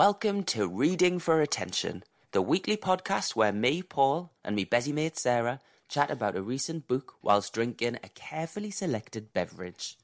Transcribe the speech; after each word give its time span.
Welcome 0.00 0.44
to 0.44 0.66
Reading 0.66 1.18
for 1.18 1.42
Attention, 1.42 2.04
the 2.32 2.40
weekly 2.40 2.78
podcast 2.78 3.36
where 3.36 3.52
me, 3.52 3.82
Paul, 3.82 4.32
and 4.42 4.56
me 4.56 4.64
busy 4.64 4.94
mate 4.94 5.18
Sarah 5.18 5.60
chat 5.90 6.10
about 6.10 6.36
a 6.36 6.42
recent 6.42 6.88
book 6.88 7.16
whilst 7.20 7.52
drinking 7.52 7.98
a 8.02 8.08
carefully 8.08 8.70
selected 8.70 9.34
beverage. 9.34 9.98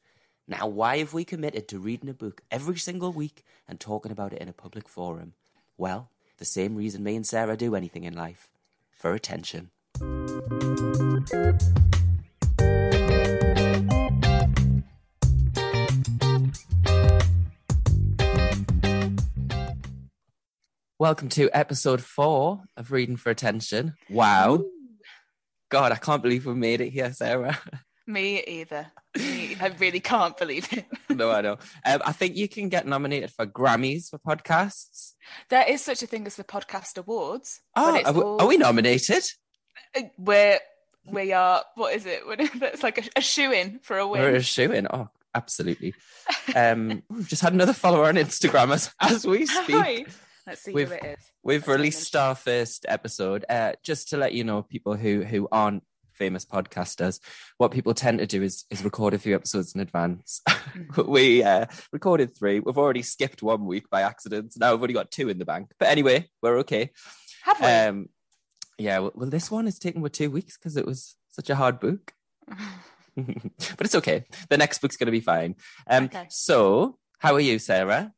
Now, 0.47 0.67
why 0.67 0.99
have 0.99 1.15
we 1.15 1.25
committed 1.25 1.67
to 1.69 1.79
reading 1.79 2.11
a 2.11 2.13
book 2.13 2.43
every 2.51 2.77
single 2.77 3.11
week 3.11 3.43
and 3.67 3.81
talking 3.81 4.13
about 4.13 4.35
it 4.35 4.43
in 4.43 4.51
a 4.51 4.53
public 4.53 4.87
forum? 4.87 5.33
Well, 5.79 6.11
the 6.37 6.45
same 6.45 6.77
reason 6.77 7.03
me 7.03 7.17
and 7.17 7.27
Sarah 7.27 7.57
do 7.57 7.75
anything 7.75 8.05
in 8.05 8.13
life 8.13 8.51
for 8.99 9.15
attention. 9.15 9.71
Welcome 21.07 21.29
to 21.29 21.49
episode 21.57 22.03
four 22.03 22.65
of 22.77 22.91
Reading 22.91 23.17
for 23.17 23.31
Attention. 23.31 23.95
Wow. 24.11 24.65
God, 25.69 25.93
I 25.93 25.95
can't 25.95 26.21
believe 26.21 26.47
we 26.47 26.55
made 26.55 26.81
it 26.81 26.91
here, 26.91 27.13
Sarah. 27.13 27.57
Me 28.09 28.43
either. 28.43 28.89
Me, 29.17 29.57
I 29.61 29.69
really 29.79 30.01
can't 30.01 30.37
believe 30.37 30.67
it. 30.73 30.85
no, 31.09 31.31
I 31.31 31.43
know. 31.43 31.59
Um, 31.85 32.03
I 32.05 32.11
think 32.11 32.35
you 32.35 32.49
can 32.49 32.69
get 32.69 32.89
nominated 32.89 33.31
for 33.31 33.47
Grammys 33.47 34.09
for 34.11 34.19
podcasts. 34.19 35.13
There 35.49 35.65
is 35.69 35.81
such 35.81 36.03
a 36.03 36.09
thing 36.09 36.27
as 36.27 36.35
the 36.35 36.43
podcast 36.43 36.99
awards. 36.99 37.61
Oh, 37.77 38.03
are 38.05 38.13
we, 38.13 38.21
all- 38.21 38.43
are 38.43 38.49
we 38.49 38.57
nominated? 38.57 39.23
We're 40.19 40.59
we 41.05 41.33
are. 41.33 41.63
What 41.77 41.95
is 41.95 42.05
it? 42.05 42.23
It's 42.27 42.83
like 42.83 42.99
a, 42.99 43.09
a 43.15 43.21
shoe 43.21 43.53
in 43.53 43.79
for 43.79 43.97
a 43.97 44.09
win. 44.09 44.23
We're 44.23 44.35
a 44.35 44.43
shoe 44.43 44.73
in. 44.73 44.89
Oh, 44.93 45.09
absolutely. 45.37 45.95
Um, 46.57 47.05
we've 47.09 47.29
just 47.29 47.43
had 47.43 47.53
another 47.53 47.75
follower 47.75 48.07
on 48.07 48.17
Instagram 48.17 48.75
as, 48.75 48.93
as 49.01 49.25
we 49.25 49.47
speak. 49.47 49.77
Hi. 49.77 50.05
Let's 50.47 50.63
see 50.63 50.73
We've- 50.73 50.91
who 50.91 50.97
it 50.97 51.05
is. 51.19 51.25
We've 51.43 51.67
released 51.69 52.15
our 52.17 52.35
first 52.35 52.87
episode. 52.89 53.45
Uh, 53.49 53.73
just 53.83 54.09
to 54.11 54.17
let 54.17 54.33
you 54.33 54.45
know, 54.45 54.63
people 54.63 54.95
who 54.97 55.23
who 55.25 55.49
aren't 55.51 55.83
famous 56.13 56.45
podcasters, 56.47 57.21
what 57.59 57.73
people 57.73 57.93
tend 57.95 58.19
to 58.21 58.27
do 58.27 58.43
is 58.43 58.65
is 58.71 58.85
record 58.85 59.15
a 59.15 59.19
few 59.19 59.35
episodes 59.35 59.75
in 59.75 59.81
advance. 59.81 60.41
we 61.07 61.43
uh, 61.43 61.67
recorded 61.93 62.37
three. 62.37 62.61
We've 62.61 62.79
already 62.79 63.03
skipped 63.03 63.43
one 63.43 63.65
week 63.65 63.91
by 63.91 64.03
accident. 64.03 64.55
Now 64.57 64.73
we've 64.73 64.83
only 64.83 64.95
got 64.95 65.11
two 65.11 65.29
in 65.29 65.39
the 65.39 65.45
bank. 65.45 65.73
But 65.79 65.89
anyway, 65.89 66.29
we're 66.43 66.59
okay. 66.59 66.91
Have 67.43 67.61
we? 67.61 67.67
Um, 67.67 68.09
yeah. 68.79 68.99
Well, 69.01 69.13
well, 69.15 69.31
this 69.31 69.51
one 69.51 69.67
is 69.67 69.79
taken 69.79 70.01
with 70.01 70.13
two 70.13 70.31
weeks 70.31 70.57
because 70.57 70.77
it 70.77 70.87
was 70.87 71.17
such 71.31 71.51
a 71.51 71.57
hard 71.57 71.81
book. 71.81 72.13
but 73.17 73.81
it's 73.81 73.95
okay. 73.95 74.27
The 74.51 74.59
next 74.59 74.79
book's 74.81 74.97
going 74.97 75.07
to 75.07 75.13
be 75.13 75.21
fine. 75.21 75.57
Um, 75.89 76.05
Okay. 76.05 76.27
So, 76.29 76.99
how 77.19 77.35
are 77.35 77.41
you, 77.41 77.59
Sarah? 77.59 78.13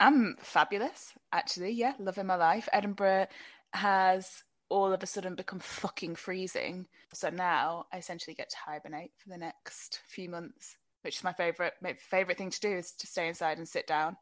I'm 0.00 0.36
fabulous, 0.40 1.12
actually. 1.32 1.72
Yeah, 1.72 1.94
loving 1.98 2.26
my 2.26 2.36
life. 2.36 2.68
Edinburgh 2.72 3.26
has 3.72 4.42
all 4.70 4.92
of 4.92 5.02
a 5.02 5.06
sudden 5.06 5.34
become 5.34 5.58
fucking 5.60 6.14
freezing. 6.14 6.86
So 7.12 7.30
now 7.30 7.86
I 7.92 7.96
essentially 7.98 8.34
get 8.34 8.50
to 8.50 8.56
hibernate 8.66 9.12
for 9.16 9.28
the 9.30 9.38
next 9.38 10.00
few 10.06 10.28
months, 10.28 10.76
which 11.02 11.16
is 11.16 11.24
my 11.24 11.32
favorite 11.32 11.72
my 11.80 11.94
favorite 11.94 12.36
thing 12.38 12.50
to 12.50 12.60
do 12.60 12.68
is 12.76 12.92
to 12.92 13.06
stay 13.06 13.28
inside 13.28 13.58
and 13.58 13.66
sit 13.68 13.86
down. 13.86 14.16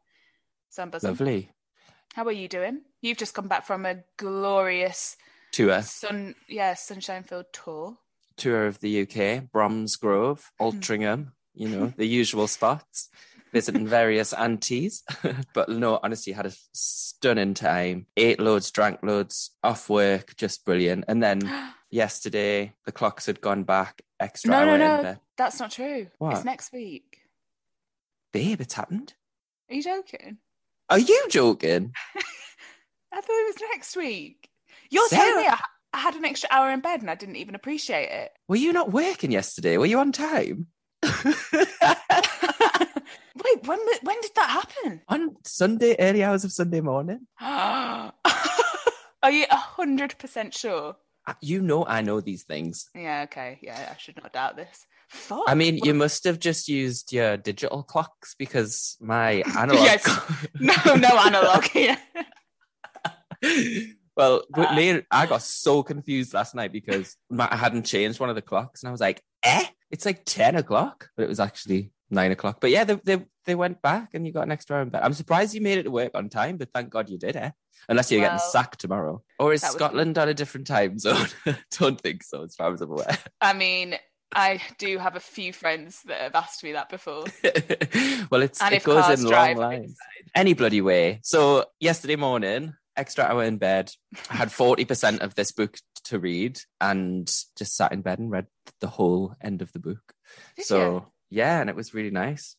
So 0.69 0.83
I'm 0.83 0.89
buzzing. 0.89 1.09
Lovely. 1.09 1.51
How 2.13 2.23
are 2.25 2.31
you 2.31 2.47
doing? 2.47 2.81
You've 3.01 3.17
just 3.17 3.33
come 3.33 3.47
back 3.47 3.65
from 3.65 3.85
a 3.85 3.97
glorious 4.17 5.17
Tour. 5.51 5.81
sun, 5.81 6.35
yeah, 6.47 6.73
sunshine-filled 6.73 7.45
tour. 7.53 7.97
tour 8.37 8.67
of 8.67 8.79
the 8.79 9.01
UK, 9.01 9.49
Bromsgrove, 9.51 10.51
Hmm. 10.59 10.63
Altrincham, 10.65 11.31
you 11.53 11.67
know, 11.69 11.93
the 11.97 12.05
usual 12.07 12.47
spots, 12.47 13.09
visiting 13.53 13.87
various 13.87 14.33
aunties. 14.33 15.03
but 15.53 15.69
no, 15.69 15.99
honestly, 16.01 16.33
had 16.33 16.45
a 16.45 16.53
stunning 16.73 17.53
time. 17.53 18.05
Ate 18.15 18.39
loads, 18.39 18.71
drank 18.71 19.01
loads, 19.03 19.51
off 19.63 19.89
work, 19.89 20.35
just 20.37 20.65
brilliant. 20.65 21.05
And 21.07 21.21
then 21.21 21.41
yesterday, 21.89 22.73
the 22.85 22.91
clocks 22.91 23.25
had 23.25 23.41
gone 23.41 23.63
back 23.63 24.01
extra 24.19 24.51
No, 24.51 24.57
hour 24.57 24.65
no, 24.65 24.73
in 24.73 24.79
no, 24.79 25.01
bed. 25.03 25.19
that's 25.37 25.59
not 25.59 25.71
true. 25.71 26.07
What? 26.17 26.35
It's 26.35 26.45
next 26.45 26.71
week. 26.73 27.19
Babe, 28.33 28.61
it's 28.61 28.73
happened. 28.73 29.13
Are 29.69 29.75
you 29.75 29.83
joking? 29.83 30.37
Are 30.89 30.99
you 30.99 31.25
joking? 31.29 31.93
I 33.13 33.21
thought 33.21 33.29
it 33.29 33.53
was 33.53 33.69
next 33.73 33.95
week. 33.95 34.49
You're 34.89 35.07
Sarah- 35.07 35.23
telling 35.25 35.43
me 35.45 35.49
I, 35.49 35.59
I 35.93 35.97
had 35.99 36.15
an 36.15 36.25
extra 36.25 36.49
hour 36.51 36.71
in 36.71 36.81
bed 36.81 37.01
and 37.01 37.09
I 37.09 37.15
didn't 37.15 37.37
even 37.37 37.55
appreciate 37.55 38.09
it. 38.09 38.31
Were 38.47 38.55
you 38.57 38.71
not 38.73 38.91
working 38.91 39.31
yesterday? 39.31 39.77
Were 39.77 39.85
you 39.85 39.99
on 39.99 40.11
time? 40.11 40.67
Wait, 43.47 43.67
when 43.67 43.79
when 44.03 44.21
did 44.21 44.31
that 44.35 44.49
happen? 44.49 45.01
on 45.07 45.35
Sunday, 45.45 45.95
early 45.99 46.23
hours 46.23 46.43
of 46.43 46.51
Sunday 46.51 46.81
morning? 46.81 47.27
Are 47.41 49.31
you 49.31 49.45
hundred 49.49 50.17
percent 50.17 50.53
sure? 50.53 50.95
Uh, 51.25 51.33
You 51.41 51.61
know, 51.61 51.85
I 51.85 52.01
know 52.01 52.21
these 52.21 52.43
things. 52.43 52.89
Yeah, 52.95 53.23
okay. 53.23 53.59
Yeah, 53.61 53.91
I 53.93 53.97
should 53.97 54.17
not 54.21 54.33
doubt 54.33 54.55
this. 54.57 54.85
Fuck. 55.09 55.43
I 55.47 55.55
mean, 55.55 55.77
you 55.83 55.93
must 55.93 56.23
have 56.25 56.39
just 56.39 56.67
used 56.67 57.13
your 57.13 57.37
digital 57.37 57.83
clocks 57.83 58.35
because 58.37 58.97
my 58.99 59.43
analog. 59.57 59.83
Yes. 59.83 60.05
no, 60.59 60.95
no 60.95 61.09
analog 61.17 61.63
here. 61.77 61.97
well, 64.15 64.43
Ah. 64.55 64.75
me, 64.75 65.01
I 65.11 65.25
got 65.25 65.41
so 65.41 65.83
confused 65.83 66.33
last 66.33 66.55
night 66.55 66.71
because 66.71 67.15
my, 67.29 67.47
I 67.51 67.55
hadn't 67.55 67.85
changed 67.85 68.19
one 68.19 68.29
of 68.29 68.35
the 68.35 68.41
clocks, 68.41 68.81
and 68.83 68.89
I 68.89 68.91
was 68.91 69.01
like, 69.01 69.21
"Eh, 69.43 69.65
it's 69.91 70.05
like 70.05 70.23
ten 70.25 70.55
o'clock," 70.55 71.09
but 71.15 71.23
it 71.23 71.29
was 71.29 71.39
actually 71.39 71.91
nine 72.09 72.31
o'clock. 72.31 72.59
But 72.61 72.71
yeah, 72.71 72.83
they 72.83 72.95
they, 73.03 73.25
they 73.47 73.55
went 73.55 73.81
back, 73.81 74.13
and 74.13 74.27
you 74.27 74.31
got 74.31 74.43
an 74.43 74.51
extra 74.51 74.75
hour 74.75 74.83
in 74.83 74.89
bed. 74.89 75.01
I'm 75.01 75.13
surprised 75.13 75.55
you 75.55 75.61
made 75.61 75.79
it 75.79 75.83
to 75.83 75.91
work 75.91 76.11
on 76.13 76.29
time, 76.29 76.57
but 76.57 76.69
thank 76.73 76.91
God 76.91 77.09
you 77.09 77.17
did, 77.17 77.35
eh? 77.35 77.51
Unless 77.89 78.11
you're 78.11 78.21
getting 78.21 78.37
sacked 78.37 78.79
tomorrow, 78.79 79.23
or 79.39 79.53
is 79.53 79.63
would 79.63 79.69
be- 79.69 79.73
Scotland 79.73 80.17
on 80.17 80.29
a 80.29 80.33
different 80.33 80.67
time 80.67 80.99
zone? 80.99 81.27
Don't 81.79 81.99
think 81.99 82.23
so, 82.23 82.43
as 82.43 82.53
far 82.53 82.73
as 82.73 82.81
I'm 82.81 82.91
aware. 82.91 83.17
I 83.41 83.53
mean, 83.53 83.97
I 84.33 84.61
do 84.77 84.97
have 84.97 85.15
a 85.15 85.21
few 85.21 85.53
friends 85.53 86.01
that 86.03 86.19
have 86.19 86.35
asked 86.35 86.63
me 86.63 86.73
that 86.73 86.89
before. 86.89 87.25
well, 88.29 88.41
it's 88.41 88.61
And 88.61 88.75
it 88.75 88.83
goes 88.83 89.19
in 89.19 89.25
long 89.27 89.55
lines. 89.55 89.97
Any 90.35 90.53
bloody 90.53 90.81
way. 90.81 91.19
So 91.23 91.65
yesterday 91.79 92.17
morning, 92.17 92.73
extra 92.95 93.23
hour 93.23 93.43
in 93.43 93.57
bed. 93.57 93.91
I 94.29 94.35
had 94.35 94.51
forty 94.51 94.85
percent 94.85 95.21
of 95.21 95.35
this 95.35 95.51
book 95.51 95.77
to 96.05 96.19
read, 96.19 96.59
and 96.81 97.27
just 97.57 97.75
sat 97.75 97.93
in 97.93 98.01
bed 98.01 98.19
and 98.19 98.29
read 98.29 98.47
the 98.81 98.87
whole 98.87 99.35
end 99.41 99.61
of 99.61 99.71
the 99.71 99.79
book. 99.79 100.13
Did 100.57 100.65
so 100.65 100.91
you? 101.29 101.37
yeah, 101.39 101.61
and 101.61 101.69
it 101.69 101.75
was 101.75 101.93
really 101.93 102.11
nice. 102.11 102.55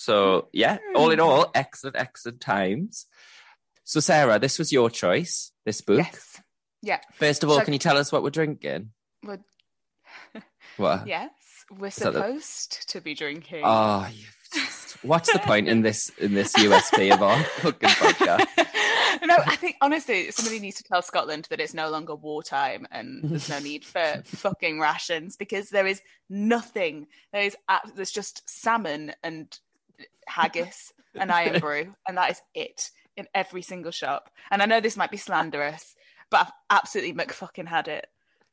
So 0.00 0.48
yeah, 0.54 0.78
all 0.94 1.10
in 1.10 1.20
all, 1.20 1.50
excellent, 1.54 1.96
excellent 1.96 2.40
times. 2.40 3.04
So 3.84 4.00
Sarah, 4.00 4.38
this 4.38 4.58
was 4.58 4.72
your 4.72 4.88
choice. 4.88 5.52
This 5.66 5.82
book. 5.82 5.98
Yes. 5.98 6.40
Yeah. 6.80 7.00
First 7.16 7.44
of 7.44 7.50
all, 7.50 7.58
So- 7.58 7.64
can 7.64 7.74
you 7.74 7.78
tell 7.78 7.98
us 7.98 8.10
what 8.10 8.22
we're 8.22 8.30
drinking? 8.30 8.92
What? 10.78 11.06
yes. 11.06 11.30
We're 11.70 11.90
that 11.90 12.12
the- 12.12 12.12
supposed 12.12 12.88
to 12.90 13.00
be 13.02 13.14
drinking. 13.14 13.62
Oh, 13.64 14.08
you've 14.10 14.36
just, 14.54 15.04
what's 15.04 15.30
the 15.32 15.38
point 15.38 15.68
in 15.68 15.82
this 15.82 16.10
in 16.18 16.32
this 16.34 16.54
USP 16.54 17.12
of 17.12 17.22
our 17.22 17.42
fucking 17.60 17.88
podcast? 17.90 18.46
no, 19.26 19.36
I 19.46 19.56
think 19.56 19.76
honestly, 19.82 20.30
somebody 20.30 20.58
needs 20.60 20.78
to 20.78 20.82
tell 20.84 21.02
Scotland 21.02 21.46
that 21.50 21.60
it's 21.60 21.74
no 21.74 21.90
longer 21.90 22.14
wartime 22.14 22.86
and 22.90 23.22
there's 23.22 23.48
no 23.50 23.58
need 23.58 23.84
for 23.84 24.22
fucking 24.24 24.80
rations 24.80 25.36
because 25.36 25.68
there 25.68 25.86
is 25.86 26.00
nothing. 26.30 27.06
There 27.32 27.42
is 27.42 27.56
uh, 27.68 27.78
there's 27.94 28.10
just 28.12 28.48
salmon 28.48 29.12
and 29.22 29.46
haggis 30.26 30.92
and 31.14 31.30
Irn-Bru, 31.30 31.94
and 32.06 32.16
that 32.18 32.30
is 32.32 32.40
it 32.54 32.90
in 33.16 33.26
every 33.34 33.62
single 33.62 33.90
shop. 33.90 34.30
And 34.50 34.62
I 34.62 34.66
know 34.66 34.80
this 34.80 34.96
might 34.96 35.10
be 35.10 35.16
slanderous, 35.16 35.94
but 36.30 36.40
I've 36.46 36.52
absolutely 36.78 37.14
McFucking 37.14 37.66
had 37.68 37.88
it. 37.88 38.06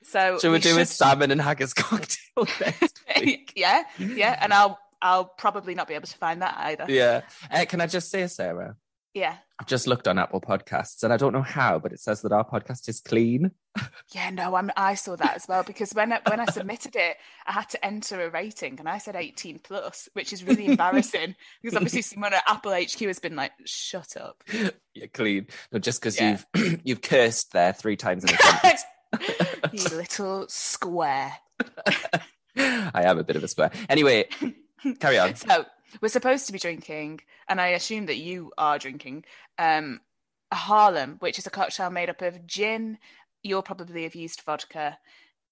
So 0.04 0.40
Should 0.40 0.52
we, 0.52 0.60
do 0.60 0.76
a 0.76 0.80
should- 0.80 0.88
salmon 0.90 1.32
and 1.32 1.42
haggis 1.42 1.74
cocktail 1.76 2.48
next 2.62 3.00
week? 3.20 3.54
yeah, 3.56 3.84
yeah, 3.98 4.38
and 4.42 4.54
I'll 4.54 4.80
I'll 5.02 5.26
probably 5.26 5.76
not 5.76 5.88
be 5.88 5.94
able 5.94 6.08
to 6.08 6.18
find 6.18 6.42
that 6.42 6.56
either. 6.58 6.86
yeah. 6.88 7.22
Uh, 7.52 7.66
can 7.68 7.82
I 7.82 7.88
just 7.88 8.10
say, 8.10 8.26
Sarah? 8.28 8.76
yeah. 9.14 9.36
I've 9.60 9.68
just 9.68 9.88
looked 9.88 10.08
on 10.08 10.20
Apple 10.20 10.40
Podcasts 10.42 11.02
and 11.04 11.12
I 11.12 11.18
don't 11.18 11.34
know 11.34 11.42
how, 11.42 11.80
but 11.80 11.92
it 11.92 12.00
says 12.00 12.22
that 12.22 12.32
our 12.32 12.44
podcast 12.48 12.88
is 12.90 13.00
clean. 13.02 13.50
Yeah, 14.12 14.30
no, 14.30 14.56
I'm, 14.56 14.72
I 14.78 14.96
saw 14.96 15.16
that 15.18 15.36
as 15.36 15.46
well 15.48 15.64
because 15.64 15.92
when 15.94 16.14
I, 16.14 16.22
when 16.28 16.40
I 16.40 16.46
submitted 16.46 16.96
it, 16.96 17.18
I 17.46 17.52
had 17.52 17.70
to 17.70 17.86
enter 17.86 18.22
a 18.24 18.30
rating 18.30 18.80
and 18.80 18.88
I 18.88 18.98
said 19.00 19.16
18 19.16 19.60
plus, 19.60 20.08
which 20.14 20.32
is 20.34 20.44
really 20.44 20.66
embarrassing 20.68 21.36
because 21.62 21.76
obviously 21.76 22.02
someone 22.04 22.34
at 22.34 22.44
Apple 22.48 22.72
HQ 22.74 23.00
has 23.02 23.20
been 23.20 23.36
like, 23.36 23.52
"Shut 23.66 24.16
up." 24.18 24.44
You're 24.94 25.08
clean. 25.14 25.48
No, 25.72 25.80
just 25.80 26.00
because 26.02 26.20
Yeah. 26.20 26.38
you've 26.56 26.82
you've 26.86 27.02
cursed 27.02 27.52
there 27.54 27.74
three 27.74 27.96
times 27.98 28.24
in 28.24 28.30
a 28.32 28.38
sentence. 28.42 28.84
you 29.74 29.98
little 29.98 30.46
square. 30.48 31.34
I 32.58 33.04
am 33.04 33.20
a 33.20 33.24
bit 33.24 33.36
of 33.36 33.44
a 33.44 33.48
square. 33.48 33.72
Anyway, 33.90 34.26
carry 35.00 35.20
on. 35.20 35.36
So 35.36 35.66
we're 36.02 36.08
supposed 36.10 36.48
to 36.48 36.54
be 36.54 36.60
drinking, 36.60 37.22
and 37.48 37.62
I 37.62 37.68
assume 37.70 38.08
that 38.08 38.18
you 38.18 38.52
are 38.58 38.80
drinking 38.80 39.26
um, 39.60 40.02
a 40.52 40.56
Harlem, 40.56 41.18
which 41.20 41.38
is 41.40 41.46
a 41.46 41.52
cocktail 41.52 41.90
made 41.90 42.10
up 42.10 42.22
of 42.22 42.48
gin. 42.48 42.98
You'll 43.48 43.62
probably 43.62 44.04
have 44.04 44.16
used 44.16 44.42
vodka, 44.46 44.98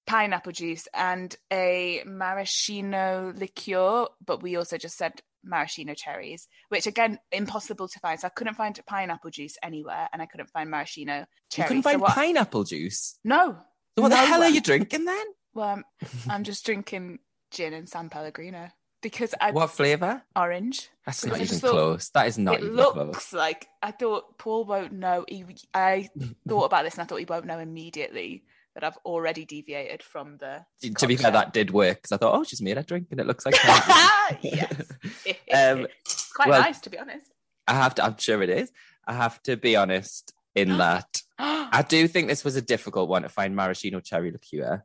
pineapple 0.06 0.52
juice, 0.52 0.88
and 0.94 1.36
a 1.52 2.04
maraschino 2.06 3.34
liqueur. 3.36 4.08
But 4.26 4.44
we 4.44 4.56
also 4.58 4.78
just 4.78 4.98
said 4.98 5.22
maraschino 5.44 5.94
cherries, 5.94 6.48
which 6.70 6.88
again 6.88 7.20
impossible 7.32 7.88
to 7.88 8.00
find. 8.00 8.20
So 8.20 8.28
I 8.28 8.32
couldn't 8.32 8.56
find 8.56 8.80
pineapple 8.86 9.32
juice 9.32 9.58
anywhere, 9.64 10.10
and 10.12 10.22
I 10.22 10.26
couldn't 10.26 10.50
find 10.50 10.70
maraschino 10.70 11.26
You 11.56 11.64
couldn't 11.64 11.84
So 11.84 11.90
find 11.90 12.02
what- 12.02 12.14
pineapple 12.14 12.64
juice. 12.66 13.18
No. 13.24 13.58
So 13.98 14.02
what 14.02 14.10
the 14.10 14.18
hell 14.18 14.44
are 14.44 14.50
you 14.50 14.60
drinking 14.62 15.06
then? 15.06 15.26
Well, 15.54 15.70
I'm, 15.70 15.84
I'm 16.30 16.44
just 16.52 16.66
drinking 16.66 17.20
gin 17.52 17.74
and 17.74 17.88
San 17.88 18.10
Pellegrino 18.10 18.70
because 19.06 19.36
I 19.40 19.52
What 19.52 19.68
flavour? 19.70 20.24
orange. 20.36 20.90
That's 21.06 21.24
Because 21.24 21.38
not 21.40 21.46
even 21.46 21.60
thought 21.60 21.72
close. 21.72 22.10
That 22.10 22.26
is 22.28 22.38
not 22.40 22.56
it 22.56 22.64
even 22.64 22.76
looks 22.76 22.94
close. 22.94 23.34
like 23.34 23.68
I 23.84 23.92
thought 23.92 24.40
Paul 24.40 24.66
won't 24.66 24.94
know. 24.94 25.26
He, 25.28 25.46
I 25.76 26.10
thought 26.50 26.64
about 26.66 26.84
this 26.86 26.96
and 26.96 27.04
I 27.04 27.06
thought 27.06 27.20
he 27.20 27.26
won't 27.26 27.46
know 27.46 27.60
immediately 27.60 28.46
that 28.74 28.84
I've 28.84 28.98
already 29.06 29.46
deviated 29.46 30.02
from 30.02 30.38
the. 30.38 30.66
To 30.98 31.06
be 31.06 31.16
fair, 31.18 31.30
that 31.30 31.54
did 31.54 31.70
work 31.70 31.98
because 31.98 32.12
I 32.14 32.18
thought, 32.18 32.34
oh, 32.36 32.44
she's 32.44 32.64
made 32.64 32.80
a 32.80 32.84
drink 32.84 33.10
and 33.12 33.20
it 33.20 33.28
looks 33.28 33.46
like 33.46 33.56
yes, 34.42 34.74
um, 35.54 35.86
quite 36.34 36.50
well- 36.50 36.62
nice 36.62 36.82
to 36.82 36.90
be 36.90 36.98
honest. 36.98 37.32
I 37.68 37.74
have 37.76 37.94
to. 37.96 38.04
I'm 38.06 38.18
sure 38.18 38.42
it 38.42 38.50
is. 38.50 38.72
I 39.08 39.14
have 39.14 39.42
to 39.44 39.56
be 39.58 39.76
honest 39.76 40.34
in 40.56 40.70
that 40.80 41.22
I 41.38 41.86
do 41.88 42.08
think 42.08 42.28
this 42.28 42.44
was 42.44 42.56
a 42.56 42.62
difficult 42.64 43.10
one 43.10 43.22
to 43.22 43.30
find 43.30 43.56
maraschino 43.56 44.00
cherry 44.00 44.32
liqueur. 44.32 44.84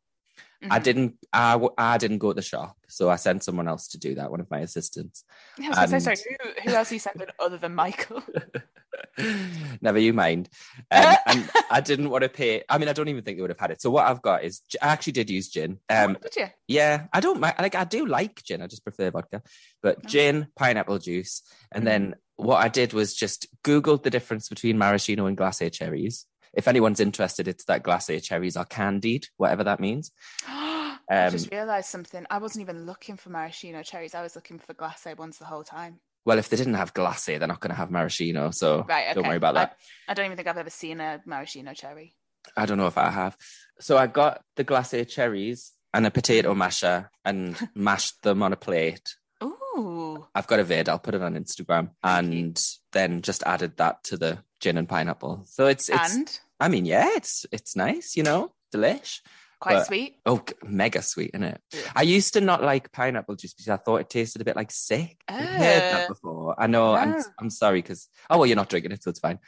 I 0.68 0.78
Mhm. 0.78 0.82
didn't. 0.82 1.14
I, 1.32 1.58
I 1.78 1.96
didn't 1.98 2.18
go 2.18 2.30
to 2.30 2.34
the 2.34 2.42
shop, 2.42 2.76
so 2.88 3.08
I 3.08 3.16
sent 3.16 3.42
someone 3.44 3.66
else 3.68 3.88
to 3.88 3.98
do 3.98 4.14
that. 4.16 4.30
One 4.30 4.40
of 4.40 4.50
my 4.50 4.58
assistants. 4.60 5.24
Yeah, 5.58 5.72
I 5.74 5.82
was 5.82 5.92
and- 5.92 6.02
sorry, 6.02 6.16
who, 6.18 6.50
who 6.70 6.76
else 6.76 6.90
are 6.90 6.94
you 6.94 7.00
sending 7.00 7.28
other 7.38 7.56
than 7.56 7.74
Michael? 7.74 8.22
Never 9.80 9.98
you 9.98 10.12
mind. 10.12 10.48
Um, 10.92 11.16
and 11.26 11.50
I 11.70 11.80
didn't 11.80 12.10
want 12.10 12.24
to 12.24 12.28
pay. 12.28 12.64
I 12.68 12.76
mean, 12.78 12.88
I 12.88 12.92
don't 12.92 13.06
even 13.08 13.22
think 13.22 13.38
they 13.38 13.42
would 13.42 13.50
have 13.50 13.60
had 13.60 13.70
it. 13.70 13.80
So 13.80 13.90
what 13.90 14.06
I've 14.08 14.20
got 14.22 14.42
is 14.42 14.60
I 14.82 14.88
actually 14.88 15.12
did 15.12 15.30
use 15.30 15.48
gin. 15.48 15.78
Um, 15.88 16.18
Did 16.20 16.34
you? 16.36 16.46
yeah, 16.66 17.06
I 17.12 17.20
don't. 17.20 17.40
Like 17.40 17.74
I 17.76 17.84
do 17.84 18.06
like 18.06 18.42
gin. 18.42 18.60
I 18.60 18.66
just 18.66 18.82
prefer 18.82 19.10
vodka. 19.10 19.42
But 19.82 19.98
Oh. 19.98 20.08
gin, 20.08 20.48
pineapple 20.56 20.98
juice, 20.98 21.42
and 21.70 21.86
then 21.86 22.16
what 22.36 22.56
I 22.56 22.68
did 22.68 22.92
was 22.92 23.14
just 23.14 23.46
googled 23.62 24.02
the 24.02 24.10
difference 24.10 24.48
between 24.48 24.78
maraschino 24.78 25.26
and 25.26 25.36
glacé 25.38 25.72
cherries. 25.72 26.26
If 26.54 26.66
anyone's 26.68 27.00
interested, 27.00 27.46
it's 27.48 27.64
that 27.64 27.82
glacé 27.84 28.22
cherries 28.22 28.56
are 28.56 28.64
candied, 28.64 29.26
whatever 29.36 29.64
that 29.64 29.80
means. 29.80 30.10
I 30.48 30.96
Um, 31.10 31.32
just 31.32 31.50
realised 31.50 31.88
something. 31.88 32.24
I 32.30 32.38
wasn't 32.38 32.62
even 32.62 32.86
looking 32.86 33.16
for 33.16 33.30
maraschino 33.30 33.82
cherries. 33.82 34.14
I 34.14 34.22
was 34.22 34.36
looking 34.36 34.58
for 34.58 34.74
glacé 34.74 35.16
ones 35.16 35.38
the 35.38 35.44
whole 35.44 35.64
time. 35.64 36.00
Well, 36.24 36.38
if 36.38 36.48
they 36.48 36.56
didn't 36.56 36.74
have 36.74 36.94
glacé, 36.94 37.38
they're 37.38 37.48
not 37.48 37.60
going 37.60 37.70
to 37.70 37.76
have 37.76 37.90
maraschino. 37.90 38.50
So 38.52 38.84
Right, 38.88 39.06
okay. 39.06 39.14
don't 39.14 39.26
worry 39.26 39.36
about 39.36 39.54
that. 39.54 39.76
I 40.08 40.14
don't 40.14 40.26
even 40.26 40.36
think 40.36 40.48
I've 40.48 40.58
ever 40.58 40.70
seen 40.70 41.00
a 41.00 41.20
maraschino 41.26 41.72
cherry. 41.74 42.14
I 42.56 42.66
don't 42.66 42.78
know 42.78 42.86
if 42.86 42.98
I 42.98 43.10
have. 43.10 43.36
So 43.80 43.96
I 43.98 44.06
got 44.06 44.42
the 44.56 44.64
glacé 44.64 45.08
cherries 45.08 45.72
and 45.92 46.06
a 46.06 46.10
potato 46.10 46.54
masher 46.54 47.10
and 47.24 47.56
mashed 47.74 48.22
them 48.22 48.42
on 48.42 48.52
a 48.52 48.56
plate. 48.56 49.14
Ooh. 49.42 50.26
I've 50.34 50.46
got 50.46 50.60
a 50.60 50.64
vid. 50.64 50.88
I'll 50.88 50.98
put 50.98 51.14
it 51.14 51.22
on 51.22 51.34
Instagram, 51.34 51.90
and 52.04 52.60
then 52.92 53.22
just 53.22 53.42
added 53.44 53.76
that 53.78 54.04
to 54.04 54.16
the 54.16 54.38
gin 54.60 54.76
and 54.78 54.88
pineapple. 54.88 55.42
So 55.46 55.66
it's 55.66 55.88
it's. 55.88 56.14
and 56.14 56.40
I 56.60 56.68
mean, 56.68 56.84
yeah, 56.84 57.08
it's 57.16 57.46
it's 57.52 57.74
nice. 57.76 58.16
You 58.16 58.22
know, 58.22 58.52
delish. 58.74 59.20
quite 59.60 59.74
but- 59.76 59.86
sweet. 59.86 60.16
Oh, 60.26 60.42
mega 60.64 61.02
sweet, 61.02 61.30
isn't 61.34 61.44
it? 61.44 61.60
Yeah. 61.72 61.80
I 61.96 62.02
used 62.02 62.32
to 62.34 62.40
not 62.40 62.62
like 62.62 62.92
pineapple 62.92 63.36
juice 63.36 63.52
because 63.54 63.68
I 63.68 63.76
thought 63.76 64.00
it 64.02 64.10
tasted 64.10 64.40
a 64.40 64.44
bit 64.44 64.56
like 64.56 64.70
sick. 64.70 65.16
I've 65.28 65.44
heard 65.44 65.82
that 65.92 66.04
Ah. 66.04 66.08
before. 66.08 66.54
I 66.58 66.66
know. 66.66 66.94
I'm 66.94 67.22
I'm 67.38 67.50
sorry 67.50 67.80
because 67.82 68.08
oh 68.30 68.38
well, 68.38 68.46
you're 68.46 68.56
not 68.56 68.68
drinking 68.68 68.92
it, 68.92 69.02
so 69.02 69.10
it's 69.10 69.20
fine. 69.20 69.38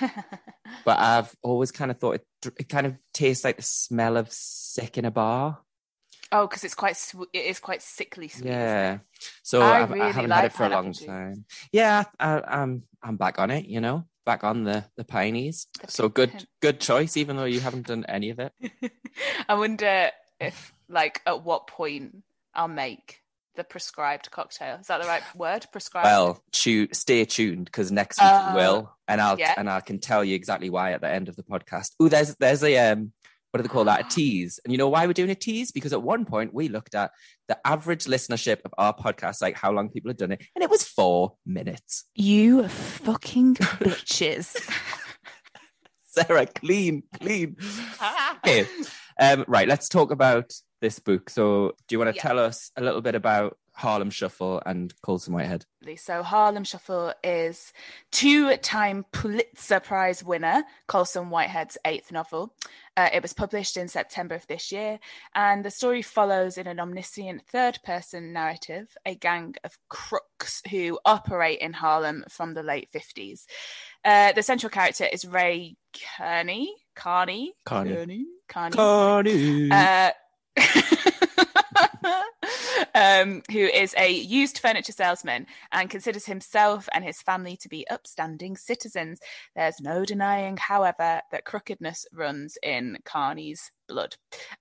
But 0.84 0.98
I've 0.98 1.34
always 1.42 1.70
kind 1.72 1.90
of 1.90 1.98
thought 1.98 2.16
it 2.16 2.26
it 2.58 2.68
kind 2.68 2.86
of 2.86 2.94
tastes 3.12 3.44
like 3.44 3.56
the 3.56 3.62
smell 3.62 4.16
of 4.16 4.30
sick 4.32 4.98
in 4.98 5.04
a 5.04 5.10
bar. 5.10 5.58
oh, 6.32 6.46
because 6.46 6.64
it's 6.64 6.74
quite 6.74 6.96
sweet. 6.96 7.28
It 7.32 7.44
is 7.46 7.60
quite 7.60 7.80
sickly 7.82 8.28
sweet. 8.28 8.46
Yeah. 8.50 8.98
So 9.42 9.60
I 9.62 9.82
I've, 9.82 9.90
I 9.90 9.94
really 9.94 10.12
haven't 10.12 10.30
had 10.30 10.44
it 10.46 10.52
for 10.52 10.64
a 10.64 10.68
long 10.70 10.92
juice. 10.92 11.04
time. 11.06 11.44
Yeah, 11.72 12.04
I, 12.18 12.40
I'm 12.40 12.82
I'm 13.02 13.16
back 13.16 13.38
on 13.38 13.50
it. 13.50 13.66
You 13.66 13.80
know, 13.80 14.04
back 14.24 14.44
on 14.44 14.64
the 14.64 14.84
the. 14.96 15.04
The 15.80 15.88
So 15.88 16.08
good 16.08 16.46
good 16.60 16.80
choice, 16.80 17.16
even 17.16 17.36
though 17.36 17.44
you 17.44 17.60
haven't 17.60 17.86
done 17.86 18.04
any 18.08 18.30
of 18.30 18.38
it. 18.38 18.52
I 19.48 19.54
wonder 19.54 20.10
if, 20.40 20.72
like, 20.88 21.20
at 21.26 21.44
what 21.44 21.66
point 21.66 22.22
I'll 22.54 22.68
make 22.68 23.20
the 23.56 23.64
prescribed 23.64 24.30
cocktail. 24.30 24.76
Is 24.80 24.88
that 24.88 25.00
the 25.00 25.06
right 25.06 25.22
word? 25.36 25.66
Prescribed. 25.70 26.06
Well, 26.06 26.42
tu- 26.50 26.88
stay 26.92 27.24
tuned 27.24 27.66
because 27.66 27.92
next 27.92 28.18
week 28.20 28.28
Uh, 28.28 28.52
will, 28.54 28.92
and 29.06 29.20
I'll 29.20 29.38
yeah. 29.38 29.54
and 29.56 29.70
I 29.70 29.80
can 29.80 30.00
tell 30.00 30.24
you 30.24 30.34
exactly 30.34 30.70
why 30.70 30.92
at 30.92 31.00
the 31.00 31.08
end 31.10 31.28
of 31.28 31.36
the 31.36 31.44
podcast. 31.44 31.92
Oh, 32.00 32.08
there's 32.08 32.34
there's 32.36 32.64
a 32.64 32.76
um, 32.90 33.12
what 33.54 33.58
do 33.58 33.62
they 33.68 33.72
call 33.72 33.84
that? 33.84 34.00
A 34.00 34.08
tease. 34.08 34.58
And 34.64 34.72
you 34.72 34.78
know 34.78 34.88
why 34.88 35.06
we're 35.06 35.12
doing 35.12 35.30
a 35.30 35.34
tease? 35.36 35.70
Because 35.70 35.92
at 35.92 36.02
one 36.02 36.24
point 36.24 36.52
we 36.52 36.66
looked 36.66 36.96
at 36.96 37.12
the 37.46 37.56
average 37.64 38.06
listenership 38.06 38.58
of 38.64 38.74
our 38.78 38.92
podcast, 38.92 39.40
like 39.40 39.54
how 39.56 39.70
long 39.70 39.90
people 39.90 40.08
had 40.08 40.16
done 40.16 40.32
it, 40.32 40.44
and 40.56 40.64
it 40.64 40.68
was 40.68 40.82
four 40.82 41.36
minutes. 41.46 42.02
you 42.16 42.66
fucking 42.66 43.54
bitches. 43.54 44.56
Sarah, 46.04 46.46
clean, 46.46 47.04
clean. 47.20 47.54
okay, 48.44 48.66
um, 49.20 49.44
right. 49.46 49.68
Let's 49.68 49.88
talk 49.88 50.10
about 50.10 50.52
this 50.80 50.98
book. 50.98 51.30
So, 51.30 51.74
do 51.86 51.94
you 51.94 51.98
want 52.00 52.10
to 52.10 52.16
Yeah. 52.16 52.22
tell 52.22 52.40
us 52.40 52.72
a 52.76 52.82
little 52.82 53.02
bit 53.02 53.14
about 53.14 53.56
Harlem 53.74 54.10
Shuffle 54.10 54.62
and 54.64 54.94
Colson 55.02 55.34
Whitehead? 55.34 55.66
So 55.96 56.22
Harlem 56.22 56.64
Shuffle 56.64 57.12
is 57.22 57.72
two-time 58.10 59.04
Pulitzer 59.12 59.80
Prize 59.80 60.24
winner 60.24 60.62
Colson 60.86 61.28
Whitehead's 61.28 61.76
eighth 61.84 62.10
novel. 62.10 62.54
Uh, 62.96 63.10
it 63.12 63.20
was 63.20 63.32
published 63.32 63.76
in 63.76 63.88
September 63.88 64.36
of 64.36 64.46
this 64.46 64.70
year, 64.70 65.00
and 65.34 65.64
the 65.64 65.70
story 65.70 66.00
follows 66.00 66.56
in 66.56 66.68
an 66.68 66.78
omniscient 66.78 67.42
third-person 67.48 68.32
narrative 68.32 68.96
a 69.04 69.16
gang 69.16 69.56
of 69.64 69.76
crooks 69.88 70.62
who 70.70 70.98
operate 71.04 71.58
in 71.58 71.72
Harlem 71.72 72.24
from 72.30 72.54
the 72.54 72.62
late 72.62 72.88
fifties. 72.92 73.46
Uh, 74.04 74.32
the 74.32 74.42
central 74.42 74.70
character 74.70 75.06
is 75.12 75.24
Ray 75.24 75.76
Kearney. 76.16 76.74
Carney. 76.94 77.54
Carney. 77.64 77.94
Kearney. 77.94 78.26
Carney. 78.48 78.76
Carney. 78.76 79.70
Uh, 79.70 80.10
um, 82.94 83.42
who 83.50 83.58
is 83.58 83.94
a 83.98 84.10
used 84.10 84.58
furniture 84.58 84.92
salesman 84.92 85.46
and 85.72 85.90
considers 85.90 86.26
himself 86.26 86.88
and 86.92 87.04
his 87.04 87.22
family 87.22 87.56
to 87.58 87.68
be 87.68 87.86
upstanding 87.88 88.56
citizens. 88.56 89.20
There's 89.54 89.80
no 89.80 90.04
denying, 90.04 90.56
however, 90.56 91.20
that 91.30 91.44
crookedness 91.44 92.06
runs 92.12 92.58
in 92.62 92.98
Carney's 93.04 93.70
blood. 93.88 94.16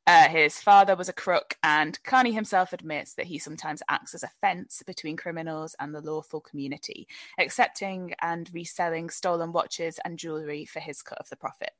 Uh, 0.05 0.27
his 0.27 0.61
father 0.61 0.95
was 0.95 1.09
a 1.09 1.13
crook, 1.13 1.55
and 1.63 2.01
Carney 2.03 2.31
himself 2.31 2.73
admits 2.73 3.15
that 3.15 3.25
he 3.25 3.39
sometimes 3.39 3.83
acts 3.89 4.13
as 4.13 4.23
a 4.23 4.31
fence 4.41 4.83
between 4.85 5.17
criminals 5.17 5.75
and 5.79 5.93
the 5.93 6.01
lawful 6.01 6.41
community, 6.41 7.07
accepting 7.39 8.13
and 8.21 8.49
reselling 8.53 9.09
stolen 9.09 9.51
watches 9.51 9.99
and 10.03 10.19
jewellery 10.19 10.65
for 10.65 10.79
his 10.79 11.01
cut 11.01 11.19
of 11.19 11.29
the 11.29 11.37
profit. 11.37 11.71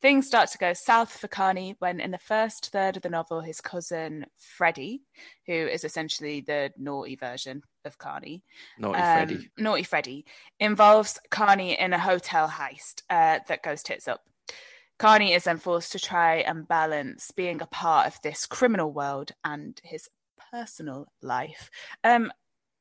Things 0.00 0.28
start 0.28 0.48
to 0.50 0.58
go 0.58 0.74
south 0.74 1.10
for 1.10 1.26
Carney 1.26 1.74
when, 1.80 1.98
in 1.98 2.12
the 2.12 2.18
first 2.18 2.70
third 2.70 2.96
of 2.96 3.02
the 3.02 3.10
novel, 3.10 3.40
his 3.40 3.60
cousin 3.60 4.26
Freddie, 4.36 5.02
who 5.46 5.52
is 5.52 5.82
essentially 5.82 6.40
the 6.40 6.72
naughty 6.78 7.16
version 7.16 7.62
of 7.84 7.98
Carney, 7.98 8.44
Naughty 8.78 8.98
um, 9.00 9.26
Freddy. 9.26 9.50
Naughty 9.58 9.82
Freddy, 9.82 10.24
involves 10.60 11.18
Carney 11.30 11.78
in 11.78 11.92
a 11.92 11.98
hotel 11.98 12.48
heist 12.48 13.02
uh, 13.10 13.40
that 13.48 13.64
goes 13.64 13.82
tits 13.82 14.06
up. 14.06 14.22
Carney 14.98 15.32
is 15.32 15.44
then 15.44 15.58
forced 15.58 15.92
to 15.92 15.98
try 15.98 16.36
and 16.36 16.68
balance 16.68 17.32
being 17.32 17.60
a 17.60 17.66
part 17.66 18.06
of 18.06 18.20
this 18.22 18.46
criminal 18.46 18.92
world 18.92 19.32
and 19.44 19.80
his 19.82 20.08
personal 20.52 21.06
life. 21.22 21.70
Um, 22.04 22.32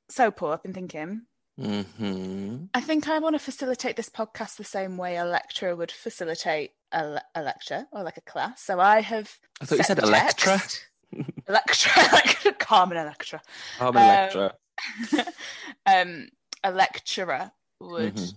so, 0.09 0.31
Paul, 0.31 0.53
I've 0.53 0.63
been 0.63 0.74
thinking, 0.74 1.24
hmm 1.60 2.66
I 2.74 2.82
think 2.82 3.08
I 3.08 3.20
want 3.20 3.36
to 3.36 3.40
facilitate 3.40 3.96
this 3.96 4.10
podcast 4.10 4.58
the 4.58 4.64
same 4.64 4.98
way 4.98 5.18
a 5.18 5.26
lecturer 5.26 5.76
would 5.76 5.92
facilitate 5.92 6.72
a, 6.92 7.20
a 7.34 7.42
lecture 7.42 7.86
or 7.92 8.04
like 8.04 8.18
a 8.18 8.22
class. 8.22 8.62
So 8.62 8.80
I 8.80 9.02
have. 9.02 9.36
I 9.62 9.66
thought 9.66 9.78
you 9.80 9.84
said 9.84 10.00
Electra. 10.00 10.62
Electra, 11.48 11.92
Electra, 12.12 12.54
Carmen 12.54 12.98
Electra. 12.98 13.42
Carmen 13.78 14.04
Um, 14.04 14.10
Electra. 14.10 14.54
um, 15.88 16.28
a 16.64 16.72
lecturer 16.72 17.52
would 17.80 18.14
Mhm. 18.16 18.34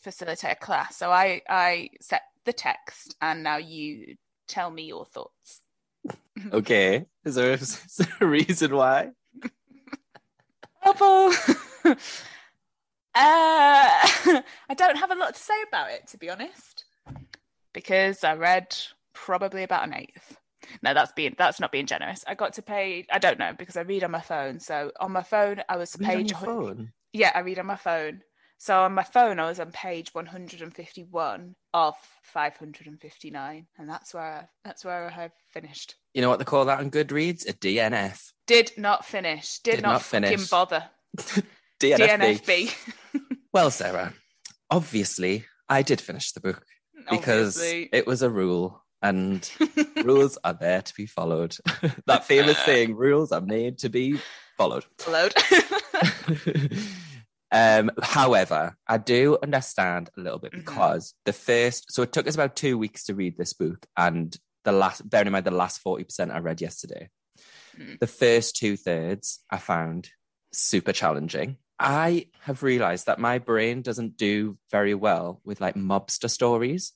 facilitate 0.00 0.52
a 0.52 0.56
class. 0.56 0.96
So 0.96 1.10
I 1.10 1.42
I 1.48 1.90
set 2.00 2.22
the 2.44 2.52
text, 2.52 3.16
and 3.20 3.42
now 3.42 3.56
you 3.56 4.16
tell 4.46 4.70
me 4.70 4.84
your 4.84 5.04
thoughts. 5.06 5.60
Okay. 6.52 7.06
Is 7.24 7.34
there, 7.36 7.52
is 7.52 7.96
there 7.98 8.08
a 8.20 8.26
reason 8.26 8.74
why? 8.74 9.10
Purple. 10.82 11.32
Uh, 13.14 13.18
I 14.68 14.74
don't 14.76 14.96
have 14.96 15.10
a 15.10 15.14
lot 15.14 15.34
to 15.34 15.40
say 15.40 15.54
about 15.68 15.90
it, 15.90 16.06
to 16.08 16.18
be 16.18 16.30
honest, 16.30 16.84
because 17.72 18.24
I 18.24 18.34
read 18.34 18.74
probably 19.14 19.62
about 19.62 19.86
an 19.86 19.94
eighth. 19.94 20.36
No, 20.82 20.94
that's 20.94 21.12
being 21.12 21.34
that's 21.36 21.60
not 21.60 21.72
being 21.72 21.86
generous. 21.86 22.24
I 22.26 22.34
got 22.34 22.52
to 22.54 22.62
page. 22.62 23.06
I 23.12 23.18
don't 23.18 23.38
know 23.38 23.52
because 23.58 23.76
I 23.76 23.80
read 23.82 24.04
on 24.04 24.12
my 24.12 24.20
phone. 24.20 24.60
So 24.60 24.92
on 25.00 25.12
my 25.12 25.22
phone, 25.24 25.62
I 25.68 25.76
was 25.76 25.96
Read 25.98 26.08
on 26.08 26.16
page. 26.16 26.30
your 26.30 26.40
phone. 26.40 26.92
Yeah, 27.12 27.32
I 27.34 27.40
read 27.40 27.58
on 27.58 27.66
my 27.66 27.76
phone. 27.76 28.22
So 28.58 28.78
on 28.82 28.94
my 28.94 29.02
phone, 29.02 29.40
I 29.40 29.46
was 29.48 29.58
on 29.58 29.72
page 29.72 30.14
151 30.14 31.54
of 31.74 31.94
559, 32.22 33.66
and 33.76 33.88
that's 33.90 34.14
where 34.14 34.22
I, 34.22 34.44
that's 34.64 34.84
where 34.84 35.06
I 35.06 35.10
have 35.10 35.32
finished. 35.50 35.96
You 36.14 36.22
know 36.22 36.28
what 36.28 36.38
they 36.38 36.44
call 36.44 36.64
that 36.66 36.78
on 36.78 36.90
Goodreads? 36.90 37.48
A 37.48 37.54
DNF. 37.54 38.30
Did 38.46 38.70
not 38.76 39.04
finish. 39.04 39.58
Did, 39.58 39.76
Did 39.76 39.82
not, 39.82 39.92
not 39.94 40.02
fucking 40.02 40.28
finish. 40.28 40.48
bother. 40.48 40.84
DNFB. 41.82 42.40
DNFB. 42.40 42.74
Well, 43.52 43.70
Sarah, 43.70 44.14
obviously 44.70 45.44
I 45.68 45.82
did 45.82 46.00
finish 46.00 46.32
the 46.32 46.40
book 46.40 46.64
because 47.10 47.58
Obviously. 47.58 47.90
it 47.92 48.06
was 48.06 48.22
a 48.22 48.30
rule 48.30 48.82
and 49.02 49.50
rules 50.04 50.38
are 50.42 50.54
there 50.54 50.80
to 50.80 50.94
be 50.94 51.04
followed. 51.04 51.56
that 52.06 52.24
famous 52.24 52.56
saying, 52.64 52.94
rules 52.94 53.30
are 53.30 53.42
made 53.42 53.76
to 53.78 53.90
be 53.90 54.18
followed. 54.56 54.86
Load. 55.06 55.34
um, 57.50 57.90
however, 58.02 58.76
I 58.86 58.96
do 58.98 59.36
understand 59.42 60.08
a 60.16 60.20
little 60.20 60.38
bit 60.38 60.52
Mhm. 60.52 60.58
because 60.64 61.14
the 61.26 61.32
first, 61.34 61.92
so 61.92 62.02
it 62.02 62.12
took 62.12 62.26
us 62.26 62.34
about 62.34 62.56
two 62.56 62.78
weeks 62.78 63.04
to 63.04 63.14
read 63.14 63.36
this 63.36 63.52
book, 63.52 63.84
and 63.96 64.34
the 64.64 64.72
last, 64.72 65.08
bearing 65.08 65.26
in 65.26 65.32
mind 65.32 65.44
the 65.44 65.50
last 65.50 65.80
forty 65.80 66.04
percent 66.04 66.30
I 66.30 66.38
read 66.38 66.60
yesterday, 66.60 67.10
Mm. 67.78 67.98
the 68.00 68.06
first 68.06 68.54
two 68.56 68.76
thirds 68.76 69.40
I 69.50 69.58
found 69.58 70.10
super 70.52 70.92
challenging. 70.92 71.56
I 71.82 72.26
have 72.42 72.62
realized 72.62 73.06
that 73.06 73.18
my 73.18 73.38
brain 73.38 73.82
doesn't 73.82 74.16
do 74.16 74.56
very 74.70 74.94
well 74.94 75.40
with 75.44 75.60
like 75.60 75.74
mobster 75.74 76.30
stories. 76.30 76.92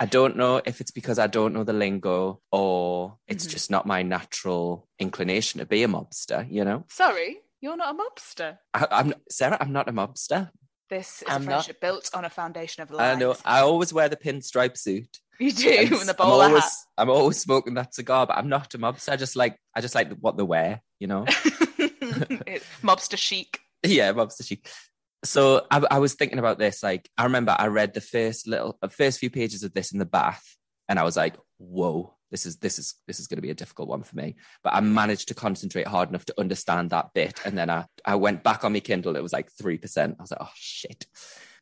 I 0.00 0.06
don't 0.06 0.36
know 0.36 0.60
if 0.64 0.80
it's 0.80 0.90
because 0.90 1.18
I 1.18 1.26
don't 1.26 1.52
know 1.52 1.64
the 1.64 1.72
lingo 1.72 2.40
or 2.50 3.18
it's 3.28 3.46
Mhm. 3.46 3.50
just 3.50 3.70
not 3.70 3.86
my 3.86 4.02
natural 4.02 4.88
inclination 4.98 5.58
to 5.60 5.66
be 5.66 5.82
a 5.82 5.88
mobster, 5.88 6.46
you 6.50 6.64
know? 6.64 6.84
Sorry, 6.88 7.38
you're 7.60 7.76
not 7.76 7.94
a 7.94 7.98
mobster. 7.98 8.58
I, 8.74 8.86
I'm 8.90 9.14
Sarah, 9.30 9.58
I'm 9.60 9.72
not 9.72 9.88
a 9.88 9.92
mobster. 9.92 10.50
This 10.88 11.22
is 11.22 11.28
I'm 11.28 11.42
a 11.42 11.44
not- 11.44 11.46
friendship 11.64 11.80
built 11.80 12.10
on 12.14 12.24
a 12.24 12.30
foundation 12.30 12.82
of 12.82 12.90
lies. 12.90 13.16
I 13.16 13.18
know. 13.18 13.34
I 13.44 13.60
always 13.60 13.92
wear 13.92 14.08
the 14.08 14.16
pinstripe 14.16 14.76
suit. 14.76 15.18
You 15.38 15.50
do, 15.52 15.68
and 15.70 15.92
and 16.00 16.08
the 16.08 16.10
I'm 16.10 16.16
bowler 16.28 16.44
always, 16.46 16.62
hat. 16.64 16.72
I'm 16.98 17.10
always 17.10 17.38
smoking 17.40 17.74
that 17.74 17.94
cigar, 17.94 18.26
but 18.26 18.36
I'm 18.36 18.48
not 18.48 18.74
a 18.74 18.78
mobster. 18.78 19.10
I 19.12 19.16
just 19.16 19.36
like 19.36 19.56
I 19.74 19.80
just 19.80 19.94
like 19.94 20.10
what 20.20 20.36
they 20.36 20.42
wear, 20.42 20.82
you 21.00 21.06
know? 21.06 21.24
Mobster 22.82 23.16
chic. 23.16 23.60
yeah, 23.86 24.12
mobster 24.12 24.46
chic. 24.46 24.68
So 25.24 25.66
I, 25.70 25.82
I 25.90 25.98
was 25.98 26.14
thinking 26.14 26.38
about 26.38 26.58
this. 26.58 26.82
Like, 26.82 27.08
I 27.16 27.24
remember 27.24 27.54
I 27.56 27.66
read 27.68 27.94
the 27.94 28.00
first 28.00 28.48
little, 28.48 28.78
uh, 28.82 28.88
first 28.88 29.18
few 29.20 29.30
pages 29.30 29.62
of 29.62 29.72
this 29.72 29.92
in 29.92 29.98
the 29.98 30.06
bath, 30.06 30.56
and 30.88 30.98
I 30.98 31.04
was 31.04 31.16
like, 31.16 31.36
"Whoa, 31.58 32.14
this 32.30 32.44
is 32.44 32.56
this 32.56 32.78
is 32.78 32.94
this 33.06 33.20
is 33.20 33.28
going 33.28 33.38
to 33.38 33.42
be 33.42 33.50
a 33.50 33.54
difficult 33.54 33.88
one 33.88 34.02
for 34.02 34.16
me." 34.16 34.36
But 34.64 34.74
I 34.74 34.80
managed 34.80 35.28
to 35.28 35.34
concentrate 35.34 35.86
hard 35.86 36.08
enough 36.08 36.24
to 36.26 36.40
understand 36.40 36.90
that 36.90 37.14
bit, 37.14 37.40
and 37.44 37.56
then 37.56 37.70
I 37.70 37.86
I 38.04 38.16
went 38.16 38.42
back 38.42 38.64
on 38.64 38.72
my 38.72 38.80
Kindle. 38.80 39.16
It 39.16 39.22
was 39.22 39.32
like 39.32 39.50
three 39.52 39.78
percent. 39.78 40.16
I 40.18 40.22
was 40.22 40.30
like, 40.32 40.42
"Oh 40.42 40.50
shit." 40.54 41.06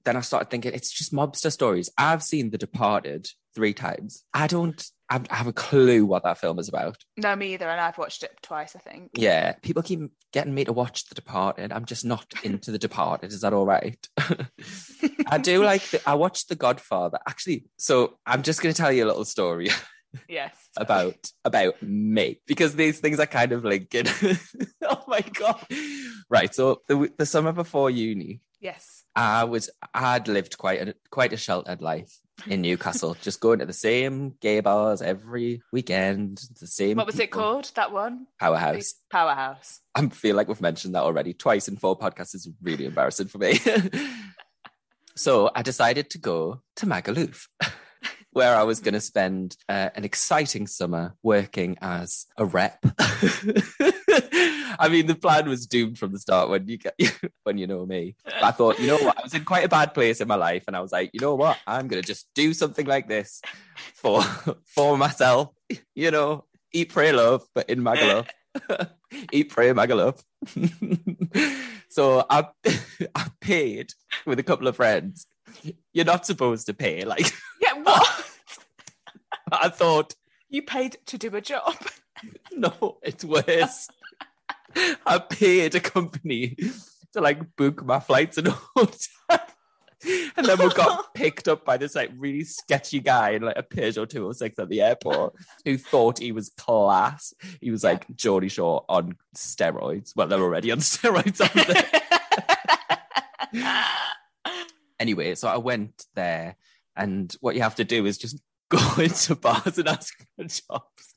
Then 0.04 0.16
I 0.16 0.20
started 0.20 0.48
thinking, 0.48 0.72
it's 0.72 0.90
just 0.90 1.12
mobster 1.12 1.52
stories. 1.52 1.90
I've 1.98 2.22
seen 2.22 2.48
The 2.48 2.56
Departed 2.56 3.28
three 3.54 3.74
times. 3.74 4.24
I 4.32 4.46
don't 4.46 4.82
I 5.10 5.20
have 5.30 5.48
a 5.48 5.52
clue 5.52 6.06
what 6.06 6.22
that 6.22 6.38
film 6.38 6.58
is 6.60 6.68
about. 6.68 6.96
No, 7.16 7.34
me 7.34 7.54
either, 7.54 7.68
and 7.68 7.80
I've 7.80 7.98
watched 7.98 8.22
it 8.22 8.30
twice, 8.42 8.76
I 8.76 8.78
think. 8.78 9.10
Yeah, 9.16 9.54
people 9.60 9.82
keep 9.82 10.00
getting 10.32 10.54
me 10.54 10.64
to 10.64 10.72
watch 10.72 11.08
The 11.08 11.16
Departed. 11.16 11.72
I'm 11.72 11.84
just 11.84 12.04
not 12.04 12.32
into 12.44 12.70
The 12.70 12.78
Departed. 12.78 13.32
Is 13.32 13.40
that 13.40 13.52
all 13.52 13.66
right? 13.66 13.98
I 15.26 15.38
do 15.38 15.64
like. 15.64 15.82
The, 15.90 16.00
I 16.08 16.14
watched 16.14 16.48
The 16.48 16.54
Godfather. 16.56 17.18
Actually, 17.28 17.64
so 17.76 18.18
I'm 18.24 18.42
just 18.42 18.62
going 18.62 18.72
to 18.72 18.80
tell 18.80 18.92
you 18.92 19.04
a 19.04 19.08
little 19.08 19.24
story 19.24 19.68
Yes. 20.28 20.54
about 20.76 21.16
about 21.44 21.82
me 21.82 22.40
because 22.46 22.74
these 22.76 23.00
things 23.00 23.18
are 23.20 23.26
kind 23.26 23.52
of 23.52 23.64
linking. 23.64 24.06
oh 24.88 25.04
my 25.08 25.20
god! 25.34 25.64
Right. 26.28 26.54
So 26.54 26.82
the 26.88 27.10
the 27.18 27.26
summer 27.26 27.52
before 27.52 27.90
uni, 27.90 28.40
Yes. 28.60 29.04
I 29.16 29.44
was 29.44 29.70
I'd 29.92 30.28
lived 30.28 30.56
quite 30.58 30.88
a 30.88 30.94
quite 31.10 31.32
a 31.32 31.36
sheltered 31.36 31.80
life 31.82 32.12
in 32.46 32.62
Newcastle, 32.62 33.16
just 33.20 33.40
going 33.40 33.58
to 33.60 33.66
the 33.66 33.72
same 33.72 34.34
gay 34.40 34.60
bars 34.60 35.02
every 35.02 35.62
weekend. 35.72 36.40
The 36.58 36.66
same. 36.66 36.96
What 36.96 37.06
was 37.06 37.18
it 37.18 37.30
called? 37.30 37.70
That 37.74 37.92
one? 37.92 38.26
Powerhouse. 38.38 38.94
Powerhouse. 39.10 39.80
I 39.94 40.06
feel 40.08 40.36
like 40.36 40.48
we've 40.48 40.60
mentioned 40.60 40.94
that 40.94 41.02
already 41.02 41.32
twice 41.32 41.68
in 41.68 41.76
four 41.76 41.98
podcasts 41.98 42.34
is 42.34 42.48
really 42.62 42.86
embarrassing 42.86 43.28
for 43.28 43.38
me. 43.38 43.58
so 45.16 45.50
I 45.54 45.62
decided 45.62 46.10
to 46.10 46.18
go 46.18 46.62
to 46.76 46.86
Magaluf, 46.86 47.46
where 48.32 48.54
I 48.54 48.62
was 48.62 48.80
going 48.80 48.94
to 48.94 49.00
spend 49.00 49.56
uh, 49.68 49.90
an 49.94 50.04
exciting 50.04 50.66
summer 50.66 51.14
working 51.22 51.76
as 51.80 52.26
a 52.36 52.44
rep. 52.44 52.84
I 54.78 54.88
mean, 54.88 55.06
the 55.06 55.14
plan 55.14 55.48
was 55.48 55.66
doomed 55.66 55.98
from 55.98 56.12
the 56.12 56.18
start 56.18 56.48
when 56.48 56.68
you 56.68 56.78
get 56.78 56.94
when 57.44 57.58
you 57.58 57.66
know 57.66 57.84
me. 57.86 58.16
But 58.24 58.42
I 58.42 58.50
thought, 58.50 58.78
you 58.78 58.86
know 58.86 58.98
what, 58.98 59.18
I 59.18 59.22
was 59.22 59.34
in 59.34 59.44
quite 59.44 59.64
a 59.64 59.68
bad 59.68 59.94
place 59.94 60.20
in 60.20 60.28
my 60.28 60.34
life, 60.36 60.64
and 60.66 60.76
I 60.76 60.80
was 60.80 60.92
like, 60.92 61.10
you 61.12 61.20
know 61.20 61.34
what, 61.34 61.58
I'm 61.66 61.88
going 61.88 62.02
to 62.02 62.06
just 62.06 62.28
do 62.34 62.52
something 62.54 62.86
like 62.86 63.08
this 63.08 63.40
for 63.94 64.22
for 64.64 64.96
myself. 64.96 65.50
You 65.94 66.10
know, 66.10 66.44
eat, 66.72 66.90
pray, 66.90 67.12
love, 67.12 67.44
but 67.54 67.68
in 67.70 67.80
Magaluf. 67.80 68.28
eat, 69.32 69.50
pray, 69.50 69.72
Magaluf. 69.72 70.22
so 71.88 72.24
I 72.28 72.48
I 73.14 73.26
paid 73.40 73.92
with 74.26 74.38
a 74.38 74.44
couple 74.44 74.68
of 74.68 74.76
friends. 74.76 75.26
You're 75.92 76.04
not 76.04 76.26
supposed 76.26 76.66
to 76.66 76.74
pay. 76.74 77.04
Like 77.04 77.32
Yeah, 77.60 77.74
what? 77.82 78.26
I 79.52 79.68
thought, 79.68 80.14
you 80.48 80.62
paid 80.62 80.96
to 81.06 81.18
do 81.18 81.34
a 81.34 81.40
job. 81.40 81.74
no, 82.52 82.98
it's 83.02 83.24
worse. 83.24 83.88
I 85.06 85.18
paid 85.18 85.74
a 85.74 85.80
company 85.80 86.56
to 87.12 87.20
like 87.20 87.56
book 87.56 87.84
my 87.84 88.00
flights 88.00 88.38
and 88.38 88.48
hotel. 88.76 89.40
And 90.36 90.46
then 90.46 90.58
we 90.58 90.70
got 90.70 91.12
picked 91.14 91.46
up 91.46 91.64
by 91.64 91.76
this 91.76 91.94
like 91.94 92.10
really 92.16 92.44
sketchy 92.44 93.00
guy 93.00 93.30
in 93.30 93.42
like 93.42 93.58
a 93.58 93.62
Peugeot 93.62 94.08
206 94.08 94.58
at 94.58 94.68
the 94.68 94.80
airport 94.80 95.34
who 95.64 95.76
thought 95.76 96.18
he 96.18 96.32
was 96.32 96.50
class. 96.56 97.34
He 97.60 97.70
was 97.70 97.84
like 97.84 98.06
Geordie 98.16 98.48
Shore 98.48 98.84
on 98.88 99.16
steroids. 99.36 100.12
Well, 100.16 100.26
they're 100.26 100.40
already 100.40 100.70
on 100.72 100.78
steroids, 100.80 101.40
aren't 101.40 101.68
they? 103.52 103.62
anyway, 104.98 105.34
so 105.34 105.48
I 105.48 105.58
went 105.58 106.06
there, 106.14 106.56
and 106.96 107.34
what 107.40 107.54
you 107.54 107.60
have 107.62 107.74
to 107.74 107.84
do 107.84 108.06
is 108.06 108.16
just 108.16 108.40
go 108.70 108.78
into 108.98 109.34
bars 109.34 109.76
and 109.76 109.88
ask 109.88 110.16
for 110.36 110.44
jobs. 110.44 111.14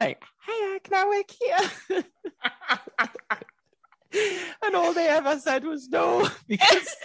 like, 0.00 0.22
hey, 0.46 0.67
can 0.82 0.94
I 0.94 1.06
work 1.06 1.30
here? 1.30 2.02
and 4.64 4.74
all 4.74 4.92
they 4.92 5.08
ever 5.08 5.38
said 5.38 5.64
was 5.64 5.88
no, 5.88 6.28
because. 6.48 6.96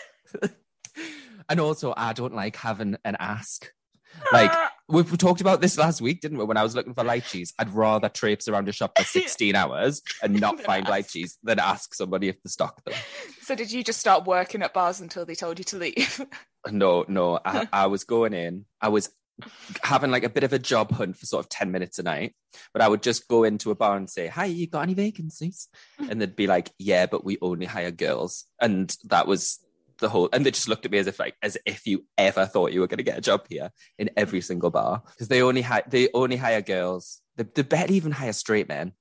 and 1.50 1.60
also, 1.60 1.94
I 1.96 2.14
don't 2.14 2.36
like 2.36 2.56
having 2.56 2.98
an 3.06 3.18
ask. 3.20 3.70
Ah. 4.16 4.30
Like, 4.32 4.52
we 4.88 5.02
we 5.02 5.18
talked 5.18 5.42
about 5.42 5.60
this 5.60 5.78
last 5.78 6.02
week, 6.02 6.22
didn't 6.22 6.38
we? 6.38 6.46
When 6.46 6.58
I 6.58 6.64
was 6.64 6.76
looking 6.76 6.94
for 6.94 7.04
lychees, 7.04 7.54
I'd 7.58 7.74
rather 7.74 8.10
traipse 8.10 8.48
around 8.48 8.70
a 8.70 8.72
shop 8.72 8.98
for 8.98 9.04
16 9.04 9.56
hours 9.56 10.02
and 10.22 10.40
not 10.40 10.60
find 10.62 10.88
ask. 10.88 11.10
lychees 11.10 11.38
than 11.42 11.60
ask 11.60 11.94
somebody 11.96 12.30
if 12.30 12.42
they 12.44 12.50
stock 12.50 12.84
them. 12.84 12.94
so 13.42 13.56
did 13.56 13.72
you 13.72 13.84
just 13.84 14.00
start 14.00 14.26
working 14.26 14.62
at 14.62 14.74
bars 14.74 15.02
until 15.02 15.26
they 15.26 15.36
told 15.36 15.58
you 15.58 15.66
to 15.66 15.78
leave? 15.78 16.26
No, 16.70 17.06
no. 17.08 17.40
I, 17.44 17.68
I 17.74 17.88
was 17.88 18.04
going 18.04 18.34
in. 18.34 18.66
I 18.80 18.90
was 18.90 19.10
having 19.82 20.12
like 20.12 20.24
a 20.24 20.30
bit 20.30 20.44
of 20.44 20.54
a 20.54 20.60
job 20.60 20.92
hunt 20.92 21.18
for 21.18 21.26
sort 21.26 21.46
of 21.46 21.50
10 21.50 21.72
minutes 21.72 22.00
a 22.00 22.04
night. 22.04 22.36
But 22.72 22.82
I 22.82 22.88
would 22.88 23.04
just 23.04 23.28
go 23.28 23.44
into 23.44 23.72
a 23.72 23.76
bar 23.76 23.98
and 23.98 24.10
say, 24.10 24.28
Hi, 24.28 24.46
you 24.46 24.68
got 24.68 24.82
any 24.82 24.94
vacancies? 24.94 25.68
And 26.10 26.22
they'd 26.22 26.36
be 26.36 26.48
like, 26.48 26.72
Yeah, 26.78 27.06
but 27.06 27.26
we 27.26 27.38
only 27.42 27.66
hire 27.66 27.92
girls. 27.92 28.46
And 28.62 28.96
that 29.06 29.28
was 29.28 29.60
the 30.00 30.10
whole 30.10 30.28
and 30.34 30.46
they 30.46 30.52
just 30.52 30.68
looked 30.68 30.86
at 30.86 30.92
me 30.92 30.98
as 30.98 31.08
if 31.08 31.20
like 31.20 31.36
as 31.42 31.58
if 31.66 31.86
you 31.86 32.04
ever 32.18 32.46
thought 32.46 32.74
you 32.74 32.82
were 32.82 32.88
going 32.88 32.98
to 32.98 33.04
get 33.04 33.18
a 33.18 33.22
job 33.22 33.46
here 33.48 33.72
in 33.98 34.10
every 34.18 34.42
single 34.42 34.72
bar 34.72 35.02
because 35.06 35.28
they 35.28 35.42
only 35.42 35.62
hire 35.62 35.84
they 35.88 36.10
only 36.14 36.36
hire 36.36 36.62
girls 36.62 37.22
they, 37.38 37.44
they 37.44 37.62
barely 37.62 37.96
even 37.96 38.12
hire 38.12 38.34
straight 38.34 38.68
men 38.68 38.92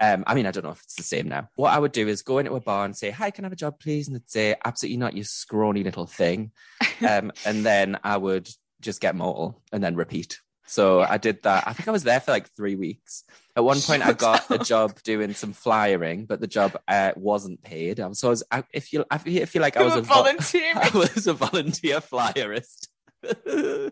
um, 0.00 0.22
I 0.28 0.34
mean, 0.34 0.46
I 0.46 0.52
don't 0.52 0.64
know 0.64 0.70
if 0.70 0.82
it's 0.84 0.94
the 0.94 1.02
same 1.02 1.28
now. 1.28 1.48
What 1.56 1.72
I 1.72 1.78
would 1.80 1.90
do 1.90 2.06
is 2.06 2.22
go 2.22 2.38
into 2.38 2.54
a 2.54 2.60
bar 2.60 2.84
and 2.84 2.96
say, 2.96 3.10
"Hi, 3.10 3.32
can 3.32 3.44
I 3.44 3.46
have 3.46 3.52
a 3.52 3.56
job, 3.56 3.80
please?" 3.80 4.06
And 4.06 4.14
they'd 4.14 4.30
say, 4.30 4.54
"Absolutely 4.64 4.96
not, 4.96 5.14
you 5.14 5.24
scrawny 5.24 5.82
little 5.82 6.06
thing." 6.06 6.52
um, 7.08 7.32
and 7.44 7.66
then 7.66 7.98
I 8.04 8.16
would 8.16 8.48
just 8.80 9.00
get 9.00 9.14
mortal 9.14 9.60
and 9.72 9.82
then 9.82 9.96
repeat. 9.96 10.40
So 10.66 11.00
I 11.00 11.16
did 11.16 11.42
that. 11.44 11.66
I 11.66 11.72
think 11.72 11.88
I 11.88 11.92
was 11.92 12.04
there 12.04 12.20
for 12.20 12.30
like 12.30 12.54
three 12.54 12.76
weeks. 12.76 13.24
At 13.56 13.64
one 13.64 13.80
point, 13.80 14.02
I 14.02 14.08
Shut 14.08 14.18
got 14.18 14.50
a 14.50 14.58
job 14.58 15.02
doing 15.02 15.32
some 15.32 15.54
flyering, 15.54 16.26
but 16.26 16.40
the 16.40 16.46
job 16.46 16.78
uh, 16.86 17.12
wasn't 17.16 17.62
paid. 17.62 18.00
Um, 18.00 18.12
So 18.14 18.28
I 18.28 18.30
was, 18.30 18.44
I, 18.50 18.62
if 18.74 18.92
you, 18.92 19.04
I 19.10 19.16
feel 19.18 19.62
like 19.62 19.78
I 19.78 19.82
was 19.82 19.96
a 19.96 20.02
vo- 20.02 20.14
I 20.54 20.90
was 20.94 21.26
a 21.26 21.32
volunteer 21.32 22.00
flyerist. 22.00 22.88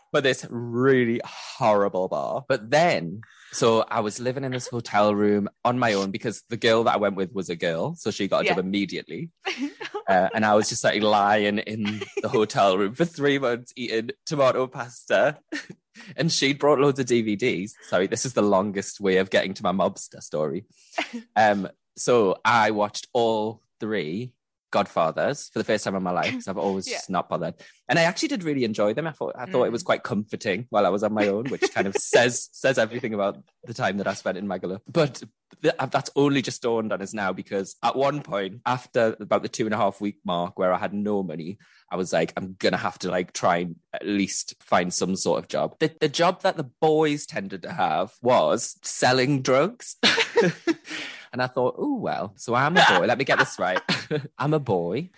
but 0.12 0.22
this 0.22 0.46
really 0.50 1.20
horrible 1.24 2.08
bar. 2.08 2.44
But 2.48 2.70
then, 2.70 3.20
so 3.52 3.84
I 3.88 4.00
was 4.00 4.20
living 4.20 4.44
in 4.44 4.52
this 4.52 4.68
hotel 4.68 5.14
room 5.14 5.48
on 5.64 5.78
my 5.78 5.94
own 5.94 6.10
because 6.10 6.42
the 6.48 6.56
girl 6.56 6.84
that 6.84 6.94
I 6.94 6.98
went 6.98 7.16
with 7.16 7.32
was 7.32 7.48
a 7.48 7.56
girl, 7.56 7.94
so 7.94 8.10
she 8.10 8.28
got 8.28 8.44
a 8.44 8.48
job 8.48 8.58
immediately. 8.58 9.30
Uh, 10.08 10.28
and 10.34 10.44
I 10.44 10.54
was 10.54 10.68
just 10.68 10.84
like 10.84 11.02
lying 11.02 11.58
in 11.58 12.00
the 12.22 12.28
hotel 12.28 12.78
room 12.78 12.94
for 12.94 13.04
three 13.04 13.40
months 13.40 13.72
eating 13.74 14.10
tomato 14.24 14.68
pasta. 14.68 15.38
and 16.16 16.30
she'd 16.30 16.60
brought 16.60 16.78
loads 16.78 17.00
of 17.00 17.06
DVDs. 17.06 17.72
Sorry, 17.88 18.06
this 18.06 18.24
is 18.24 18.32
the 18.32 18.42
longest 18.42 19.00
way 19.00 19.16
of 19.16 19.30
getting 19.30 19.52
to 19.54 19.64
my 19.64 19.72
mobster 19.72 20.22
story. 20.22 20.64
Um, 21.34 21.68
so 21.96 22.36
I 22.44 22.70
watched 22.70 23.08
all 23.12 23.62
three 23.80 24.32
Godfathers 24.76 25.48
for 25.52 25.58
the 25.60 25.64
first 25.64 25.84
time 25.84 25.94
in 25.96 26.02
my 26.02 26.10
life 26.20 26.30
because 26.32 26.48
I've 26.48 26.58
always 26.58 26.86
Yeah. 26.90 27.00
not 27.08 27.28
bothered. 27.28 27.54
And 27.88 27.98
I 27.98 28.02
actually 28.02 28.28
did 28.28 28.42
really 28.44 28.64
enjoy 28.64 28.92
them. 28.94 29.06
I 29.06 29.12
thought 29.12 29.34
I 29.38 29.46
thought 29.46 29.64
it 29.64 29.68
Mm. 29.70 29.78
was 29.78 29.82
quite 29.90 30.02
comforting 30.02 30.66
while 30.70 30.84
I 30.86 30.90
was 30.96 31.02
on 31.02 31.12
my 31.14 31.28
own, 31.28 31.44
which 31.46 31.66
kind 31.76 31.86
of 31.86 31.94
says 32.14 32.48
says 32.52 32.76
everything 32.78 33.14
about 33.14 33.34
the 33.64 33.74
time 33.82 33.96
that 33.98 34.06
I 34.08 34.14
spent 34.14 34.36
in 34.38 34.46
Magaluf. 34.46 34.80
But 35.00 35.22
th- 35.62 35.74
that's 35.94 36.10
only 36.16 36.42
just 36.42 36.62
dawned 36.62 36.92
on 36.92 37.00
us 37.00 37.14
now 37.14 37.32
because 37.32 37.76
at 37.82 37.96
one 37.96 38.20
point 38.22 38.60
after 38.66 39.16
about 39.20 39.42
the 39.42 39.48
two 39.56 39.64
and 39.66 39.74
a 39.74 39.78
half 39.84 40.00
week 40.00 40.18
mark 40.24 40.58
where 40.58 40.72
I 40.74 40.78
had 40.78 40.92
no 40.92 41.22
money, 41.22 41.58
I 41.90 41.96
was 41.96 42.12
like, 42.12 42.32
I'm 42.36 42.56
gonna 42.58 42.76
have 42.88 42.98
to 43.00 43.08
like 43.10 43.32
try 43.32 43.56
and 43.58 43.76
at 43.94 44.06
least 44.06 44.54
find 44.60 44.92
some 44.92 45.14
sort 45.16 45.38
of 45.42 45.48
job. 45.48 45.76
The, 45.78 45.90
the 46.00 46.08
job 46.22 46.42
that 46.42 46.56
the 46.56 46.68
boys 46.80 47.24
tended 47.26 47.62
to 47.62 47.72
have 47.72 48.12
was 48.20 48.76
selling 48.82 49.42
drugs. 49.42 49.96
and 51.32 51.42
I 51.42 51.46
thought, 51.46 51.76
oh 51.78 51.96
well, 51.96 52.32
so 52.36 52.54
I'm 52.54 52.76
a 52.76 52.84
boy. 52.88 53.06
Let 53.06 53.18
me 53.18 53.24
get 53.24 53.38
this 53.38 53.58
right. 53.58 53.80
I'm 54.38 54.54
a 54.54 54.60
boy. 54.60 55.10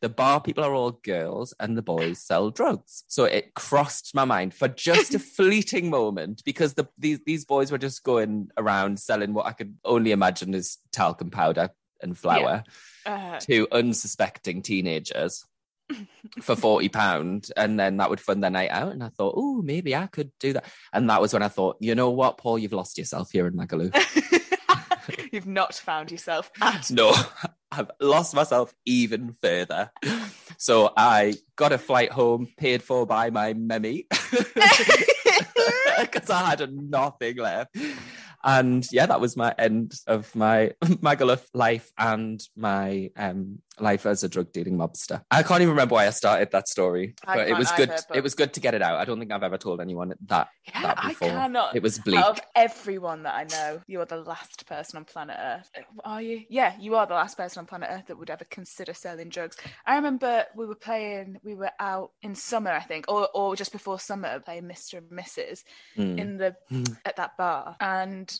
The 0.00 0.08
bar 0.08 0.40
people 0.40 0.62
are 0.64 0.74
all 0.74 0.92
girls 0.92 1.54
and 1.58 1.76
the 1.76 1.82
boys 1.82 2.18
sell 2.18 2.50
drugs. 2.50 3.04
So 3.08 3.24
it 3.24 3.54
crossed 3.54 4.14
my 4.14 4.24
mind 4.24 4.54
for 4.54 4.68
just 4.68 5.14
a 5.14 5.18
fleeting 5.36 5.90
moment 5.90 6.42
because 6.44 6.74
the 6.74 6.86
these 6.98 7.20
these 7.24 7.44
boys 7.44 7.72
were 7.72 7.78
just 7.78 8.04
going 8.04 8.50
around 8.56 9.00
selling 9.00 9.32
what 9.32 9.46
I 9.46 9.52
could 9.52 9.76
only 9.84 10.12
imagine 10.12 10.54
is 10.54 10.78
talcum 10.92 11.30
powder 11.30 11.70
and 12.00 12.16
flour 12.16 12.64
Uh, 13.06 13.38
to 13.38 13.68
unsuspecting 13.70 14.62
teenagers 14.62 15.44
for 16.40 16.56
40 16.56 16.88
pound 16.88 17.50
and 17.54 17.78
then 17.78 17.98
that 17.98 18.08
would 18.08 18.20
fund 18.20 18.42
their 18.42 18.50
night 18.50 18.70
out 18.70 18.92
and 18.92 19.04
i 19.04 19.10
thought 19.10 19.34
oh 19.36 19.60
maybe 19.60 19.94
i 19.94 20.06
could 20.06 20.30
do 20.40 20.54
that 20.54 20.64
and 20.94 21.10
that 21.10 21.20
was 21.20 21.34
when 21.34 21.42
i 21.42 21.48
thought 21.48 21.76
you 21.80 21.94
know 21.94 22.08
what 22.08 22.38
paul 22.38 22.58
you've 22.58 22.72
lost 22.72 22.96
yourself 22.96 23.30
here 23.30 23.46
in 23.46 23.52
magaluf 23.52 23.92
You've 25.32 25.46
not 25.46 25.74
found 25.74 26.10
yourself 26.10 26.50
at 26.60 26.90
no 26.90 27.14
i've 27.72 27.90
lost 28.00 28.34
myself 28.34 28.72
even 28.84 29.34
further. 29.42 29.90
So 30.58 30.92
i 30.96 31.34
got 31.56 31.72
a 31.72 31.78
flight 31.78 32.12
home 32.12 32.48
paid 32.56 32.82
for 32.82 33.06
by 33.06 33.30
my 33.30 33.54
memmy 33.54 34.06
because 36.00 36.30
i 36.30 36.50
had 36.50 36.72
nothing 36.72 37.38
left. 37.38 37.76
And 38.44 38.86
yeah 38.92 39.06
that 39.06 39.20
was 39.20 39.36
my 39.36 39.54
end 39.58 39.94
of 40.06 40.34
my 40.34 40.72
magaluf 40.84 41.44
life 41.54 41.90
and 41.98 42.40
my 42.56 43.10
um 43.16 43.58
life 43.80 44.06
as 44.06 44.22
a 44.22 44.28
drug 44.28 44.52
dealing 44.52 44.76
mobster 44.76 45.22
i 45.30 45.42
can't 45.42 45.60
even 45.60 45.70
remember 45.70 45.94
why 45.94 46.06
i 46.06 46.10
started 46.10 46.50
that 46.52 46.68
story 46.68 47.14
I 47.26 47.36
but 47.36 47.48
it 47.48 47.56
was 47.58 47.70
good 47.72 47.90
either, 47.90 48.02
but- 48.08 48.16
it 48.16 48.22
was 48.22 48.34
good 48.34 48.52
to 48.54 48.60
get 48.60 48.74
it 48.74 48.82
out 48.82 48.98
i 48.98 49.04
don't 49.04 49.18
think 49.18 49.32
i've 49.32 49.42
ever 49.42 49.58
told 49.58 49.80
anyone 49.80 50.12
that 50.26 50.48
Yeah, 50.66 50.82
that 50.82 50.98
I 51.04 51.08
before 51.08 51.28
cannot. 51.28 51.74
it 51.76 51.82
was 51.82 51.98
bleak 51.98 52.18
Out 52.20 52.38
of 52.38 52.40
everyone 52.54 53.22
that 53.24 53.34
I 53.34 53.44
know, 53.44 53.80
you 53.86 54.00
are 54.00 54.06
the 54.06 54.16
last 54.16 54.66
person 54.66 54.96
on 54.98 55.04
planet 55.04 55.36
Earth. 55.38 55.70
Are 56.04 56.22
you? 56.22 56.42
Yeah, 56.48 56.74
you 56.78 56.94
are 56.94 57.06
the 57.06 57.14
last 57.14 57.36
person 57.36 57.60
on 57.60 57.66
planet 57.66 57.88
Earth 57.92 58.06
that 58.06 58.18
would 58.18 58.30
ever 58.30 58.44
consider 58.44 58.94
selling 58.94 59.28
drugs. 59.28 59.56
I 59.86 59.96
remember 59.96 60.44
we 60.56 60.66
were 60.66 60.74
playing, 60.74 61.38
we 61.42 61.54
were 61.54 61.70
out 61.80 62.12
in 62.22 62.34
summer, 62.34 62.70
I 62.70 62.80
think, 62.80 63.04
or 63.08 63.28
or 63.34 63.56
just 63.56 63.72
before 63.72 63.98
summer, 63.98 64.40
playing 64.40 64.64
Mr. 64.64 64.98
and 64.98 65.10
Mrs. 65.10 65.64
Mm. 65.98 66.18
in 66.18 66.36
the 66.38 66.56
Mm. 66.72 66.96
at 67.04 67.16
that 67.16 67.36
bar, 67.36 67.76
and 67.80 68.32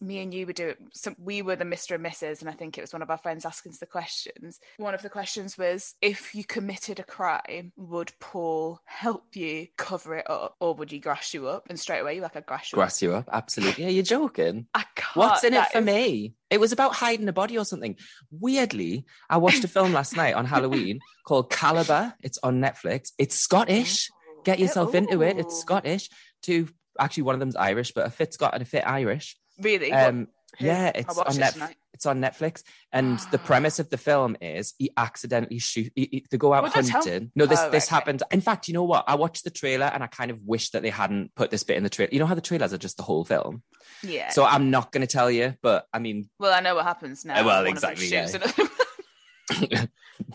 me 0.00 0.20
and 0.20 0.32
you 0.32 0.46
were 0.46 0.52
doing. 0.52 0.74
So 0.92 1.14
we 1.18 1.42
were 1.42 1.56
the 1.56 1.64
Mr. 1.64 1.96
and 1.96 2.04
Mrs. 2.04 2.40
And 2.40 2.48
I 2.48 2.52
think 2.52 2.78
it 2.78 2.80
was 2.80 2.92
one 2.92 3.02
of 3.02 3.10
our 3.10 3.18
friends 3.18 3.44
asking 3.44 3.72
us 3.72 3.78
the 3.78 3.86
questions. 3.86 4.58
One 4.76 4.94
of 4.94 5.02
the 5.02 5.08
questions 5.10 5.58
was, 5.58 5.94
if 6.00 6.34
you 6.34 6.44
committed 6.44 6.98
a 7.00 7.04
crime, 7.04 7.72
would 7.76 8.12
Paul 8.20 8.80
help 8.84 9.34
you 9.34 9.68
cover 9.76 10.16
it 10.16 10.30
up, 10.30 10.56
or 10.60 10.74
would 10.74 10.90
he 10.90 10.98
grass 10.98 11.34
you 11.34 11.48
up? 11.48 11.66
And 11.68 11.78
straight 11.78 12.00
away, 12.00 12.14
you're 12.14 12.22
like, 12.22 12.36
I 12.36 12.40
grass 12.40 12.72
you 12.72 12.76
up. 12.76 12.80
grass 12.80 13.02
you 13.02 13.14
up 13.14 13.28
absolutely 13.32 13.84
yeah 13.84 13.90
you're 13.90 14.02
joking 14.02 14.66
I 14.74 14.84
can't. 14.94 15.16
What's 15.16 15.44
in 15.44 15.54
it 15.54 15.66
for 15.72 15.78
is- 15.78 15.84
me? 15.84 16.34
It 16.50 16.60
was 16.60 16.72
about 16.72 16.94
hiding 16.94 17.28
a 17.28 17.32
body 17.32 17.58
or 17.58 17.64
something. 17.64 17.96
Weirdly, 18.30 19.04
I 19.28 19.38
watched 19.38 19.64
a 19.64 19.68
film 19.68 19.92
last 19.92 20.16
night 20.16 20.34
on 20.34 20.44
Halloween 20.46 21.00
called 21.26 21.50
Calibre. 21.50 22.14
It's 22.22 22.38
on 22.42 22.60
Netflix. 22.60 23.08
It's 23.18 23.34
Scottish. 23.34 24.08
Oh. 24.12 24.42
Get 24.44 24.60
yourself 24.60 24.94
into 24.94 25.22
it. 25.22 25.38
It's 25.38 25.54
oh. 25.54 25.60
Scottish. 25.60 26.10
Two, 26.42 26.68
actually, 27.00 27.24
one 27.24 27.34
of 27.34 27.40
them's 27.40 27.56
Irish, 27.56 27.92
but 27.92 28.06
a 28.06 28.10
fit 28.10 28.32
Scot 28.34 28.54
and 28.54 28.62
a 28.62 28.66
fit 28.66 28.86
Irish. 28.86 29.36
Really? 29.60 29.92
Um, 29.92 30.28
who? 30.58 30.66
yeah, 30.66 30.92
it's 30.94 31.18
on 31.18 31.26
it 31.36 31.40
Netflix. 31.40 31.74
It's 31.94 32.06
on 32.06 32.20
Netflix, 32.20 32.62
and 32.92 33.18
the 33.30 33.38
Ah. 33.38 33.46
premise 33.46 33.78
of 33.78 33.88
the 33.88 33.96
film 33.96 34.36
is 34.40 34.74
he 34.78 34.90
accidentally 34.96 35.60
shoot. 35.60 35.92
He, 35.94 36.08
he- 36.10 36.26
they 36.30 36.36
go 36.38 36.52
out 36.52 36.64
Well, 36.64 36.72
don't 36.72 36.88
hunting. 36.88 37.30
No, 37.36 37.46
this 37.46 37.60
Oh, 37.60 37.70
this 37.70 37.86
okay. 37.86 37.94
happened. 37.94 38.22
In 38.32 38.40
fact, 38.40 38.66
you 38.66 38.74
know 38.74 38.82
what? 38.82 39.04
I 39.06 39.14
watched 39.14 39.44
the 39.44 39.50
trailer, 39.50 39.86
and 39.86 40.02
I 40.02 40.08
kind 40.08 40.30
of 40.32 40.40
wish 40.42 40.70
that 40.70 40.82
they 40.82 40.90
hadn't 40.90 41.34
put 41.36 41.50
this 41.52 41.62
bit 41.62 41.76
in 41.76 41.84
the 41.84 41.90
trailer. 41.90 42.10
You 42.12 42.18
know 42.18 42.26
how 42.26 42.34
the 42.34 42.40
trailers 42.40 42.72
are 42.72 42.78
just 42.78 42.96
the 42.96 43.04
whole 43.04 43.24
film. 43.24 43.62
Yeah. 44.02 44.30
So 44.30 44.44
I'm 44.44 44.70
not 44.70 44.90
going 44.92 45.02
to 45.06 45.12
tell 45.12 45.30
you, 45.30 45.54
but 45.62 45.86
I 45.92 45.98
mean, 46.00 46.28
well, 46.40 46.52
I 46.52 46.60
know 46.60 46.74
what 46.74 46.84
happens 46.84 47.24
now. 47.24 47.40
Uh, 47.40 47.44
well, 47.44 47.46
One 47.46 47.58
of 47.58 47.80
them 47.80 47.90
exactly, 47.92 48.06
shoots 48.08 48.34
another- 48.34 49.88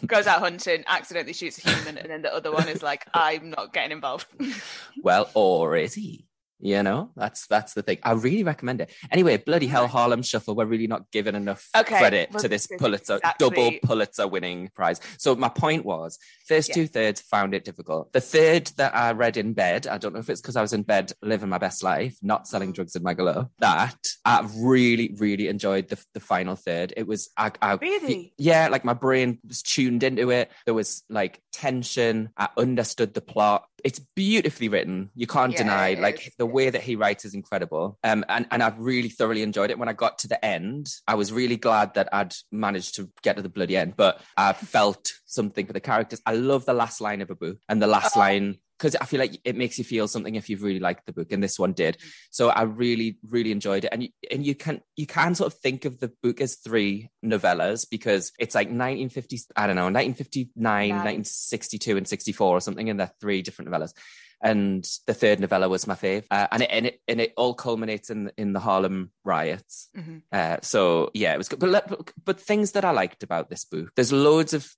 Goes 0.05 0.27
out 0.27 0.39
hunting, 0.39 0.83
accidentally 0.87 1.33
shoots 1.33 1.63
a 1.65 1.69
human, 1.69 1.97
and 1.97 2.09
then 2.09 2.21
the 2.21 2.33
other 2.33 2.51
one 2.51 2.67
is 2.67 2.81
like, 2.83 3.05
"I'm 3.13 3.49
not 3.49 3.73
getting 3.73 3.91
involved." 3.91 4.27
well, 5.01 5.29
or 5.33 5.75
is 5.75 5.93
he? 5.93 6.25
You 6.61 6.83
know, 6.83 7.11
that's 7.15 7.47
that's 7.47 7.73
the 7.73 7.81
thing. 7.81 7.99
I 8.03 8.11
really 8.13 8.43
recommend 8.43 8.81
it. 8.81 8.91
Anyway, 9.11 9.37
bloody 9.37 9.67
hell, 9.67 9.87
Harlem 9.87 10.21
Shuffle. 10.21 10.55
We're 10.55 10.65
really 10.65 10.87
not 10.87 11.09
giving 11.11 11.35
enough 11.35 11.69
Okay, 11.75 11.97
credit 11.97 12.29
well, 12.31 12.41
to 12.41 12.49
this 12.49 12.67
Pulitzer 12.67 13.15
exactly- 13.15 13.49
double 13.49 13.71
Pulitzer 13.83 14.27
winning 14.27 14.69
prize. 14.75 14.99
So 15.17 15.35
my 15.35 15.47
point 15.49 15.85
was, 15.85 16.19
first 16.47 16.69
Yeah. 16.69 16.75
two 16.75 16.87
thirds 16.87 17.21
found 17.21 17.53
it 17.53 17.63
difficult. 17.63 18.11
The 18.11 18.21
third 18.21 18.67
that 18.77 18.93
I 18.93 19.13
read 19.13 19.37
in 19.37 19.53
bed, 19.53 19.87
I 19.87 19.97
don't 19.97 20.13
know 20.13 20.19
if 20.19 20.29
it's 20.29 20.41
because 20.41 20.57
I 20.57 20.61
was 20.61 20.73
in 20.73 20.83
bed 20.83 21.13
living 21.21 21.47
my 21.49 21.59
best 21.59 21.81
life, 21.81 22.17
not 22.21 22.47
selling 22.47 22.71
mm. 22.71 22.75
drugs 22.75 22.95
in 22.95 23.03
Magaluf. 23.03 23.49
That 23.59 24.07
I 24.25 24.45
really, 24.57 25.15
really 25.17 25.47
enjoyed 25.47 25.87
the 25.87 25.97
the 26.13 26.19
final 26.19 26.55
third. 26.55 26.93
It 26.97 27.07
was 27.07 27.29
I, 27.37 27.51
I 27.61 27.73
Really? 27.75 28.33
yeah, 28.37 28.67
like 28.67 28.83
my 28.83 28.93
brain 28.93 29.39
was 29.47 29.61
tuned 29.61 30.03
into 30.03 30.29
it. 30.29 30.51
There 30.65 30.73
was 30.73 31.03
like 31.09 31.41
tension. 31.53 32.29
I 32.37 32.49
understood 32.57 33.13
the 33.13 33.21
plot. 33.21 33.65
It's 33.83 33.99
beautifully 34.15 34.67
written. 34.69 35.09
You 35.15 35.27
can't 35.27 35.51
Yeah, 35.51 35.59
deny. 35.59 35.93
Like 35.95 36.27
is, 36.27 36.33
the 36.37 36.45
way 36.45 36.69
that 36.69 36.81
he 36.81 36.95
writes 36.95 37.25
is 37.25 37.33
incredible. 37.33 37.97
Um, 38.03 38.23
and 38.29 38.45
and 38.51 38.61
I've 38.63 38.79
really 38.79 39.09
thoroughly 39.09 39.41
enjoyed 39.41 39.69
it. 39.71 39.79
When 39.79 39.89
I 39.89 39.93
got 39.93 40.17
to 40.19 40.27
the 40.27 40.43
end, 40.43 40.89
I 41.07 41.15
was 41.15 41.31
really 41.31 41.57
glad 41.57 41.93
that 41.95 42.09
I'd 42.13 42.33
managed 42.51 42.95
to 42.95 43.09
get 43.23 43.35
to 43.37 43.41
the 43.41 43.49
bloody 43.49 43.77
end. 43.77 43.95
But 43.95 44.21
I 44.37 44.53
felt 44.53 45.11
something 45.25 45.65
for 45.65 45.73
the 45.73 45.79
characters. 45.79 46.21
I 46.25 46.33
love 46.35 46.65
the 46.65 46.73
last 46.73 47.01
line 47.01 47.21
of 47.21 47.29
a 47.29 47.35
book, 47.35 47.57
and 47.67 47.81
the 47.81 47.87
last 47.87 48.15
Oh. 48.15 48.19
line 48.19 48.57
because 48.79 48.95
I 48.95 49.05
feel 49.05 49.19
like 49.19 49.39
it 49.43 49.57
makes 49.57 49.77
you 49.77 49.83
feel 49.83 50.07
something 50.07 50.35
if 50.35 50.49
you've 50.49 50.63
really 50.63 50.79
liked 50.79 51.05
the 51.05 51.11
book, 51.13 51.31
and 51.31 51.43
this 51.43 51.59
one 51.59 51.73
did. 51.73 51.97
Mm. 51.97 52.11
So 52.31 52.49
I 52.49 52.63
really, 52.63 53.17
really 53.29 53.51
enjoyed 53.51 53.83
it, 53.83 53.89
and 53.91 54.03
you, 54.03 54.09
and 54.31 54.45
you 54.45 54.55
can 54.55 54.81
you 54.95 55.05
can 55.05 55.35
sort 55.35 55.53
of 55.53 55.59
think 55.59 55.85
of 55.85 55.99
the 55.99 56.11
book 56.23 56.39
as 56.39 56.55
three 56.55 57.09
novellas 57.23 57.85
because 57.89 58.31
it's 58.39 58.55
like 58.55 58.67
1950, 58.67 59.39
I 59.55 59.67
don't 59.67 59.75
know, 59.75 59.83
1959, 59.83 60.53
Nine. 60.55 60.89
1962, 60.89 61.97
and 61.97 62.07
64 62.07 62.57
or 62.57 62.61
something, 62.61 62.89
and 62.89 62.99
they're 62.99 63.11
three 63.19 63.41
different 63.41 63.69
novellas. 63.69 63.93
And 64.41 64.87
the 65.05 65.13
third 65.13 65.39
novella 65.39 65.67
was 65.67 65.85
my 65.87 65.95
fave, 65.95 66.23
uh, 66.31 66.47
and 66.51 66.63
it 66.63 66.69
and 66.71 66.85
it 66.85 67.01
and 67.07 67.19
it 67.21 67.33
all 67.35 67.53
culminates 67.53 68.09
in 68.09 68.31
in 68.37 68.53
the 68.53 68.59
Harlem 68.59 69.11
riots. 69.25 69.89
Mhm. 69.97 70.21
Uh, 70.31 70.57
so 70.61 71.11
yeah, 71.13 71.33
it 71.33 71.37
was 71.37 71.49
good. 71.49 71.59
But, 71.59 71.69
let- 71.69 71.91
but 72.23 72.39
things 72.39 72.71
that 72.71 72.85
I 72.85 72.91
liked 72.91 73.21
about 73.23 73.49
this 73.49 73.65
book, 73.65 73.91
there's 73.95 74.11
loads 74.13 74.53
of 74.53 74.71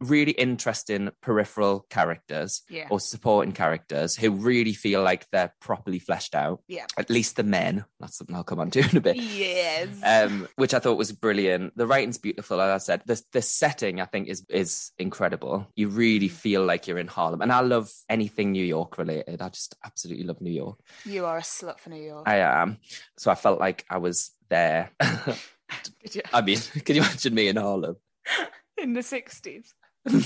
really 0.00 0.32
interesting 0.32 1.10
peripheral 1.22 1.86
characters 1.90 2.62
Yeah. 2.68 2.88
or 2.90 3.00
supporting 3.00 3.52
characters 3.52 4.16
who 4.16 4.30
really 4.32 4.74
feel 4.74 5.02
like 5.02 5.26
they're 5.30 5.54
properly 5.60 5.98
fleshed 6.00 6.34
out. 6.34 6.60
Yeah. 6.68 6.86
At 6.98 7.08
least 7.10 7.36
the 7.36 7.42
men. 7.44 7.84
That's 8.00 8.18
something 8.18 8.34
I'll 8.36 8.44
come 8.44 8.60
on 8.60 8.70
to 8.72 8.80
in 8.80 8.96
a 8.96 9.00
bit. 9.00 9.16
Yes. 9.16 9.88
Um, 10.04 10.48
which 10.56 10.74
I 10.74 10.78
thought 10.80 10.98
was 10.98 11.12
brilliant. 11.12 11.76
The 11.76 11.86
writing's 11.86 12.18
beautiful, 12.18 12.60
as 12.60 12.82
I 12.82 12.84
said. 12.84 13.02
The 13.06 13.22
the 13.32 13.42
setting 13.42 14.00
I 14.00 14.06
think 14.06 14.28
is 14.28 14.44
is 14.48 14.92
incredible. 14.98 15.66
You 15.76 15.88
really 15.88 16.28
feel 16.28 16.64
like 16.64 16.86
you're 16.86 16.98
in 16.98 17.06
Harlem, 17.08 17.42
and 17.42 17.52
I 17.52 17.60
love 17.60 17.90
anything 18.08 18.52
New 18.52 18.64
York 18.64 18.98
related. 19.04 19.42
I 19.42 19.48
just 19.48 19.76
absolutely 19.84 20.24
love 20.24 20.40
New 20.40 20.50
York. 20.52 20.78
you 21.04 21.24
are 21.26 21.38
a 21.38 21.42
slut 21.42 21.78
for 21.80 21.90
New 21.90 22.02
York. 22.02 22.24
I 22.26 22.36
am. 22.38 22.78
So 23.16 23.30
I 23.30 23.34
felt 23.34 23.60
like 23.60 23.84
I 23.88 23.98
was 23.98 24.30
there. 24.48 24.90
I 25.00 26.40
mean, 26.42 26.58
can 26.84 26.96
you 26.96 27.02
imagine 27.02 27.34
me 27.34 27.48
in 27.48 27.56
Harlem? 27.56 27.96
In 28.78 28.92
the 28.92 29.02
sixties. 29.02 29.72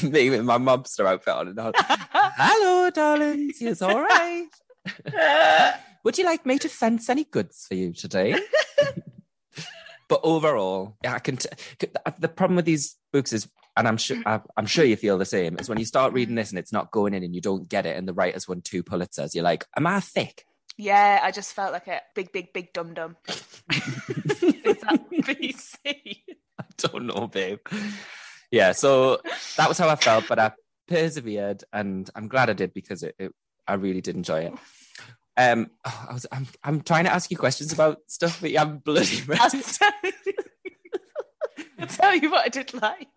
me 0.03 0.31
with 0.31 0.43
my 0.45 0.57
mobster 0.59 1.07
outfit 1.07 1.35
on. 1.35 1.49
And. 1.49 1.75
Hello, 1.77 2.91
darlings. 2.91 3.61
Yes, 3.61 3.83
all 3.83 4.01
right. 4.01 4.49
Would 6.05 6.17
you 6.17 6.25
like 6.25 6.47
me 6.47 6.59
to 6.59 6.69
fence 6.69 7.11
any 7.11 7.25
goods 7.25 7.67
for 7.69 7.75
you 7.75 7.93
today? 7.93 8.35
but 10.09 10.21
overall, 10.23 10.97
yeah, 11.05 11.15
I 11.15 11.19
can. 11.19 11.37
T- 11.37 11.49
the 12.19 12.29
problem 12.29 12.57
with 12.57 12.65
these 12.65 12.97
books 13.13 13.33
is, 13.35 13.49
and 13.79 13.89
I'm 13.89 13.97
sure 13.97 14.19
I'm 14.57 14.67
sure 14.67 14.85
you 14.85 14.97
feel 14.97 15.17
the 15.17 15.25
same, 15.25 15.57
is 15.59 15.69
when 15.71 15.79
you 15.79 15.87
start 15.87 16.13
reading 16.13 16.35
this 16.35 16.51
and 16.51 16.59
it's 16.59 16.73
not 16.73 16.91
going 16.91 17.15
in 17.15 17.23
and 17.23 17.35
you 17.35 17.41
don't 17.41 17.67
get 17.69 17.87
it, 17.87 17.97
and 17.97 18.07
the 18.07 18.13
writers 18.13 18.47
won 18.47 18.61
two 18.61 18.83
Pulitzers, 18.83 19.35
you're 19.35 19.45
like, 19.45 19.65
"Am 19.77 19.87
I 19.87 20.01
thick?" 20.01 20.45
yeah, 20.77 21.21
I 21.23 21.31
just 21.33 21.55
felt 21.55 21.73
like 21.73 21.89
a 21.89 22.01
big, 22.15 22.31
big, 22.31 22.53
big 22.53 22.73
dum 22.73 22.95
dum. 22.95 23.17
Is 23.29 23.35
that 23.71 25.05
BC? 25.11 26.19
I 26.61 26.65
don't 26.77 27.07
know, 27.07 27.27
babe. 27.27 27.59
Yeah, 28.51 28.73
so 28.73 29.21
that 29.57 29.69
was 29.69 29.77
how 29.79 29.89
I 29.89 29.97
felt, 29.97 30.27
but 30.29 30.39
I 30.39 30.53
persevered, 30.87 31.65
and 31.73 32.09
I'm 32.15 32.29
glad 32.29 32.49
I 32.51 32.53
did 32.53 32.73
because 32.75 33.03
it, 33.03 33.15
it 33.19 33.33
I 33.67 33.75
really 33.75 34.01
did 34.01 34.15
enjoy 34.17 34.41
it. 34.43 34.55
Um, 35.37 35.71
oh, 35.85 36.07
I 36.11 36.13
was, 36.15 36.27
I'm, 36.33 36.47
I'm 36.65 36.81
trying 36.81 37.05
to 37.05 37.13
ask 37.13 37.31
you 37.31 37.37
questions 37.37 37.73
about 37.73 37.99
stuff, 38.09 38.41
but 38.41 38.57
I'm 38.59 38.79
bloody 38.79 39.21
I'll 39.21 39.51
ready. 39.51 39.63
tell 39.63 39.93
you- 40.05 40.13
I'll 41.81 41.87
tell 41.87 42.15
you 42.17 42.31
what 42.31 42.45
I 42.45 42.49
did 42.49 42.73
like. 42.75 43.09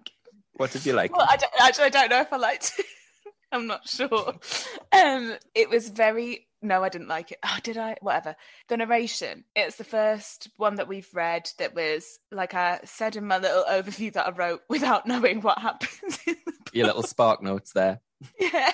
What 0.61 0.69
did 0.69 0.85
you 0.85 0.93
like? 0.93 1.17
Well, 1.17 1.25
I 1.27 1.37
don't, 1.37 1.51
actually, 1.59 1.85
I 1.85 1.89
don't 1.89 2.11
know 2.11 2.21
if 2.21 2.31
I 2.31 2.37
liked 2.37 2.73
it. 2.77 2.85
I'm 3.51 3.65
not 3.65 3.89
sure. 3.89 4.35
Um, 4.91 5.35
it 5.55 5.71
was 5.71 5.89
very. 5.89 6.45
No, 6.61 6.83
I 6.83 6.89
didn't 6.89 7.07
like 7.07 7.31
it. 7.31 7.39
Oh, 7.43 7.57
did 7.63 7.79
I? 7.79 7.95
Whatever. 8.01 8.35
The 8.67 8.77
narration. 8.77 9.45
It's 9.55 9.77
the 9.77 9.83
first 9.83 10.49
one 10.57 10.75
that 10.75 10.87
we've 10.87 11.09
read 11.15 11.49
that 11.57 11.73
was, 11.73 12.19
like 12.31 12.53
I 12.53 12.79
said 12.83 13.15
in 13.15 13.25
my 13.25 13.39
little 13.39 13.63
overview 13.63 14.13
that 14.13 14.27
I 14.27 14.29
wrote, 14.29 14.61
without 14.69 15.07
knowing 15.07 15.41
what 15.41 15.57
happens. 15.57 16.19
In 16.27 16.35
the 16.45 16.53
Your 16.73 16.85
little 16.85 17.01
SparkNotes 17.01 17.73
there. 17.73 18.01
yeah. 18.39 18.71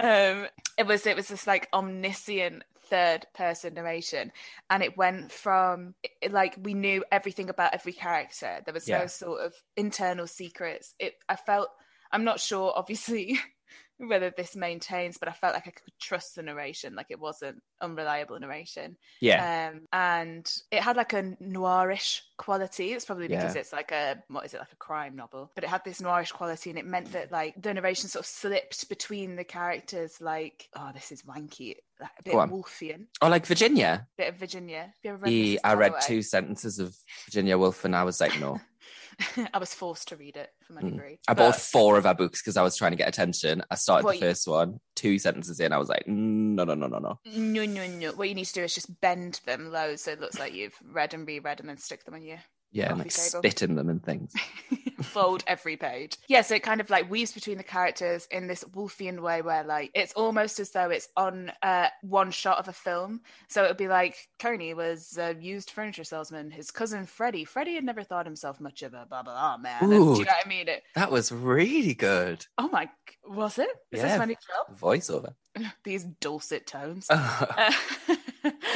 um, 0.00 0.46
it 0.78 0.86
was. 0.86 1.06
It 1.06 1.16
was 1.16 1.28
this 1.28 1.46
like 1.46 1.68
omniscient 1.74 2.64
third 2.88 3.26
person 3.34 3.74
narration 3.74 4.32
and 4.70 4.82
it 4.82 4.96
went 4.96 5.32
from 5.32 5.94
it, 6.22 6.32
like 6.32 6.56
we 6.62 6.74
knew 6.74 7.04
everything 7.10 7.48
about 7.50 7.74
every 7.74 7.92
character 7.92 8.60
there 8.64 8.74
was 8.74 8.88
Yeah. 8.88 8.98
no 9.00 9.06
sort 9.06 9.40
of 9.42 9.54
internal 9.76 10.26
secrets 10.26 10.94
it 10.98 11.14
i 11.28 11.36
felt 11.36 11.68
i'm 12.12 12.24
not 12.24 12.40
sure 12.40 12.72
obviously 12.76 13.38
whether 13.98 14.30
this 14.36 14.54
maintains 14.54 15.18
but 15.18 15.28
i 15.28 15.32
felt 15.32 15.54
like 15.54 15.66
i 15.66 15.70
could 15.70 15.92
trust 16.00 16.34
the 16.36 16.42
narration 16.42 16.94
like 16.94 17.06
it 17.10 17.18
wasn't 17.20 17.60
unreliable 17.80 18.38
narration 18.38 18.96
Yeah. 19.20 19.70
um 19.72 19.82
and 19.92 20.50
it 20.70 20.82
had 20.82 20.96
like 20.96 21.12
a 21.12 21.22
noirish 21.42 22.20
quality 22.36 22.92
it's 22.92 23.04
probably 23.04 23.28
because 23.28 23.54
Yeah. 23.54 23.60
it's 23.60 23.72
like 23.72 23.92
a 23.92 24.22
what 24.28 24.44
is 24.44 24.54
it 24.54 24.58
like 24.60 24.72
a 24.72 24.76
crime 24.76 25.16
novel 25.16 25.50
but 25.54 25.64
it 25.64 25.70
had 25.70 25.84
this 25.84 26.00
noirish 26.00 26.32
quality 26.32 26.70
and 26.70 26.78
it 26.78 26.86
meant 26.86 27.12
that 27.12 27.32
like 27.32 27.54
the 27.60 27.72
narration 27.74 28.08
sort 28.08 28.24
of 28.24 28.26
slipped 28.26 28.88
between 28.88 29.36
the 29.36 29.44
characters 29.44 30.20
like 30.20 30.68
oh 30.76 30.90
this 30.94 31.12
is 31.12 31.22
wanky 31.22 31.76
like 32.00 32.10
a 32.18 32.22
bit 32.22 32.34
woolfian 32.34 33.06
oh, 33.22 33.28
like 33.28 33.46
Virginia. 33.46 34.06
A 34.18 34.22
bit 34.22 34.28
of 34.28 34.36
virginia 34.36 34.80
have 34.80 34.94
you 35.02 35.10
ever 35.12 35.24
read 35.24 35.58
I 35.64 35.74
read 35.74 35.94
two 36.02 36.20
sentences 36.22 36.78
of 36.78 36.94
Virginia 37.24 37.56
Woolf 37.58 37.84
and 37.84 37.96
I 37.96 38.04
was 38.04 38.20
like, 38.20 38.38
no. 38.40 38.60
i 39.54 39.58
was 39.58 39.72
forced 39.74 40.08
to 40.08 40.16
read 40.16 40.36
it 40.36 40.50
for 40.62 40.72
my 40.74 40.82
Mm. 40.82 40.90
degree 40.92 41.18
I 41.28 41.34
bought 41.34 41.56
four 41.56 41.96
of 41.98 42.04
her 42.04 42.14
books 42.14 42.40
because 42.42 42.56
I 42.56 42.62
was 42.62 42.76
trying 42.76 42.92
to 42.92 42.96
get 42.96 43.08
attention. 43.08 43.62
I 43.70 43.74
started 43.76 44.04
What 44.04 44.12
the 44.12 44.16
you- 44.26 44.30
first 44.32 44.46
one, 44.46 44.80
two 44.94 45.18
sentences 45.18 45.58
in, 45.60 45.72
I 45.72 45.78
was 45.78 45.88
like, 45.88 46.04
"Mm, 46.06 46.54
no, 46.54 46.64
no, 46.64 46.74
no, 46.74 46.86
no, 46.86 46.98
no. 46.98 47.18
no 47.24 47.64
no 47.66 47.86
no 47.86 48.12
what 48.12 48.28
you 48.28 48.34
need 48.34 48.44
to 48.46 48.52
do 48.52 48.62
is 48.64 48.74
just 48.74 49.00
bend 49.00 49.40
them 49.46 49.70
low 49.72 49.96
so 49.96 50.12
it 50.12 50.20
looks 50.20 50.38
like 50.38 50.54
you've 50.54 50.76
read 50.84 51.14
and 51.14 51.26
reread 51.26 51.60
and 51.60 51.68
then 51.68 51.78
stick 51.78 52.04
them 52.04 52.14
on 52.14 52.22
your 52.22 52.38
Yeah, 52.72 52.90
and 52.90 52.98
like 52.98 53.08
table. 53.10 53.38
spit 53.40 53.62
in 53.62 53.74
them 53.74 53.88
and 53.88 54.02
things. 54.04 54.34
fold 55.02 55.42
every 55.46 55.76
page. 55.76 56.16
Yeah, 56.28 56.42
so 56.42 56.54
it 56.54 56.62
kind 56.62 56.80
of 56.80 56.90
like 56.90 57.10
weaves 57.10 57.32
between 57.32 57.56
the 57.56 57.62
characters 57.62 58.26
in 58.30 58.46
this 58.48 58.64
Woolfian 58.64 59.20
way 59.20 59.40
where 59.40 59.64
like 59.64 59.90
it's 59.94 60.12
almost 60.14 60.60
as 60.60 60.70
though 60.72 60.90
it's 60.90 61.08
on 61.16 61.52
uh, 61.62 61.88
one 62.02 62.30
shot 62.30 62.58
of 62.58 62.68
a 62.68 62.72
film. 62.72 63.20
So 63.48 63.64
it 63.64 63.68
would 63.68 63.76
be 63.76 63.88
like 63.88 64.16
Carney 64.38 64.74
was 64.74 65.16
a 65.18 65.34
used 65.40 65.70
furniture 65.70 66.04
salesman. 66.04 66.50
His 66.50 66.70
cousin 66.70 67.06
Freddie. 67.06 67.44
Freddie 67.44 67.74
had 67.76 67.84
never 67.84 68.02
thought 68.02 68.26
himself 68.26 68.60
much 68.60 68.82
of 68.82 68.92
a 68.94 69.06
blah 69.08 69.22
blah 69.22 69.32
blah 69.34 69.56
man. 69.58 69.76
And 69.82 69.90
do 69.90 69.94
you 69.96 70.00
know 70.02 70.10
what 70.12 70.28
I 70.44 70.48
mean? 70.48 70.68
It, 70.68 70.82
That 70.94 71.10
was 71.10 71.32
really 71.32 71.94
good. 71.94 72.44
oh 72.58 72.68
my, 72.68 72.90
was 73.26 73.58
it? 73.58 73.68
Is 73.92 74.00
Yeah. 74.02 74.08
this 74.08 74.18
when 74.18 74.30
it 74.30 74.38
felt? 74.50 74.78
Voiceover. 74.78 75.34
These 75.84 76.04
dulcet 76.20 76.66
tones. 76.66 77.08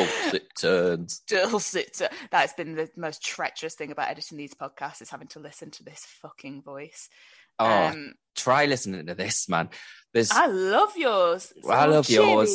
Dulcet 0.06 0.42
turns. 0.56 1.20
dulcet. 1.26 1.94
to- 1.94 2.10
That's 2.30 2.52
been 2.54 2.74
the 2.74 2.88
most 2.96 3.22
treacherous 3.24 3.74
thing 3.74 3.90
about 3.90 4.08
editing 4.08 4.38
these 4.38 4.54
podcasts 4.54 5.02
is 5.02 5.10
having 5.10 5.28
to 5.28 5.40
listen 5.40 5.70
to 5.72 5.82
this 5.84 6.04
fucking 6.22 6.62
voice. 6.62 7.08
Oh, 7.58 7.66
Um, 7.66 8.14
try 8.36 8.64
listening 8.66 9.06
to 9.06 9.14
this, 9.14 9.48
man. 9.48 9.68
There's 10.14 10.30
I 10.30 10.46
love 10.46 10.96
yours. 10.96 11.52
It's 11.54 11.68
I 11.68 11.84
love 11.86 12.08
yours. 12.08 12.50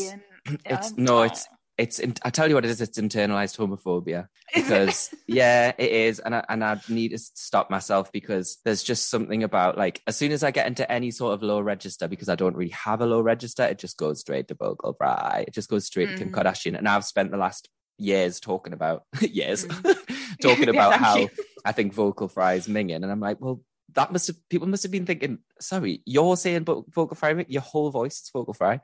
It's- 0.66 0.92
I'm- 0.94 1.04
no, 1.04 1.24
it's- 1.24 1.48
it's 1.78 2.00
in, 2.00 2.14
I 2.24 2.30
tell 2.30 2.48
you 2.48 2.56
what 2.56 2.64
it 2.66 2.72
is, 2.72 2.80
it's 2.82 3.00
internalized 3.00 3.58
homophobia. 3.58 4.28
because 4.56 5.14
yeah 5.28 5.74
it 5.78 5.92
is 5.92 6.20
and 6.20 6.36
I, 6.36 6.46
and 6.48 6.64
I 6.64 6.80
need 6.88 7.10
to 7.10 7.18
stop 7.18 7.70
myself 7.70 8.12
because 8.12 8.60
there's 8.64 8.84
just 8.84 9.10
something 9.10 9.44
about 9.44 9.78
like 9.78 10.02
as 10.08 10.16
soon 10.16 10.32
as 10.32 10.44
I 10.44 10.52
get 10.52 10.68
into 10.68 10.90
any 10.90 11.12
sort 11.12 11.34
of 11.34 11.42
low 11.44 11.60
register 11.60 12.08
because 12.08 12.30
I 12.30 12.36
don't 12.36 12.56
really 12.56 12.72
have 12.72 13.02
a 13.02 13.06
low 13.08 13.22
register 13.22 13.64
it 13.64 13.80
just 13.80 13.98
goes 13.98 14.20
straight 14.20 14.48
to 14.50 14.54
vocal 14.56 14.94
fry 14.94 15.46
it 15.48 15.54
just 15.54 15.70
goes 15.70 15.86
straight 15.86 16.10
to 16.10 16.16
Kim 16.16 16.32
Mhm. 16.32 16.36
Kardashian 16.36 16.78
and 16.78 16.88
I've 16.88 17.04
spent 17.06 17.32
the 17.32 17.38
last 17.38 17.70
years 17.98 18.40
talking 18.40 18.72
about 18.74 19.04
years 19.22 19.66
Mhm. 19.66 20.38
talking 20.42 20.70
about 20.70 20.92
thank 20.92 21.04
how 21.04 21.18
you. 21.18 21.30
I 21.66 21.72
think 21.72 21.94
vocal 21.94 22.28
fry 22.28 22.54
is 22.54 22.68
minging 22.68 22.98
and 23.04 23.12
I'm 23.12 23.20
like 23.20 23.42
well 23.42 23.62
that 23.94 24.12
must 24.12 24.28
have 24.28 24.38
people 24.50 24.68
must 24.68 24.84
have 24.84 24.92
been 24.92 25.06
thinking 25.08 25.40
sorry 25.60 26.02
you're 26.06 26.38
saying 26.38 26.66
vocal 26.66 27.16
fry 27.16 27.46
your 27.48 27.62
whole 27.64 27.90
voice 27.90 28.22
is 28.22 28.30
vocal 28.32 28.54
fry 28.54 28.80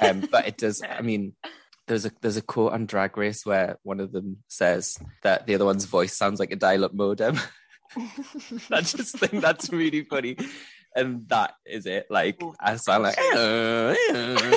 um, 0.00 0.22
but 0.30 0.46
it 0.46 0.56
does 0.58 0.82
i 0.82 1.00
mean 1.02 1.34
there's 1.86 2.06
a 2.06 2.12
there's 2.20 2.36
a 2.36 2.42
quote 2.42 2.72
on 2.72 2.86
drag 2.86 3.16
race 3.16 3.44
where 3.44 3.78
one 3.82 4.00
of 4.00 4.12
them 4.12 4.38
says 4.48 4.98
that 5.22 5.46
the 5.46 5.54
other 5.54 5.64
one's 5.64 5.84
voice 5.84 6.16
sounds 6.16 6.38
like 6.40 6.52
a 6.52 6.56
dial-up 6.56 6.94
modem. 6.94 7.38
I 8.70 8.80
just 8.80 9.18
think 9.18 9.42
that's 9.42 9.70
really 9.70 10.02
funny. 10.04 10.36
And 10.94 11.28
that 11.28 11.54
is 11.66 11.86
it. 11.86 12.06
Like 12.10 12.36
Oh, 12.42 12.54
i 12.60 12.76
sound 12.76 13.04
like 13.04 13.18
uh, 13.18 13.94
uh. 14.12 14.56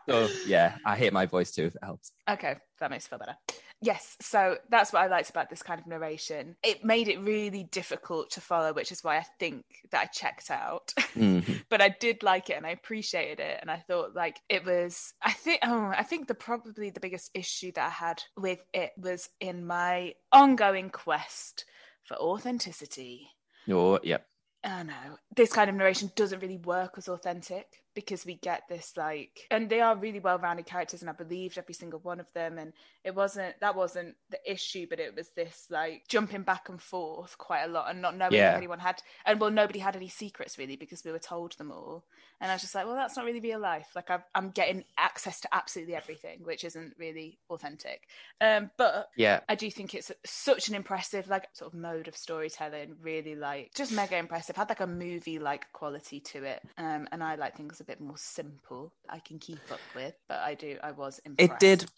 so 0.08 0.28
yeah 0.46 0.76
i 0.84 0.96
hate 0.96 1.12
my 1.12 1.26
voice 1.26 1.50
too 1.50 1.64
if 1.64 1.74
it 1.74 1.84
helps. 1.84 2.12
Okay, 2.28 2.56
that 2.78 2.90
makes 2.90 3.06
me 3.06 3.10
feel 3.10 3.18
better. 3.18 3.36
Yes, 3.82 4.16
so 4.20 4.58
that's 4.68 4.92
what 4.92 5.02
I 5.02 5.06
liked 5.06 5.30
about 5.30 5.48
this 5.48 5.62
kind 5.62 5.80
of 5.80 5.86
narration. 5.86 6.56
It 6.62 6.84
made 6.84 7.08
it 7.08 7.18
really 7.20 7.64
difficult 7.64 8.30
to 8.32 8.40
follow, 8.40 8.74
which 8.74 8.92
is 8.92 9.02
why 9.02 9.16
I 9.16 9.24
think 9.38 9.64
that 9.90 10.02
I 10.02 10.06
checked 10.06 10.50
out. 10.50 10.92
Mhm. 11.14 11.64
but 11.70 11.80
I 11.80 11.88
did 11.88 12.22
like 12.22 12.50
it 12.50 12.56
and 12.58 12.66
I 12.66 12.70
appreciated 12.70 13.40
it. 13.40 13.58
And 13.62 13.70
I 13.70 13.78
thought 13.78 14.14
like 14.14 14.40
it 14.50 14.64
was 14.66 15.14
I 15.22 15.32
think 15.32 15.60
oh 15.62 15.92
I 15.96 16.02
think 16.02 16.28
the 16.28 16.34
probably 16.34 16.90
the 16.90 17.00
biggest 17.00 17.30
issue 17.32 17.72
that 17.72 17.86
I 17.86 17.90
had 17.90 18.22
with 18.36 18.60
it 18.74 18.92
was 18.98 19.30
in 19.40 19.66
my 19.66 20.14
ongoing 20.30 20.90
quest 20.90 21.64
for 22.04 22.16
authenticity. 22.16 23.30
oh 23.70 23.98
yep 24.02 24.26
I 24.62 24.82
know 24.82 25.18
this 25.34 25.52
kind 25.52 25.70
of 25.70 25.76
narration 25.76 26.12
doesn't 26.16 26.40
really 26.40 26.58
work 26.58 26.94
as 26.98 27.08
authentic 27.08 27.82
because 28.00 28.26
we 28.26 28.34
get 28.34 28.62
this 28.68 28.96
like, 28.96 29.46
and 29.50 29.68
they 29.68 29.80
are 29.80 29.96
really 29.96 30.20
well-rounded 30.20 30.66
characters, 30.66 31.02
and 31.02 31.10
I 31.10 31.12
believed 31.12 31.58
every 31.58 31.74
single 31.74 32.00
one 32.00 32.20
of 32.20 32.32
them, 32.32 32.58
and 32.58 32.72
it 33.04 33.14
wasn't 33.14 33.58
that 33.60 33.76
wasn't 33.76 34.16
the 34.30 34.38
issue, 34.50 34.86
but 34.88 35.00
it 35.00 35.14
was 35.14 35.30
this 35.30 35.66
like 35.70 36.04
jumping 36.08 36.42
back 36.42 36.68
and 36.68 36.80
forth 36.80 37.38
quite 37.38 37.62
a 37.64 37.68
lot, 37.68 37.90
and 37.90 38.00
not 38.02 38.16
knowing 38.16 38.34
Yeah. 38.34 38.50
if 38.50 38.56
anyone 38.56 38.78
had, 38.78 39.02
and 39.24 39.40
well, 39.40 39.50
nobody 39.50 39.78
had 39.78 39.96
any 39.96 40.08
secrets 40.08 40.58
really 40.58 40.76
because 40.76 41.04
we 41.04 41.12
were 41.12 41.18
told 41.18 41.56
them 41.58 41.70
all, 41.70 42.04
and 42.40 42.50
I 42.50 42.54
was 42.54 42.62
just 42.62 42.74
like, 42.74 42.86
well, 42.86 42.96
that's 42.96 43.16
not 43.16 43.24
really 43.24 43.40
real 43.40 43.60
life. 43.60 43.88
Like 43.94 44.10
I've, 44.10 44.24
I'm 44.34 44.50
getting 44.50 44.84
access 44.98 45.40
to 45.42 45.54
absolutely 45.54 45.94
everything, 45.94 46.40
which 46.42 46.64
isn't 46.64 46.94
really 46.98 47.38
authentic. 47.48 48.08
Um, 48.40 48.70
but 48.76 49.08
yeah 49.16 49.40
I 49.48 49.54
do 49.54 49.70
think 49.70 49.94
it's 49.94 50.12
such 50.24 50.68
an 50.68 50.74
impressive, 50.74 51.28
like, 51.28 51.48
sort 51.52 51.72
of 51.72 51.78
mode 51.78 52.08
of 52.08 52.16
storytelling. 52.16 52.96
Really, 53.02 53.34
like, 53.34 53.72
just 53.74 53.92
mega 53.92 54.16
impressive. 54.16 54.56
Had 54.56 54.68
like 54.68 54.80
a 54.80 54.86
movie-like 54.86 55.72
quality 55.72 56.20
to 56.20 56.44
it, 56.44 56.62
um, 56.78 57.08
and 57.12 57.22
I 57.22 57.34
like 57.34 57.56
things 57.56 57.80
a 57.80 57.84
bit 57.90 58.00
more 58.00 58.16
simple. 58.16 58.92
I 59.08 59.18
can 59.18 59.38
keep 59.40 59.58
up 59.70 59.80
with, 59.96 60.14
but 60.28 60.38
I 60.38 60.54
do. 60.54 60.78
I 60.82 60.92
was 60.92 61.20
impressed. 61.24 61.52
It 61.52 61.58
did, 61.58 61.90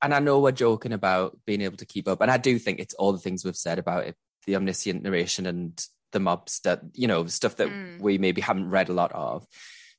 and 0.00 0.14
I 0.14 0.20
know 0.20 0.38
we're 0.38 0.52
joking 0.52 0.92
about 0.92 1.36
being 1.44 1.62
able 1.62 1.78
to 1.78 1.86
keep 1.86 2.06
up, 2.06 2.20
and 2.20 2.30
I 2.30 2.36
do 2.36 2.58
think 2.60 2.78
it's 2.78 2.94
all 2.94 3.12
the 3.12 3.18
things 3.18 3.44
we've 3.44 3.56
said 3.56 3.78
about 3.80 4.06
it, 4.06 4.16
the 4.46 4.54
omniscient 4.54 5.02
narration 5.02 5.46
and 5.46 5.84
the 6.12 6.20
mobs 6.20 6.60
that 6.60 6.80
you 6.94 7.08
know 7.08 7.26
stuff 7.26 7.56
that 7.56 7.68
Mm. 7.68 8.00
we 8.00 8.18
maybe 8.18 8.40
haven't 8.40 8.70
read 8.70 8.88
a 8.88 8.92
lot 8.94 9.10
of. 9.12 9.46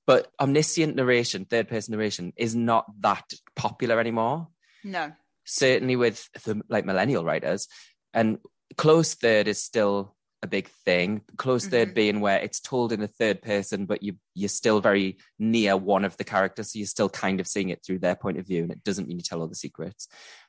But 0.07 0.31
omniscient 0.39 0.95
narration, 0.95 1.45
third 1.45 1.67
person 1.67 1.91
narration, 1.91 2.33
is 2.37 2.55
not 2.55 2.85
that 3.01 3.33
popular 3.55 3.99
anymore. 3.99 4.47
No. 4.83 5.11
Certainly 5.45 5.97
with 5.97 6.29
the 6.45 6.61
like 6.69 6.85
millennial 6.85 7.25
writers, 7.25 7.67
and 8.13 8.37
close 8.77 9.13
third 9.13 9.47
is 9.49 9.61
still 9.61 10.15
a 10.43 10.47
big 10.47 10.67
thing. 10.85 11.21
Close 11.37 11.65
third 11.65 11.91
Mhm. 11.91 11.95
being 11.95 12.19
where 12.19 12.37
it's 12.39 12.59
told 12.59 12.91
in 12.91 12.99
the 12.99 13.07
third 13.07 13.41
person, 13.41 13.85
but 13.87 14.03
you 14.03 14.17
you're 14.35 14.49
still 14.49 14.81
very 14.81 15.17
near 15.37 15.77
one 15.77 16.03
of 16.03 16.17
the 16.17 16.23
characters, 16.23 16.71
so 16.73 16.79
you're 16.79 16.87
still 16.87 17.07
kind 17.07 17.39
of 17.39 17.47
seeing 17.47 17.69
it 17.69 17.83
through 17.85 17.99
their 17.99 18.15
point 18.15 18.39
of 18.39 18.47
view, 18.47 18.63
and 18.63 18.71
it 18.71 18.83
doesn't 18.83 19.07
mean 19.07 19.17
you 19.19 19.23
tell 19.23 19.41
all 19.41 19.47
the 19.47 19.53
secrets. 19.55 20.07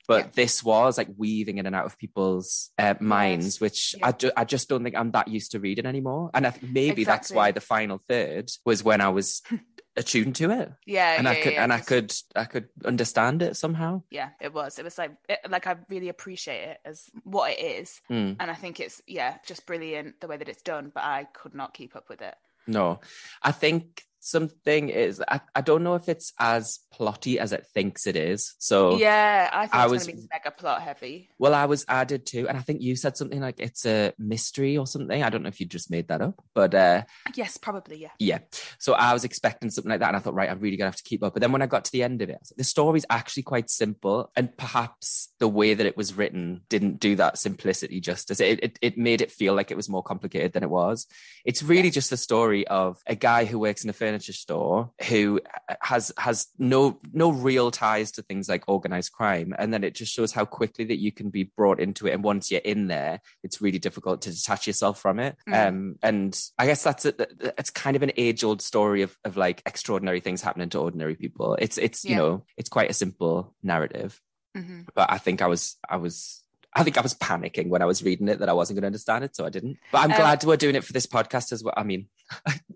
But 0.08 0.24
Yeah. 0.24 0.30
this 0.34 0.64
was 0.64 0.96
like 0.96 1.08
weaving 1.18 1.58
in 1.58 1.66
and 1.66 1.76
out 1.76 1.84
of 1.84 1.98
people's 1.98 2.70
uh, 2.78 2.94
minds, 3.00 3.60
which 3.60 3.94
I, 4.02 4.08
Yeah. 4.08 4.12
ju- 4.12 4.30
I 4.38 4.44
just 4.46 4.68
don't 4.70 4.82
think 4.82 4.96
I'm 4.96 5.10
that 5.12 5.28
used 5.28 5.52
to 5.52 5.60
reading 5.60 5.84
anymore. 5.86 6.30
And 6.32 6.46
I 6.46 6.50
think 6.50 6.72
maybe 6.72 7.04
that's 7.04 7.30
why 7.30 7.52
the 7.52 7.60
final 7.60 7.98
third 8.08 8.50
was 8.64 8.82
when 8.82 9.00
I 9.02 9.10
was 9.10 9.42
attuned 9.96 10.36
to 10.36 10.50
it, 10.50 10.72
Yeah. 10.86 11.14
and 11.16 11.24
yeah, 11.24 11.30
I 11.30 11.34
could 11.40 11.52
yeah, 11.52 11.62
and 11.64 11.72
I 11.72 11.80
could 11.80 12.12
I 12.34 12.44
could 12.44 12.68
understand 12.84 13.42
it 13.42 13.56
somehow. 13.56 14.02
Yeah, 14.10 14.30
it 14.40 14.52
was. 14.52 14.78
It 14.78 14.84
was 14.84 14.98
like, 14.98 15.12
it, 15.28 15.38
like 15.48 15.66
I 15.66 15.76
really 15.88 16.08
appreciate 16.08 16.62
it 16.68 16.78
as 16.84 17.10
what 17.22 17.52
it 17.52 17.60
is, 17.60 18.00
Mm. 18.10 18.36
and 18.40 18.50
I 18.50 18.54
think 18.54 18.80
it's 18.80 19.00
yeah, 19.06 19.36
just 19.46 19.66
brilliant 19.66 20.20
the 20.20 20.26
way 20.26 20.36
that 20.36 20.48
it's 20.48 20.62
done. 20.62 20.90
But 20.94 21.04
I 21.04 21.24
could 21.32 21.54
not 21.54 21.74
keep 21.74 21.94
up 21.96 22.08
with 22.08 22.22
it. 22.22 22.34
No, 22.66 23.00
I 23.42 23.52
think 23.52 24.04
something 24.24 24.88
is 24.88 25.22
I, 25.28 25.40
I 25.54 25.60
don't 25.60 25.84
know 25.84 25.94
if 25.96 26.08
it's 26.08 26.32
as 26.40 26.78
plotty 26.98 27.36
as 27.36 27.52
it 27.52 27.66
thinks 27.74 28.06
it 28.06 28.16
is. 28.16 28.54
So 28.58 28.96
yeah, 28.96 29.50
I 29.52 29.66
think 29.66 29.74
I 29.74 29.86
was- 29.86 30.06
mega 30.08 30.50
plot 30.56 30.80
heavy. 30.82 31.28
well, 31.38 31.54
I 31.54 31.66
was 31.66 31.84
added 31.88 32.24
to, 32.26 32.48
and 32.48 32.56
I 32.56 32.62
think 32.62 32.80
you 32.80 32.96
said 32.96 33.16
something 33.16 33.40
like 33.40 33.56
it's 33.60 33.84
a 33.84 34.12
mystery 34.18 34.78
or 34.78 34.86
something. 34.86 35.22
I 35.22 35.28
don't 35.28 35.42
know 35.42 35.48
if 35.50 35.60
you 35.60 35.66
just 35.66 35.90
made 35.90 36.08
that 36.08 36.22
up, 36.22 36.42
but 36.54 36.74
uh 36.74 37.02
Yes, 37.34 37.58
probably. 37.58 37.98
Yeah. 38.00 38.10
yeah. 38.18 38.38
So 38.78 38.94
I 38.94 39.12
was 39.12 39.24
expecting 39.24 39.68
something 39.70 39.90
like 39.90 40.00
that, 40.00 40.08
and 40.08 40.16
I 40.16 40.20
thought, 40.20 40.34
right, 40.34 40.48
I'm 40.50 40.60
really 40.60 40.76
gonna 40.78 40.90
have 40.90 40.96
to 40.96 41.02
keep 41.02 41.22
up. 41.22 41.34
But 41.34 41.40
then 41.42 41.52
when 41.52 41.62
I 41.62 41.66
got 41.66 41.84
to 41.84 41.92
the 41.92 42.02
end 42.02 42.22
of 42.22 42.30
it, 42.30 42.38
like, 42.50 42.56
the 42.56 42.64
story's 42.64 43.04
actually 43.10 43.42
quite 43.42 43.68
simple, 43.68 44.30
and 44.36 44.56
perhaps 44.56 45.28
the 45.38 45.48
way 45.48 45.74
that 45.74 45.86
it 45.86 45.96
was 45.96 46.14
written 46.16 46.62
didn't 46.70 46.98
do 47.00 47.16
that 47.16 47.38
simplicity 47.38 48.00
justice. 48.00 48.40
It 48.40 48.60
it, 48.62 48.78
it 48.80 48.96
made 48.98 49.20
it 49.20 49.30
feel 49.30 49.54
like 49.54 49.70
it 49.70 49.76
was 49.76 49.88
more 49.90 50.02
complicated 50.02 50.52
than 50.54 50.62
it 50.62 50.70
was. 50.70 51.06
It's 51.44 51.62
really 51.62 51.90
just 51.90 52.08
the 52.08 52.16
story 52.16 52.66
of 52.66 52.96
a 53.06 53.14
guy 53.14 53.44
who 53.44 53.58
works 53.58 53.84
in 53.84 53.90
a 53.90 53.92
furniture 53.92 54.13
store 54.22 54.90
who 55.08 55.40
has 55.80 56.12
has 56.18 56.48
no 56.58 57.00
no 57.12 57.30
real 57.30 57.70
ties 57.70 58.12
to 58.12 58.22
things 58.22 58.48
like 58.48 58.64
organized 58.68 59.12
crime, 59.12 59.54
and 59.58 59.72
then 59.72 59.84
it 59.84 59.94
just 59.94 60.12
shows 60.12 60.32
how 60.32 60.44
quickly 60.44 60.84
that 60.86 60.98
you 60.98 61.12
can 61.12 61.30
be 61.30 61.44
brought 61.44 61.80
into 61.80 62.06
it. 62.06 62.12
And 62.12 62.22
once 62.22 62.50
you're 62.50 62.60
in 62.60 62.86
there, 62.86 63.20
it's 63.42 63.60
really 63.60 63.78
difficult 63.78 64.22
to 64.22 64.30
detach 64.30 64.66
yourself 64.66 65.00
from 65.00 65.18
it. 65.18 65.36
Mm. 65.48 65.68
Um, 65.68 65.96
and 66.02 66.40
I 66.58 66.66
guess 66.66 66.82
that's 66.82 67.04
it. 67.04 67.20
It's 67.58 67.70
kind 67.70 67.96
of 67.96 68.02
an 68.02 68.12
age 68.16 68.44
old 68.44 68.62
story 68.62 69.02
of 69.02 69.16
of 69.24 69.36
like 69.36 69.62
extraordinary 69.66 70.20
things 70.20 70.42
happening 70.42 70.68
to 70.70 70.78
ordinary 70.78 71.14
people. 71.16 71.56
It's 71.60 71.78
it's 71.78 72.04
you 72.04 72.16
know 72.16 72.44
it's 72.56 72.68
quite 72.68 72.90
a 72.90 72.94
simple 72.94 73.54
narrative, 73.62 74.20
hmm 74.54 74.82
but 74.94 75.10
I 75.10 75.18
think 75.18 75.42
I 75.42 75.46
was 75.46 75.76
I 75.88 75.96
was. 75.96 76.40
I 76.76 76.82
think 76.82 76.98
I 76.98 77.02
was 77.02 77.14
panicking 77.14 77.68
when 77.68 77.82
I 77.82 77.84
was 77.84 78.02
reading 78.02 78.26
it 78.26 78.40
that 78.40 78.48
I 78.48 78.52
wasn't 78.52 78.74
going 78.74 78.82
to 78.82 78.88
understand 78.88 79.22
it, 79.22 79.36
so 79.36 79.46
I 79.46 79.48
didn't. 79.48 79.78
But 79.92 79.98
I'm 79.98 80.10
Um, 80.10 80.16
glad 80.16 80.42
we're 80.42 80.56
doing 80.56 80.74
it 80.74 80.82
for 80.82 80.92
this 80.92 81.06
podcast 81.06 81.52
as 81.52 81.62
well. 81.62 81.72
I 81.76 81.84
mean, 81.84 82.08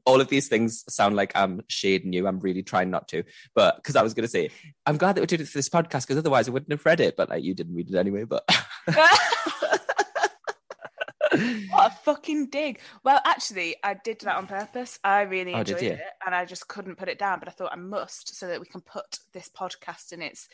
all 0.05 0.21
of 0.21 0.29
these 0.29 0.49
things 0.49 0.85
sound 0.93 1.17
like 1.17 1.33
I'm 1.35 1.63
shading 1.69 2.13
you. 2.13 2.27
I'm 2.27 2.41
really 2.41 2.63
trying 2.63 2.91
not 2.91 3.09
to, 3.09 3.25
but 3.55 3.77
because 3.77 3.97
I 3.97 4.03
was 4.03 4.15
going 4.15 4.25
to 4.25 4.29
say, 4.29 4.51
I'm 4.87 4.97
glad 4.97 5.15
that 5.17 5.21
we're 5.23 5.27
doing 5.27 5.43
it 5.43 5.49
for 5.49 5.59
this 5.59 5.69
podcast 5.69 6.03
because 6.07 6.17
otherwise 6.19 6.49
I 6.49 6.53
wouldn't 6.53 6.73
have 6.73 6.85
read 6.87 7.01
it. 7.01 7.17
But 7.17 7.29
like 7.31 7.43
you 7.45 7.55
didn't 7.55 7.75
read 7.75 7.91
it 7.91 7.97
anyway. 7.97 8.25
But 8.25 8.45
what 11.71 11.93
a 11.93 11.95
fucking 12.05 12.47
dig. 12.47 12.81
Well, 13.05 13.21
actually, 13.25 13.77
I 13.85 13.95
did 14.03 14.21
that 14.21 14.37
on 14.37 14.47
purpose. 14.47 14.99
I 15.05 15.23
really 15.23 15.55
Oh, 15.55 15.59
enjoyed 15.61 15.83
it, 15.83 16.01
and 16.25 16.35
I 16.35 16.45
just 16.45 16.69
couldn't 16.69 16.97
put 16.97 17.09
it 17.09 17.19
down. 17.19 17.39
But 17.39 17.49
I 17.49 17.53
thought 17.53 17.73
I 17.73 17.77
must, 17.77 18.35
so 18.37 18.49
that 18.49 18.61
we 18.61 18.67
can 18.67 18.81
put 18.81 19.19
this 19.33 19.49
podcast 19.49 20.13
in 20.13 20.23
its 20.23 20.49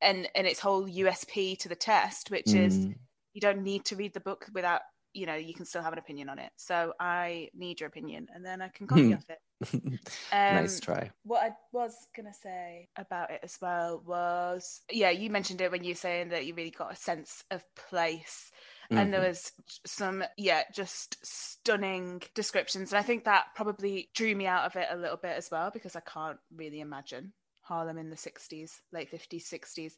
and 0.00 0.28
and 0.34 0.46
its 0.46 0.60
whole 0.60 0.86
USP 0.86 1.58
to 1.60 1.68
the 1.68 1.74
test, 1.76 2.30
which 2.30 2.54
is 2.54 2.76
Mm, 2.78 2.94
you 3.32 3.40
don't 3.40 3.62
need 3.62 3.84
to 3.86 3.96
read 3.96 4.14
the 4.14 4.20
book 4.20 4.46
without 4.54 4.82
you 5.16 5.26
know 5.26 5.34
you 5.34 5.54
can 5.54 5.64
still 5.64 5.82
have 5.82 5.92
an 5.92 5.98
opinion 5.98 6.28
on 6.28 6.38
it. 6.38 6.52
So 6.56 6.92
I 7.00 7.48
need 7.54 7.80
your 7.80 7.88
opinion, 7.88 8.28
and 8.34 8.44
then 8.44 8.62
I 8.62 8.68
can 8.68 8.86
copy 8.86 9.12
Hmm. 9.12 9.14
off 9.14 9.24
it. 9.30 9.38
Um, 10.32 10.40
nice 10.48 10.80
try. 10.80 11.10
What 11.24 11.42
I 11.42 11.50
was 11.72 11.94
gonna 12.16 12.32
say 12.34 12.88
about 12.96 13.30
it 13.32 13.40
as 13.42 13.58
well 13.60 14.00
was, 14.06 14.82
yeah, 14.92 15.10
you 15.10 15.28
mentioned 15.28 15.60
it 15.60 15.72
when 15.72 15.82
you 15.82 15.90
were 15.90 15.96
saying 15.96 16.28
that 16.28 16.46
you 16.46 16.54
really 16.54 16.70
got 16.70 16.92
a 16.92 16.96
sense 16.96 17.42
of 17.50 17.64
place, 17.74 18.52
and 18.94 19.12
there 19.12 19.20
Mhm. 19.20 19.28
was 19.28 19.52
some, 19.84 20.22
yeah, 20.36 20.62
just 20.72 21.16
stunning 21.26 22.22
descriptions, 22.34 22.92
and 22.92 22.98
I 22.98 23.02
think 23.02 23.24
that 23.24 23.46
probably 23.56 24.10
drew 24.14 24.34
me 24.36 24.46
out 24.46 24.66
of 24.66 24.76
it 24.76 24.88
a 24.90 24.96
little 24.96 25.16
bit 25.16 25.36
as 25.36 25.50
well 25.50 25.70
because 25.72 25.96
I 25.96 26.00
can't 26.00 26.38
really 26.54 26.80
imagine 26.80 27.32
Harlem 27.62 27.98
in 27.98 28.10
the 28.10 28.16
'60s, 28.16 28.82
late 28.92 29.10
'50s, 29.10 29.46
'60s. 29.46 29.96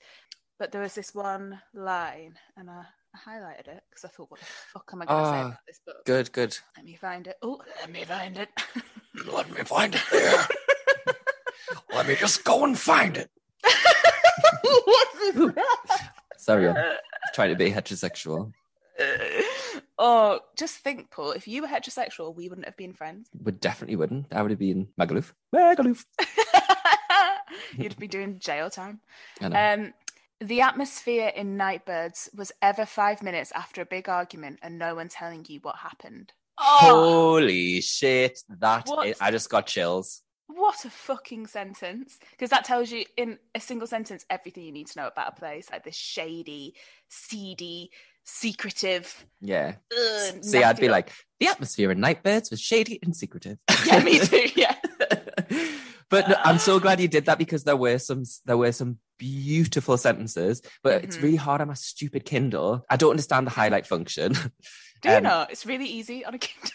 But 0.59 0.73
there 0.73 0.83
was 0.83 0.95
this 0.95 1.15
one 1.15 1.61
line, 1.75 2.39
and 2.57 2.71
I 2.71 2.85
highlighted 3.17 3.69
it 3.69 3.83
because 3.91 4.05
I 4.05 4.09
thought, 4.09 4.31
what 4.31 4.41
the 4.41 4.47
fuck 4.47 4.91
am 4.93 5.03
I 5.03 5.05
gonna 5.07 5.25
say 5.27 5.39
Ah, 5.39 5.47
about 5.49 5.59
this 5.67 5.81
book? 5.87 6.05
Good, 6.05 6.33
good. 6.33 6.57
Let 6.77 6.85
me 6.85 6.97
find 6.97 7.27
it. 7.27 7.37
Oh, 7.43 7.61
let 7.81 7.91
me 7.91 8.05
find 8.05 8.37
it. 8.39 8.49
Let 9.27 9.51
me 9.51 9.63
find 9.65 9.95
it 9.95 10.03
there. 10.13 10.47
Let 11.95 12.07
me 12.07 12.15
just 12.15 12.45
go 12.45 12.65
and 12.65 12.79
find 12.79 13.17
it. 13.17 13.31
What's 14.63 15.19
this? 15.35 15.55
Sorry, 16.37 16.69
I'm 16.69 16.77
trying 17.35 17.51
to 17.51 17.57
be 17.57 17.71
heterosexual. 17.73 18.53
oh, 19.99 20.41
just 20.57 20.77
think, 20.77 21.11
Paul. 21.11 21.33
If 21.33 21.49
you 21.49 21.63
were 21.63 21.69
heterosexual, 21.69 22.35
we 22.35 22.49
wouldn't 22.49 22.67
have 22.67 22.77
been 22.77 22.93
friends. 22.93 23.29
Would 23.43 23.59
definitely 23.61 23.97
wouldn't. 23.97 24.27
I 24.33 24.43
would 24.43 24.53
have 24.53 24.61
been 24.61 24.87
Magaluf. 25.01 25.33
Magaluf. 25.55 26.05
You'd 27.77 27.99
be 27.99 28.09
doing 28.09 28.39
jail 28.39 28.71
time. 28.71 29.01
I 29.41 29.49
know. 29.49 29.75
Um, 29.75 29.93
the 30.41 30.61
atmosphere 30.61 31.33
in 31.35 31.57
Nightbirds 31.57 32.31
was 32.35 32.53
ever 32.63 32.87
five 32.87 33.23
minutes 33.23 33.53
after 33.55 33.83
a 33.83 33.87
big 33.87 34.09
argument, 34.09 34.61
and 34.63 34.79
no 34.79 34.95
one 34.95 35.09
telling 35.09 35.45
you 35.49 35.61
what 35.63 35.77
happened. 35.77 36.33
Oh, 36.59 36.79
Holy 36.81 37.81
shit! 37.81 38.41
That 38.61 38.89
I 39.21 39.31
just 39.31 39.51
got 39.51 39.67
chills. 39.67 40.23
what 40.47 40.85
a 40.85 40.91
fucking 40.91 41.47
sentence! 41.47 42.19
Because 42.31 42.51
that 42.51 42.65
tells 42.65 42.91
you 42.91 43.05
in 43.17 43.39
a 43.55 43.61
single 43.61 43.87
sentence 43.87 44.25
everything 44.31 44.65
you 44.65 44.73
need 44.73 44.89
to 44.89 45.01
know 45.01 45.07
about 45.07 45.33
a 45.37 45.41
place, 45.41 45.69
like 45.71 45.85
this 45.85 45.97
shady, 45.97 46.75
seedy, 47.09 47.91
secretive. 48.29 49.27
Yeah. 49.41 49.75
Ugh, 49.93 50.45
See, 50.45 50.63
I'd 50.63 50.79
be 50.79 50.89
like, 50.89 51.11
the 51.41 51.49
atmosphere 51.49 51.91
in 51.91 52.01
Nightbirds 52.01 52.51
was 52.51 52.61
shady 52.61 52.99
and 53.03 53.17
secretive. 53.17 53.59
yeah, 53.87 54.03
me 54.03 54.19
too. 54.19 54.49
Yeah. 54.55 54.75
but 56.11 56.29
no, 56.29 56.37
I'm 56.45 56.59
so 56.59 56.79
glad 56.81 57.01
you 57.01 57.09
did 57.09 57.25
that 57.27 57.39
because 57.39 57.65
there 57.65 57.77
were 57.77 57.99
some 57.99 58.25
there 58.45 58.57
were 58.57 58.73
some 58.73 58.99
beautiful 59.19 59.97
sentences, 59.97 60.63
but 60.83 61.05
it's 61.05 61.17
Mhm. 61.17 61.23
really 61.23 61.37
hard 61.37 61.61
on 61.61 61.69
my 61.69 61.75
stupid 61.75 62.25
Kindle. 62.25 62.85
I 62.89 62.97
don't 62.97 63.11
understand 63.11 63.47
the 63.47 63.51
highlight 63.51 63.87
function. 63.87 64.33
Do 65.03 65.09
you 65.11 65.17
Um, 65.17 65.23
know? 65.25 65.47
It's 65.51 65.67
really 65.67 65.87
easy 65.87 66.25
on 66.25 66.35
a 66.35 66.39
Kindle. 66.39 66.71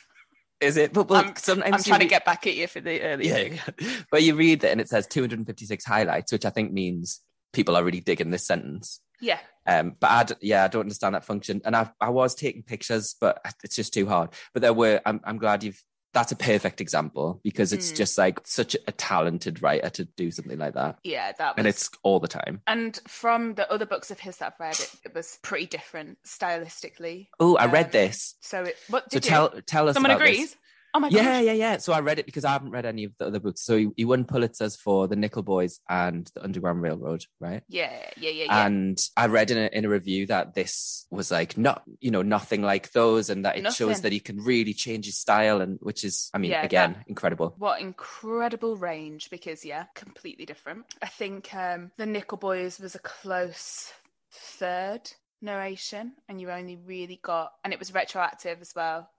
Is 0.61 0.77
it? 0.77 0.93
But, 0.93 1.07
but 1.07 1.25
I'm- 1.25 1.35
sometimes 1.35 1.73
I'm 1.73 1.79
you 1.79 1.83
trying 1.83 1.99
to 2.01 2.05
get 2.05 2.23
back 2.25 2.47
at 2.47 2.55
you 2.55 2.67
for 2.67 2.79
the 2.79 3.01
early. 3.01 3.27
yeah, 3.27 3.59
yeah. 3.79 3.95
But 4.11 4.23
you 4.23 4.35
read 4.35 4.63
it 4.63 4.71
and 4.71 4.79
it 4.79 4.87
says 4.87 5.07
256 5.07 5.83
highlights, 5.85 6.31
which 6.31 6.45
I 6.45 6.49
think 6.49 6.71
means 6.71 7.19
people 7.51 7.75
are 7.75 7.83
really 7.83 7.99
digging 7.99 8.29
this 8.31 8.45
sentence. 8.47 9.01
Yeah. 9.19 9.39
Um, 9.65 9.95
but 9.99 10.09
I, 10.11 10.23
d- 10.23 10.33
yeah, 10.41 10.63
I 10.65 10.67
don't 10.67 10.81
understand 10.81 11.15
that 11.15 11.25
function. 11.25 11.61
And 11.65 11.75
I, 11.75 11.89
I 12.01 12.09
was 12.09 12.33
taking 12.35 12.63
pictures, 12.63 13.15
but 13.19 13.39
it's 13.63 13.75
just 13.75 13.93
too 13.93 14.07
hard. 14.07 14.29
But 14.53 14.61
there 14.61 14.73
were, 14.73 15.01
I'm, 15.05 15.19
I'm 15.23 15.37
glad 15.37 15.63
you've, 15.63 15.81
that's 16.13 16.31
a 16.31 16.35
perfect 16.35 16.79
example 16.79 17.39
because 17.43 17.73
it's 17.73 17.91
Mm. 17.91 17.95
just 17.95 18.17
like 18.17 18.39
such 18.45 18.75
a 18.87 18.91
talented 18.91 19.61
writer 19.61 19.89
to 19.89 20.05
do 20.05 20.29
something 20.31 20.57
like 20.59 20.75
that. 20.75 20.99
Yeah, 21.03 21.31
that 21.31 21.55
was. 21.55 21.57
And 21.57 21.67
it's 21.67 21.89
all 22.03 22.19
the 22.19 22.27
time. 22.27 22.61
and 22.67 22.99
from 23.07 23.55
the 23.55 23.69
other 23.71 23.85
books 23.85 24.11
of 24.11 24.19
his 24.19 24.37
that 24.37 24.53
I've 24.53 24.59
read, 24.59 24.79
it, 24.79 24.91
it 25.05 25.15
was 25.15 25.39
pretty 25.41 25.65
different 25.65 26.19
stylistically. 26.23 27.27
Oh, 27.39 27.55
I 27.57 27.65
Um, 27.65 27.71
read 27.71 27.91
this. 27.91 28.35
So 28.41 28.63
it. 28.63 28.77
What 28.89 29.11
So 29.11 29.19
did 29.19 29.25
you? 29.25 29.29
tell, 29.29 29.49
tell 29.65 29.89
us 29.89 29.95
Someone 29.95 30.11
about 30.11 30.25
this. 30.25 30.55
Oh 30.95 30.99
my 30.99 31.09
Yeah, 31.09 31.23
god. 31.23 31.29
yeah, 31.29 31.39
yeah. 31.39 31.53
yeah. 31.53 31.77
So 31.77 31.91
I 31.93 32.01
read 32.01 32.19
it 32.19 32.25
because 32.25 32.45
I 32.45 32.51
haven't 32.51 32.71
read 32.71 32.85
any 32.85 33.05
of 33.05 33.13
the 33.17 33.25
other 33.27 33.39
books. 33.39 33.61
So 33.61 33.77
he, 33.77 33.89
he 33.97 34.05
won 34.05 34.25
Pulitzers 34.25 34.77
for 34.77 35.07
The 35.07 35.15
Nickel 35.15 35.41
Boys 35.41 35.79
and 35.89 36.29
The 36.35 36.43
Underground 36.43 36.81
Railroad, 36.81 37.25
right? 37.39 37.63
Yeah, 37.67 37.91
yeah, 38.17 38.29
yeah, 38.29 38.45
yeah. 38.45 38.65
And 38.67 38.99
I 39.17 39.25
read 39.27 39.49
in 39.51 39.57
a, 39.57 39.69
in 39.73 39.85
a 39.85 39.89
review 39.89 40.27
that 40.27 40.53
this 40.53 41.07
was 41.09 41.31
like 41.31 41.57
not, 41.57 41.83
you 41.99 42.11
know, 42.11 42.21
nothing 42.21 42.61
like 42.61 42.91
those, 42.91 43.29
and 43.29 43.45
that 43.45 43.57
it 43.57 43.73
shows 43.73 44.01
that 44.01 44.11
he 44.11 44.19
can 44.19 44.37
really 44.37 44.73
change 44.73 45.05
his 45.05 45.17
style, 45.17 45.61
and 45.61 45.79
which 45.81 46.03
is, 46.03 46.29
I 46.33 46.37
mean, 46.37 46.51
Yeah, 46.51 46.63
again, 46.63 47.03
incredible. 47.07 47.55
what 47.57 47.81
incredible 47.81 48.75
range 48.77 49.29
because 49.29 49.65
yeah, 49.65 49.85
completely 49.95 50.45
different. 50.45 50.85
I 51.01 51.07
think 51.07 51.53
um 51.55 51.91
the 51.97 52.05
Nickel 52.05 52.37
Boys 52.37 52.79
was 52.79 52.95
a 52.95 52.99
close 52.99 53.91
third 54.31 55.09
narration, 55.41 56.13
and 56.29 56.39
you 56.39 56.49
only 56.51 56.75
really 56.77 57.19
got, 57.21 57.51
and 57.63 57.73
it 57.73 57.79
was 57.79 57.93
retroactive 57.93 58.61
as 58.61 58.73
well. 58.75 59.09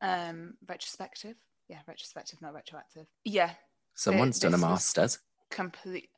Um, 0.00 0.54
retrospective. 0.68 1.36
Yeah, 1.68 1.78
retrospective, 1.86 2.40
not 2.40 2.54
retroactive. 2.54 3.06
Yeah, 3.24 3.50
Someone's 3.94 4.38
done 4.38 4.54
a 4.54 4.58
master's. 4.58 5.18
complete. 5.50 6.08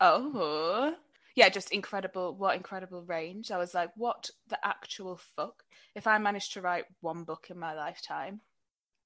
Oh, 0.00 0.94
yeah, 1.36 1.48
just 1.48 1.72
incredible. 1.72 2.34
What 2.36 2.56
incredible 2.56 3.02
range. 3.02 3.50
I 3.50 3.58
was 3.58 3.74
like, 3.74 3.90
what 3.96 4.30
the 4.48 4.58
actual 4.64 5.20
fuck? 5.36 5.62
If 5.94 6.06
I 6.06 6.16
managed 6.18 6.52
to 6.54 6.60
write 6.62 6.84
one 7.00 7.24
book 7.24 7.46
in 7.50 7.58
my 7.58 7.74
lifetime, 7.74 8.40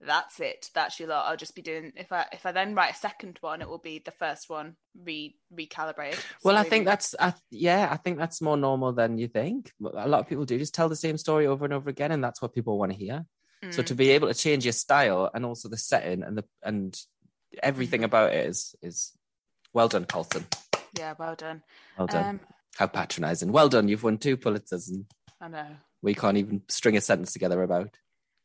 that's 0.00 0.38
it. 0.38 0.70
That's 0.74 1.00
your 1.00 1.08
lot. 1.08 1.26
I'll 1.26 1.36
just 1.36 1.56
be 1.56 1.62
doing. 1.62 1.92
If 1.96 2.12
I 2.12 2.26
if 2.32 2.46
I 2.46 2.52
then 2.52 2.74
write 2.74 2.94
a 2.94 2.98
second 2.98 3.38
one, 3.40 3.60
it 3.60 3.68
will 3.68 3.78
be 3.78 4.00
the 4.04 4.12
first 4.12 4.48
one 4.48 4.76
re 5.02 5.34
recalibrated. 5.52 6.22
Well, 6.44 6.54
So 6.54 6.60
I 6.60 6.62
think 6.64 6.82
re- 6.82 6.90
that's, 6.90 7.14
I, 7.18 7.34
yeah, 7.50 7.88
I 7.90 7.96
think 7.96 8.18
that's 8.18 8.40
more 8.40 8.56
normal 8.56 8.92
than 8.92 9.18
you 9.18 9.26
think. 9.26 9.72
A 9.82 10.06
lot 10.08 10.20
of 10.20 10.28
people 10.28 10.44
do 10.44 10.58
just 10.58 10.74
tell 10.74 10.88
the 10.88 10.94
same 10.96 11.18
story 11.18 11.46
over 11.48 11.64
and 11.64 11.74
over 11.74 11.90
again, 11.90 12.12
and 12.12 12.22
that's 12.22 12.40
what 12.40 12.54
people 12.54 12.78
want 12.78 12.92
to 12.92 12.98
hear. 12.98 13.24
So 13.70 13.82
Mm. 13.82 13.86
to 13.86 13.94
be 13.94 14.10
able 14.10 14.28
to 14.28 14.34
change 14.34 14.64
your 14.64 14.72
style 14.72 15.30
and 15.34 15.44
also 15.44 15.68
the 15.68 15.76
setting 15.76 16.22
and 16.22 16.38
the 16.38 16.44
and 16.62 16.96
everything 17.62 18.02
Mhm. 18.02 18.04
about 18.04 18.32
it 18.32 18.46
is 18.46 18.74
is 18.82 19.12
well 19.72 19.88
done, 19.88 20.04
Colson. 20.06 20.46
yeah, 20.96 21.14
well 21.18 21.34
done. 21.34 21.62
Well 21.96 22.06
done. 22.06 22.24
Um, 22.26 22.40
How 22.76 22.86
patronising. 22.86 23.50
Well 23.50 23.68
done. 23.68 23.88
You've 23.88 24.04
won 24.04 24.18
two 24.18 24.36
Pulitzers, 24.36 24.88
and 24.88 25.06
I 25.40 25.48
know. 25.48 25.76
we 26.02 26.14
can't 26.14 26.36
even 26.36 26.62
string 26.68 26.96
a 26.96 27.00
sentence 27.00 27.32
together 27.32 27.62
about 27.62 27.96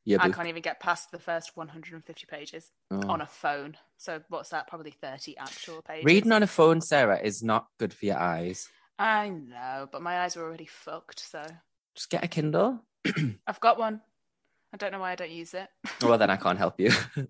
your 0.06 0.20
I 0.22 0.30
can't 0.30 0.48
even 0.48 0.64
get 0.64 0.80
past 0.80 1.12
the 1.12 1.20
first 1.20 1.56
150 1.56 2.26
pages 2.26 2.72
Oh. 2.90 3.08
on 3.08 3.22
a 3.22 3.28
phone. 3.28 3.78
So 3.98 4.24
what's 4.30 4.50
that? 4.50 4.68
Probably 4.68 4.92
30 4.92 5.38
actual 5.38 5.82
pages. 5.84 6.06
Reading 6.06 6.32
on 6.32 6.42
a 6.44 6.48
phone, 6.48 6.82
Sarah, 6.82 7.20
is 7.20 7.44
not 7.44 7.68
good 7.78 7.94
for 7.94 8.06
your 8.08 8.18
eyes. 8.18 8.68
I 8.98 9.30
know, 9.30 9.88
but 9.92 10.02
my 10.02 10.22
eyes 10.22 10.36
are 10.36 10.44
already 10.44 10.66
fucked. 10.66 11.20
So 11.20 11.44
Just 11.96 12.10
get 12.10 12.24
a 12.24 12.28
Kindle. 12.28 12.84
I've 13.48 13.60
got 13.60 13.78
one. 13.78 14.02
I 14.74 14.78
don't 14.78 14.92
know 14.92 15.00
why 15.00 15.12
I 15.12 15.16
don't 15.16 15.32
use 15.32 15.54
it. 15.54 15.68
well, 16.02 16.18
then 16.18 16.30
I 16.32 16.36
can't 16.36 16.58
help 16.58 16.80
you. 16.80 16.92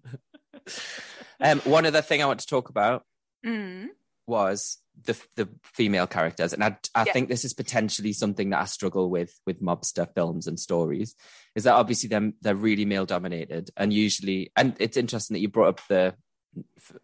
Um, 1.41 1.59
one 1.61 1.85
other 1.85 2.01
thing 2.01 2.21
I 2.21 2.25
want 2.25 2.39
to 2.39 2.47
talk 2.47 2.69
about 2.69 3.03
Mm. 3.45 3.87
was 4.25 4.77
the 5.03 5.19
the 5.35 5.49
female 5.65 6.07
characters, 6.07 6.53
and 6.53 6.63
I 6.63 6.77
I 6.95 7.03
Yeah. 7.05 7.11
think 7.11 7.27
this 7.27 7.43
is 7.43 7.53
potentially 7.53 8.13
something 8.13 8.51
that 8.51 8.61
I 8.61 8.65
struggle 8.65 9.09
with 9.09 9.37
with 9.45 9.61
mobster 9.61 10.07
films 10.15 10.47
and 10.47 10.57
stories. 10.57 11.15
Is 11.55 11.65
that 11.65 11.73
obviously 11.73 12.07
them 12.07 12.35
they're 12.41 12.55
really 12.55 12.85
male 12.85 13.05
dominated, 13.05 13.71
and 13.75 13.91
usually, 13.91 14.51
and 14.55 14.77
it's 14.79 14.95
interesting 14.95 15.33
that 15.35 15.41
you 15.41 15.49
brought 15.49 15.67
up 15.69 15.81
the 15.89 16.15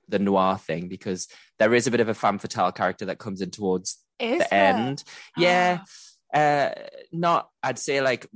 the 0.07 0.19
noir 0.19 0.57
thing 0.57 0.87
because 0.87 1.27
there 1.57 1.73
is 1.73 1.85
a 1.87 1.91
bit 1.91 1.99
of 1.99 2.07
a 2.07 2.13
femme 2.13 2.39
fatale 2.39 2.71
character 2.71 3.05
that 3.05 3.17
comes 3.19 3.41
in 3.41 3.51
towards 3.51 3.97
Is 4.19 4.37
the 4.37 4.47
there? 4.51 4.63
end. 4.75 5.03
Yeah, 5.35 5.79
uh, 6.33 6.69
not 7.11 7.49
I'd 7.61 7.79
say 7.79 7.99
like 7.99 8.27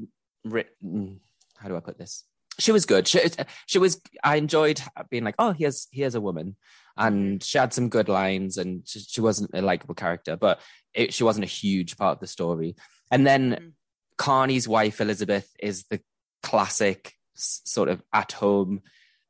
ri- 0.43 0.65
mm, 0.83 1.19
how 1.63 1.69
do 1.69 1.77
I 1.77 1.79
put 1.79 1.97
this? 1.97 2.25
She 2.59 2.71
was 2.71 2.85
good. 2.85 3.07
She 3.07 3.19
she 3.65 3.79
was. 3.79 3.99
I 4.23 4.35
enjoyed 4.35 4.79
being 5.09 5.23
like, 5.23 5.35
oh, 5.39 5.53
here's 5.53 5.87
here's 5.91 6.13
a 6.13 6.21
woman, 6.21 6.55
and 6.95 7.41
she 7.41 7.57
had 7.57 7.73
some 7.73 7.89
good 7.89 8.09
lines, 8.09 8.57
and 8.57 8.87
she, 8.87 8.99
she 8.99 9.21
wasn't 9.21 9.49
a 9.55 9.61
likable 9.63 9.95
character, 9.95 10.35
but 10.37 10.59
it, 10.93 11.13
she 11.15 11.23
wasn't 11.23 11.45
a 11.45 11.47
huge 11.47 11.97
part 11.97 12.17
of 12.17 12.19
the 12.19 12.27
story. 12.27 12.75
And 13.09 13.25
then 13.25 13.51
Mhm. 13.51 13.71
Carney's 14.17 14.67
wife 14.67 15.01
Elizabeth 15.01 15.49
is 15.59 15.85
the 15.89 15.99
classic 16.43 17.13
sort 17.33 17.89
of 17.89 18.03
at 18.13 18.33
home, 18.33 18.81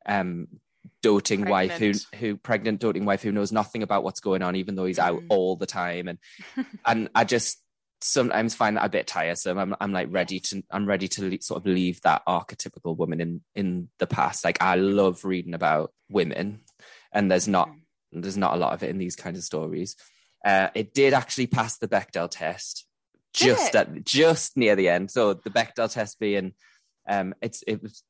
um, 0.04 0.48
doting 1.02 1.46
wife 1.46 1.78
who 1.78 1.92
who 2.18 2.36
pregnant 2.36 2.80
doting 2.80 3.06
wife 3.06 3.22
who 3.22 3.32
knows 3.32 3.52
nothing 3.52 3.82
about 3.82 4.04
what's 4.04 4.20
going 4.20 4.42
on, 4.42 4.56
even 4.56 4.74
though 4.74 4.84
he's 4.84 4.98
out 4.98 5.20
Mhm. 5.20 5.26
all 5.30 5.56
the 5.56 5.66
time, 5.66 6.08
and 6.08 6.18
and 6.86 7.08
I 7.14 7.24
just 7.24 7.62
sometimes 8.04 8.54
find 8.54 8.76
that 8.76 8.84
a 8.84 8.90
bit 8.90 9.06
tiresome. 9.06 9.58
I'm 9.58 9.74
I'm 9.80 9.92
like 9.92 10.08
ready 10.10 10.38
to 10.40 10.62
I'm 10.70 10.86
ready 10.86 11.08
to 11.08 11.30
le- 11.30 11.40
sort 11.40 11.62
of 11.62 11.66
leave 11.66 12.00
that 12.02 12.22
archetypical 12.26 12.96
woman 12.96 13.20
in 13.20 13.40
in 13.54 13.88
the 13.98 14.06
past. 14.06 14.44
Like 14.44 14.62
I 14.62 14.74
love 14.76 15.24
reading 15.24 15.54
about 15.54 15.92
women, 16.08 16.60
and 17.12 17.30
there's 17.30 17.48
not 17.48 17.68
Mm-hmm. 18.14 18.20
there's 18.20 18.36
not 18.36 18.54
a 18.54 18.58
lot 18.58 18.74
of 18.74 18.82
it 18.82 18.90
in 18.90 18.98
these 18.98 19.16
kinds 19.16 19.38
of 19.38 19.44
stories. 19.44 19.96
Uh, 20.44 20.68
it 20.74 20.92
did 20.94 21.14
actually 21.14 21.46
pass 21.46 21.78
the 21.78 21.88
Bechdel 21.88 22.28
test 22.30 22.86
just 23.32 23.74
at 23.74 24.04
just 24.04 24.56
near 24.56 24.76
the 24.76 24.88
end. 24.88 25.10
So 25.10 25.34
the 25.34 25.50
Bechdel 25.50 25.90
test 25.92 26.20
being 26.20 26.52
um 27.08 27.34
it's 27.40 27.64
it 27.66 27.82
was 27.82 28.02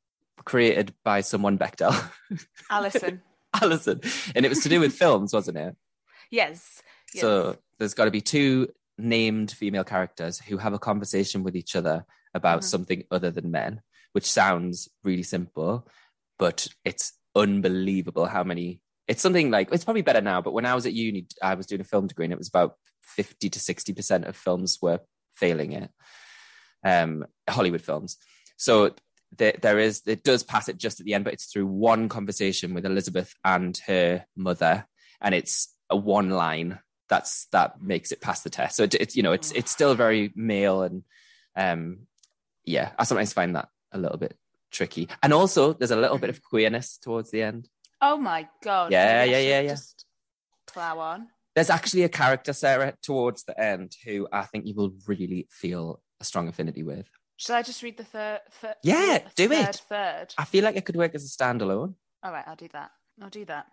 created 0.43 0.93
by 1.03 1.21
someone 1.21 1.57
Bechdel, 1.57 1.95
Alison. 2.69 3.21
Alison, 3.61 4.01
and 4.35 4.45
it 4.45 4.49
was 4.49 4.59
to 4.63 4.69
do 4.69 4.81
with 4.81 4.93
films, 4.93 5.33
wasn't 5.33 5.57
it? 5.57 5.75
Yes. 6.29 6.83
yes. 7.13 7.21
So 7.21 7.57
there's 7.79 7.93
got 7.93 8.05
to 8.05 8.11
be 8.11 8.21
two 8.21 8.67
named 8.97 9.51
female 9.51 9.83
characters 9.83 10.39
who 10.39 10.57
have 10.57 10.73
a 10.73 10.79
conversation 10.79 11.43
with 11.43 11.55
each 11.55 11.75
other 11.75 12.05
about 12.33 12.61
Mhm. 12.61 12.65
something 12.65 13.03
other 13.11 13.31
than 13.31 13.51
men, 13.51 13.81
which 14.13 14.25
sounds 14.25 14.89
really 15.03 15.23
simple, 15.23 15.87
but 16.37 16.67
it's 16.83 17.13
unbelievable 17.35 18.25
how 18.25 18.43
many. 18.43 18.81
It's 19.07 19.21
something 19.21 19.51
like 19.51 19.69
it's 19.71 19.83
probably 19.83 20.01
better 20.01 20.21
now, 20.21 20.41
but 20.41 20.53
when 20.53 20.65
I 20.65 20.75
was 20.75 20.85
at 20.85 20.93
uni, 20.93 21.27
I 21.41 21.53
was 21.55 21.67
doing 21.67 21.81
a 21.81 21.85
film 21.85 22.07
degree, 22.07 22.25
and 22.25 22.33
it 22.33 22.37
was 22.37 22.47
about 22.47 22.77
fifty 23.03 23.49
to 23.49 23.59
sixty 23.59 23.93
percent 23.93 24.25
of 24.25 24.35
films 24.35 24.79
were 24.81 24.99
failing 25.33 25.73
it. 25.73 25.91
Um, 26.83 27.25
Hollywood 27.49 27.81
films. 27.81 28.17
So 28.57 28.95
there, 29.37 29.55
there 29.61 29.79
is 29.79 30.01
it 30.05 30.23
does 30.23 30.43
pass 30.43 30.69
it 30.69 30.77
just 30.77 30.99
at 30.99 31.05
the 31.05 31.13
end, 31.13 31.23
but 31.25 31.33
it's 31.33 31.45
through 31.45 31.67
one 31.67 32.09
conversation 32.09 32.73
with 32.73 32.85
Elizabeth 32.85 33.33
and 33.43 33.77
her 33.85 34.25
mother, 34.35 34.87
and 35.21 35.35
it's 35.35 35.73
a 35.89 35.95
one 35.95 36.29
line 36.29 36.79
that's 37.09 37.45
that 37.47 37.81
makes 37.81 38.11
it 38.11 38.21
pass 38.21 38.41
the 38.41 38.49
test. 38.49 38.75
So 38.77 38.83
it, 38.83 38.95
it's 38.95 39.15
you 39.15 39.23
know 39.23 39.31
it's 39.31 39.51
it's 39.51 39.71
still 39.71 39.95
very 39.95 40.31
male 40.35 40.81
and 40.83 41.03
um 41.55 41.99
yeah, 42.63 42.91
I 42.97 43.03
sometimes 43.03 43.33
find 43.33 43.55
that 43.55 43.69
a 43.91 43.97
little 43.97 44.17
bit 44.17 44.35
tricky. 44.71 45.07
And 45.21 45.33
also 45.33 45.73
there's 45.73 45.91
a 45.91 45.95
little 45.95 46.17
bit 46.17 46.29
of 46.29 46.41
queerness 46.43 46.97
towards 46.97 47.31
the 47.31 47.43
end. 47.43 47.69
Oh 48.01 48.17
my 48.17 48.47
god. 48.63 48.91
Yeah, 48.91 49.23
yeah, 49.23 49.39
yeah, 49.39 49.61
yeah. 49.61 49.69
Just 49.69 50.05
plow 50.67 50.99
on. 50.99 51.27
There's 51.55 51.69
actually 51.69 52.03
a 52.03 52.09
character, 52.09 52.51
Sarah, 52.51 52.95
towards 53.01 53.43
the 53.43 53.57
end 53.59 53.95
who 54.03 54.27
I 54.31 54.43
think 54.43 54.65
you 54.65 54.75
will 54.75 54.93
really 55.07 55.47
feel 55.49 56.01
a 56.19 56.25
strong 56.25 56.49
affinity 56.49 56.83
with. 56.83 57.07
Should 57.37 57.55
I 57.55 57.61
just 57.61 57.81
read 57.83 57.97
the 57.97 58.03
third? 58.03 58.41
third 58.51 58.75
Yeah, 58.83 59.19
do 59.35 59.47
third, 59.47 59.69
it. 59.69 59.81
Third. 59.89 60.33
I 60.37 60.45
feel 60.45 60.63
like 60.63 60.75
it 60.75 60.85
could 60.85 60.95
work 60.97 61.15
as 61.15 61.23
a 61.23 61.27
standalone. 61.27 61.95
All 62.23 62.31
right, 62.31 62.43
I'll 62.47 62.55
do 62.55 62.67
that. 62.73 62.91
I'll 63.21 63.29
do 63.29 63.45
that. 63.45 63.67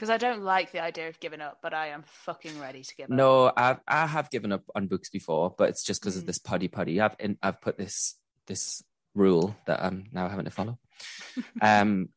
Because 0.00 0.08
I 0.08 0.16
don't 0.16 0.44
like 0.44 0.72
the 0.72 0.82
idea 0.82 1.10
of 1.10 1.20
giving 1.20 1.42
up, 1.42 1.58
but 1.60 1.74
I 1.74 1.88
am 1.88 2.04
fucking 2.06 2.58
ready 2.58 2.82
to 2.82 2.96
give 2.96 3.04
up. 3.04 3.10
No, 3.10 3.52
I've 3.54 3.80
I 3.86 4.06
have 4.06 4.30
given 4.30 4.50
up 4.50 4.62
on 4.74 4.86
books 4.86 5.10
before, 5.10 5.54
but 5.58 5.68
it's 5.68 5.82
just 5.84 6.00
because 6.00 6.16
of 6.16 6.22
Mm. 6.22 6.26
this 6.28 6.38
puddy 6.38 6.68
puddy. 6.68 7.02
I've 7.02 7.16
in, 7.18 7.36
I've 7.42 7.60
put 7.60 7.76
this 7.76 8.14
this 8.46 8.82
rule 9.14 9.54
that 9.66 9.84
I'm 9.84 10.06
now 10.10 10.26
having 10.30 10.46
to 10.46 10.50
follow. 10.50 10.78
Um, 11.60 12.08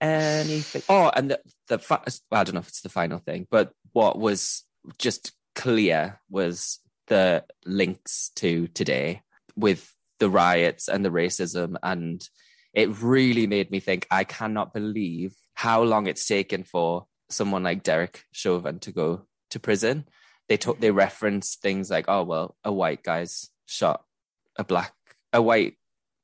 anything? 0.00 0.82
Oh, 0.88 1.12
and 1.14 1.30
the 1.30 1.40
the 1.68 1.80
well, 1.88 2.02
I 2.32 2.42
don't 2.42 2.54
know 2.54 2.60
if 2.60 2.66
it's 2.66 2.80
the 2.80 2.88
final 2.88 3.18
thing, 3.18 3.46
but 3.48 3.72
what 3.92 4.18
was 4.18 4.64
just 4.98 5.30
clear 5.54 6.18
was 6.28 6.80
the 7.06 7.44
links 7.64 8.32
to 8.34 8.66
today 8.66 9.22
with 9.54 9.94
the 10.18 10.28
riots 10.28 10.88
and 10.88 11.04
the 11.04 11.10
racism, 11.10 11.76
and 11.84 12.28
it 12.74 13.00
really 13.00 13.46
made 13.46 13.70
me 13.70 13.78
think. 13.78 14.08
I 14.10 14.24
cannot 14.24 14.74
believe 14.74 15.36
how 15.54 15.82
long 15.82 16.06
it's 16.06 16.26
taken 16.26 16.64
for 16.64 17.06
someone 17.28 17.62
like 17.62 17.82
Derek 17.82 18.24
Chauvin 18.32 18.78
to 18.80 18.92
go 18.92 19.26
to 19.50 19.60
prison. 19.60 20.06
They 20.48 20.56
took 20.56 20.80
they 20.80 20.90
reference 20.90 21.56
things 21.56 21.90
like, 21.90 22.06
oh 22.08 22.24
well, 22.24 22.56
a 22.64 22.72
white 22.72 23.02
guy's 23.02 23.50
shot 23.66 24.04
a 24.56 24.64
black 24.64 24.92
a 25.32 25.40
white 25.40 25.76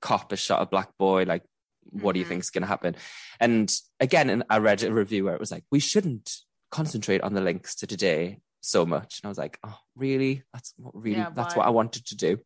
cop 0.03 0.31
has 0.31 0.41
shot 0.41 0.61
a 0.63 0.67
black 0.67 0.91
boy. 0.99 1.25
Like, 1.25 1.43
what 1.91 2.13
do 2.13 2.19
you 2.21 2.25
Mhm. 2.27 2.29
think's 2.29 2.51
going 2.51 2.63
to 2.63 2.69
happen? 2.69 2.95
And 3.41 3.73
again, 4.01 4.29
and 4.29 4.45
I 4.51 4.59
read 4.59 4.83
a 4.83 4.93
review 4.93 5.25
where 5.25 5.35
it 5.35 5.41
was 5.41 5.51
like, 5.51 5.65
we 5.71 5.81
shouldn't 5.81 6.37
concentrate 6.71 7.23
on 7.23 7.33
the 7.35 7.41
links 7.41 7.75
to 7.77 7.87
today 7.87 8.41
so 8.61 8.85
much. 8.85 9.21
And 9.21 9.27
I 9.27 9.31
was 9.31 9.39
like, 9.39 9.59
oh, 9.65 9.79
really? 9.97 10.43
That's 10.53 10.75
what 10.77 10.95
really 10.95 11.19
Yeah, 11.21 11.31
that's 11.31 11.57
what 11.57 11.67
I 11.67 11.71
wanted 11.71 12.07
to 12.07 12.17
do. 12.17 12.39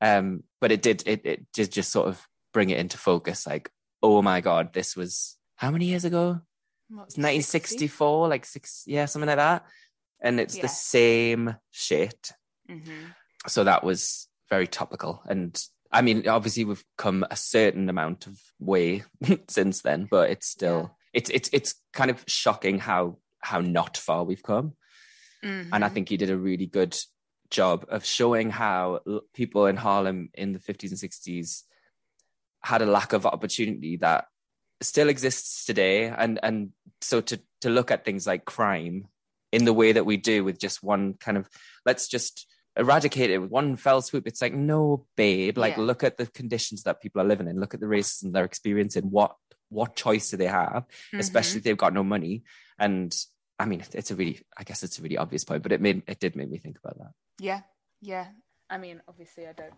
Um, 0.00 0.44
but 0.60 0.70
it 0.70 0.82
did 0.82 1.02
it 1.06 1.22
it 1.24 1.46
did 1.52 1.72
just 1.72 1.90
sort 1.90 2.08
of 2.08 2.24
bring 2.52 2.70
it 2.70 2.78
into 2.78 2.98
focus. 2.98 3.46
Like, 3.46 3.70
oh 4.02 4.22
my 4.22 4.40
god, 4.40 4.72
this 4.72 4.94
was 4.94 5.36
how 5.56 5.70
many 5.70 5.86
years 5.86 6.04
ago? 6.04 6.40
It's 6.90 7.16
1964, 7.18 8.28
like 8.28 8.44
six, 8.46 8.84
yeah, 8.86 9.06
something 9.06 9.26
like 9.26 9.36
that. 9.38 9.64
And 10.20 10.38
it's 10.40 10.56
Yeah. 10.56 10.62
the 10.62 10.68
same 10.68 11.56
shit 11.70 12.32
60? 12.68 12.80
Mhm. 12.90 13.14
so 13.48 13.64
that 13.64 13.84
was 13.84 14.28
very 14.50 14.66
topical 14.66 15.22
and 15.28 15.56
i 15.92 16.02
mean 16.02 16.26
obviously 16.28 16.64
we've 16.64 16.84
come 16.96 17.24
a 17.30 17.36
certain 17.36 17.88
amount 17.88 18.26
of 18.26 18.40
way 18.58 19.04
since 19.48 19.82
then 19.82 20.08
but 20.10 20.30
it's 20.30 20.48
still 20.48 20.96
it's 21.12 21.30
it's 21.30 21.48
it's 21.52 21.74
kind 21.92 22.10
of 22.10 22.24
shocking 22.26 22.78
how 22.80 23.18
how 23.40 23.60
not 23.60 23.96
far 23.96 24.24
we've 24.24 24.42
come 24.42 24.72
and 25.42 25.84
i 25.84 25.88
Mhm. 25.88 25.92
think 25.92 26.08
he 26.08 26.16
did 26.16 26.30
a 26.30 26.36
really 26.48 26.66
good 26.66 26.96
job 27.50 27.84
of 27.88 28.04
showing 28.04 28.50
how 28.50 29.00
l- 29.06 29.20
people 29.32 29.66
in 29.66 29.76
harlem 29.76 30.28
in 30.34 30.52
the 30.52 30.58
50s 30.58 30.90
and 30.90 30.98
60s 30.98 31.64
had 32.62 32.82
a 32.82 32.86
lack 32.86 33.12
of 33.12 33.26
opportunity 33.26 33.96
that 33.98 34.24
still 34.82 35.08
exists 35.08 35.64
today 35.64 36.06
and 36.06 36.38
and 36.42 36.70
so 37.00 37.20
to 37.20 37.40
to 37.60 37.70
look 37.70 37.90
at 37.90 38.04
things 38.04 38.26
like 38.26 38.44
crime 38.44 39.06
in 39.52 39.64
the 39.64 39.72
way 39.72 39.92
that 39.92 40.04
we 40.06 40.16
do 40.16 40.44
with 40.44 40.58
just 40.58 40.82
one 40.82 41.14
kind 41.14 41.38
of 41.38 41.48
let's 41.84 42.08
just 42.08 42.46
eradicate 42.76 43.30
it 43.30 43.38
with 43.38 43.50
one 43.50 43.76
fell 43.76 44.02
swoop 44.02 44.26
it's 44.26 44.42
like 44.42 44.52
no 44.54 45.06
babe 45.16 45.56
like 45.56 45.76
Yeah. 45.76 45.84
look 45.84 46.04
at 46.04 46.18
the 46.18 46.26
conditions 46.26 46.82
that 46.82 47.00
people 47.00 47.22
are 47.22 47.24
living 47.24 47.48
in 47.48 47.58
look 47.58 47.72
at 47.72 47.80
the 47.80 47.86
racism 47.86 48.32
they're 48.32 48.44
experiencing 48.44 49.04
what 49.10 49.34
what 49.70 49.96
choice 49.96 50.30
do 50.30 50.36
they 50.36 50.46
have 50.46 50.84
Mhm. 51.14 51.20
especially 51.20 51.58
if 51.58 51.64
they've 51.64 51.76
got 51.84 51.94
no 51.94 52.04
money 52.04 52.42
and 52.78 53.16
i 53.58 53.64
mean 53.64 53.82
it's 53.94 54.10
a 54.10 54.14
really 54.14 54.40
i 54.58 54.62
guess 54.62 54.82
it's 54.82 54.98
a 54.98 55.02
really 55.02 55.16
obvious 55.16 55.44
point 55.44 55.62
but 55.62 55.72
it 55.72 55.80
made 55.80 56.02
it 56.06 56.20
did 56.20 56.36
make 56.36 56.50
me 56.50 56.58
think 56.58 56.78
about 56.82 56.98
that 56.98 57.12
Yeah, 57.40 57.62
yeah. 58.02 58.26
I 58.68 58.78
mean, 58.78 59.00
obviously, 59.06 59.46
I 59.46 59.52
don't 59.52 59.74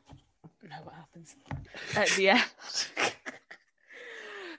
know 0.62 0.80
what 0.82 0.94
happens 0.94 1.36
at 1.94 2.08
the 2.16 2.30
end. 2.30 2.44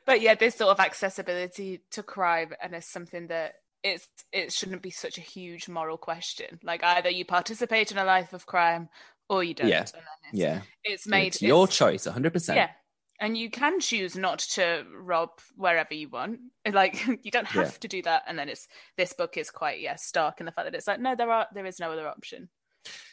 but 0.09 0.21
yeah, 0.21 0.33
this 0.33 0.55
sort 0.55 0.71
of 0.71 0.79
accessibility 0.79 1.81
to 1.91 2.01
crime 2.01 2.53
and 2.61 2.73
it's 2.73 2.87
something 2.91 3.27
that 3.27 3.53
it's 3.83 4.07
it 4.33 4.51
shouldn't 4.51 4.81
be 4.81 4.89
such 4.89 5.19
a 5.19 5.21
huge 5.21 5.69
moral 5.69 5.97
question. 5.97 6.59
Like 6.63 6.83
either 6.83 7.09
you 7.11 7.25
participate 7.25 7.91
in 7.91 7.97
a 7.99 8.03
life 8.05 8.33
of 8.33 8.47
crime 8.47 8.89
or 9.29 9.43
you 9.43 9.53
don't. 9.53 9.67
Yeah, 9.69 9.81
And 9.81 9.87
it's, 10.33 10.33
yeah 10.33 10.61
it's 10.83 11.05
made 11.07 11.27
it's 11.27 11.41
your 11.43 11.65
it's- 11.65 11.77
choice 11.77 12.07
100% 12.07 12.55
Yeah. 12.55 12.69
And 13.21 13.37
you 13.37 13.51
can 13.51 13.79
choose 13.81 14.15
not 14.15 14.39
to 14.55 14.83
rob 14.99 15.29
wherever 15.55 15.93
you 15.93 16.09
want. 16.09 16.39
Like 16.73 17.05
you 17.23 17.29
don't 17.31 17.45
have 17.47 17.67
Yeah. 17.67 17.77
to 17.81 17.87
do 17.87 18.01
that. 18.01 18.23
And 18.27 18.37
then 18.39 18.49
it's 18.49 18.67
this 18.97 19.13
book 19.13 19.37
is 19.37 19.51
quite 19.51 19.79
yeah 19.79 19.95
stark 19.95 20.39
in 20.39 20.47
the 20.47 20.51
fact 20.51 20.65
that 20.65 20.75
it's 20.75 20.87
like 20.87 20.99
no, 20.99 21.15
there 21.15 21.29
are 21.31 21.45
there 21.53 21.67
is 21.67 21.79
no 21.79 21.91
other 21.91 22.07
option. 22.07 22.49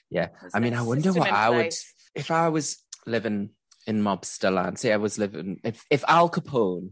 Yeah. 0.09 0.29
I 0.55 0.61
mean, 0.61 0.73
I 0.73 0.81
wonder 0.83 1.13
what 1.13 1.31
I 1.31 1.51
would 1.51 1.75
if 2.15 2.31
I 2.31 2.49
was 2.49 2.83
living 3.05 3.51
in 3.87 4.03
mobster 4.03 4.53
land. 4.53 4.79
Say 4.79 4.92
I 4.92 4.96
was 4.96 5.18
living 5.18 5.61
if 5.64 5.85
if 5.90 6.05
Al 6.09 6.29
Capone 6.31 6.90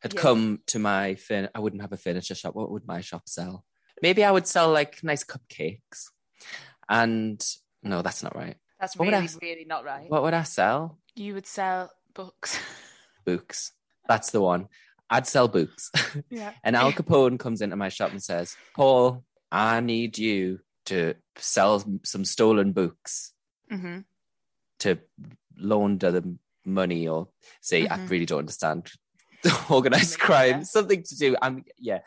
had 0.00 0.14
Yes. 0.14 0.22
come 0.22 0.60
to 0.66 0.78
my 0.78 1.14
fin, 1.16 1.48
I 1.54 1.60
wouldn't 1.60 1.82
have 1.82 1.92
a 1.92 1.96
furniture 1.96 2.34
shop. 2.34 2.54
What 2.54 2.70
would 2.70 2.86
my 2.86 3.00
shop 3.00 3.22
sell? 3.28 3.64
Maybe 4.02 4.22
I 4.24 4.30
would 4.30 4.46
sell 4.46 4.70
like 4.70 5.02
nice 5.02 5.24
cupcakes. 5.24 6.10
And 6.88 7.44
no, 7.82 8.02
that's 8.02 8.22
not 8.22 8.36
right. 8.36 8.56
That's 8.80 8.96
What 8.96 9.06
would 9.06 9.14
I 9.14 9.20
really, 9.20 9.34
really 9.42 9.64
not 9.64 9.84
right. 9.84 10.08
What 10.08 10.22
would 10.22 10.34
I 10.34 10.44
sell? 10.44 10.98
You 11.16 11.34
would 11.34 11.46
sell 11.46 11.90
books. 12.14 12.58
Books. 13.26 13.72
That's 14.08 14.30
the 14.30 14.40
one. 14.40 14.68
I'd 15.10 15.26
sell 15.26 15.48
books. 15.48 15.90
Yeah. 16.30 16.52
and 16.64 16.76
Al 16.76 16.92
Capone 16.92 17.38
comes 17.38 17.60
into 17.60 17.76
my 17.76 17.88
shop 17.90 18.10
and 18.12 18.22
says, 18.22 18.56
Paul, 18.74 19.24
I 19.52 19.80
need 19.80 20.16
you 20.16 20.60
to 20.86 21.14
sell 21.36 21.84
some 22.04 22.24
stolen 22.24 22.72
books 22.72 23.32
hmm 23.70 23.98
to 24.78 24.98
launder 25.58 26.10
the 26.10 26.36
money 26.64 27.08
or 27.08 27.28
say, 27.60 27.86
I 27.86 27.98
Mhm. 27.98 28.10
really 28.10 28.26
don't 28.26 28.40
understand 28.40 28.90
organized 29.70 30.18
Yeah. 30.18 30.26
crime, 30.26 30.64
something 30.64 31.02
to 31.02 31.16
do. 31.16 31.36
I'm, 31.40 31.64
yeah. 31.78 32.00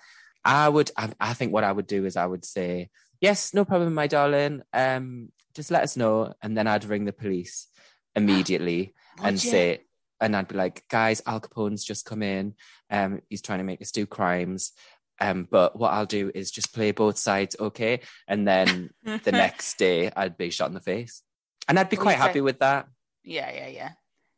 I 0.43 0.69
would, 0.69 0.91
I, 0.97 1.09
I 1.19 1.33
think 1.33 1.53
what 1.53 1.63
I 1.63 1.71
would 1.71 1.87
do 1.87 2.05
is 2.05 2.17
I 2.17 2.25
would 2.25 2.45
say, 2.45 2.89
yes, 3.19 3.53
no 3.53 3.65
problem, 3.65 3.93
my 3.93 4.07
darling. 4.07 4.61
Um, 4.73 5.31
just 5.53 5.71
let 5.71 5.83
us 5.83 5.95
know. 5.97 6.33
And 6.41 6.57
then 6.57 6.67
I'd 6.67 6.85
ring 6.85 7.05
the 7.05 7.13
police 7.13 7.67
immediately 8.15 8.93
and 9.23 9.43
you? 9.43 9.49
say, 9.51 9.81
and 10.19 10.35
I'd 10.35 10.47
be 10.47 10.55
like, 10.55 10.83
guys, 10.89 11.21
Al 11.25 11.39
Capone's 11.39 11.83
just 11.83 12.05
come 12.05 12.21
in. 12.23 12.53
Um, 12.89 13.21
he's 13.29 13.41
trying 13.41 13.59
to 13.59 13.63
make 13.65 13.81
us 13.81 13.91
do 13.91 14.05
crimes. 14.05 14.71
Um, 15.19 15.47
but 15.49 15.77
what 15.77 15.93
I'll 15.93 16.05
do 16.07 16.31
is 16.33 16.49
just 16.51 16.73
play 16.73 16.91
both 16.91 17.17
sides, 17.17 17.55
okay? 17.59 18.01
And 18.27 18.47
then 18.47 18.89
the 19.03 19.31
next 19.43 19.77
day, 19.77 20.11
I'd 20.15 20.37
be 20.37 20.49
shot 20.49 20.69
in 20.69 20.73
the 20.73 20.79
face, 20.79 21.21
and 21.67 21.77
I'd 21.77 21.89
be 21.89 21.97
quite 21.97 22.17
happy 22.17 22.41
with 22.41 22.59
that. 22.59 22.87
Yeah, 23.23 23.51
yeah, 23.51 23.67
yeah. 23.67 23.91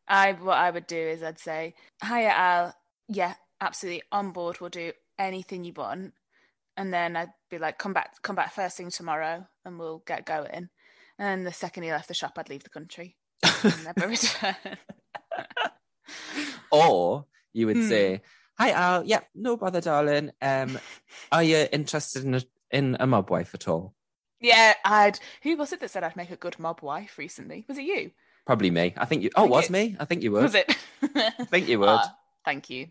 I 0.08 0.34
what 0.34 0.58
I 0.58 0.70
would 0.72 0.88
do 0.88 0.98
is 0.98 1.24
I'd 1.24 1.40
say, 1.40 1.76
"Hiya, 2.04 2.30
Al. 2.30 2.76
Yeah, 3.08 3.36
absolutely 3.62 4.04
on 4.12 4.32
board. 4.32 4.60
We'll 4.60 4.70
do 4.70 4.92
anything 5.18 5.64
you 5.64 5.74
want." 5.74 6.14
And 6.76 6.94
then 6.94 7.16
I'd 7.16 7.34
be 7.50 7.58
like, 7.60 7.78
"Come 7.78 7.94
back, 7.94 8.22
come 8.22 8.36
back 8.36 8.54
first 8.54 8.78
thing 8.78 8.90
tomorrow, 8.90 9.48
and 9.66 9.80
we'll 9.80 10.00
get 10.06 10.26
going." 10.26 10.70
And 11.20 11.28
then 11.28 11.44
the 11.44 11.54
second 11.54 11.84
he 11.84 11.92
left 11.92 12.08
the 12.08 12.14
shop, 12.14 12.34
I'd 12.38 12.50
leave 12.50 12.64
the 12.64 12.70
country 12.70 13.16
and 13.44 13.84
never 13.86 14.08
return. 14.08 14.56
Or 16.72 17.26
you 17.54 17.68
would 17.68 17.78
Hmm. 17.78 17.88
say, 17.88 18.22
"Hi, 18.58 18.72
Al. 18.72 19.06
Yeah, 19.06 19.22
no 19.36 19.58
bother, 19.58 19.82
darling. 19.82 20.32
Um, 20.42 20.80
are 21.32 21.44
you 21.44 21.68
interested 21.72 22.24
in 22.26 22.36
a, 22.36 22.42
in 22.72 22.98
a 23.00 23.08
mob 23.08 23.30
wife 23.30 23.54
at 23.54 23.68
all?" 23.68 23.96
yeah, 24.40 24.74
I'd. 24.84 25.20
Who 25.44 25.56
was 25.56 25.72
it 25.72 25.80
that 25.80 25.92
said 25.92 26.04
I'd 26.04 26.16
make 26.18 26.32
a 26.32 26.36
good 26.36 26.60
mob 26.60 26.82
wife 26.82 27.18
recently? 27.18 27.66
Was 27.70 27.78
it 27.78 27.84
you? 27.84 28.12
Probably 28.46 28.72
me. 28.72 28.94
I 28.98 29.06
think 29.06 29.24
you. 29.24 29.30
Oh, 29.36 29.44
Think 29.44 29.52
was 29.52 29.66
it- 29.66 29.72
me? 29.72 29.96
I 30.00 30.06
think 30.06 30.24
you 30.24 30.32
would. 30.32 30.44
Was 30.44 30.56
it? 30.56 30.76
I 31.02 31.46
think 31.46 31.68
you 31.70 31.80
would. 31.80 31.90
Ah, 32.04 32.16
thank 32.46 32.70
you. 32.70 32.88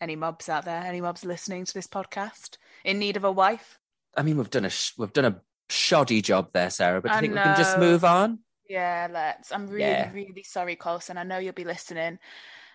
Any 0.00 0.16
mobs 0.16 0.48
out 0.48 0.64
there? 0.64 0.82
Any 0.82 1.00
mobs 1.00 1.24
listening 1.24 1.64
to 1.64 1.72
this 1.74 1.86
podcast 1.86 2.58
in 2.84 2.98
need 2.98 3.16
of 3.16 3.24
a 3.24 3.32
wife? 3.32 3.78
I 4.16 4.22
mean, 4.22 4.36
we've 4.36 4.50
done 4.50 4.64
a 4.64 4.70
sh- 4.70 4.92
we've 4.98 5.12
done 5.12 5.24
a 5.26 5.40
shoddy 5.70 6.20
job 6.22 6.50
there, 6.52 6.70
Sarah. 6.70 7.00
But 7.00 7.12
you 7.12 7.16
I 7.16 7.20
think 7.20 7.34
we 7.34 7.38
can 7.40 7.56
just 7.56 7.78
move 7.78 8.04
on? 8.04 8.40
Yeah, 8.68 9.08
let's. 9.10 9.52
I'm 9.52 9.68
really, 9.68 9.82
Yeah. 9.84 10.10
really 10.12 10.42
sorry, 10.42 10.74
Colson. 10.76 11.16
I 11.18 11.22
know 11.22 11.38
you'll 11.38 11.52
be 11.54 11.64
listening. 11.64 12.18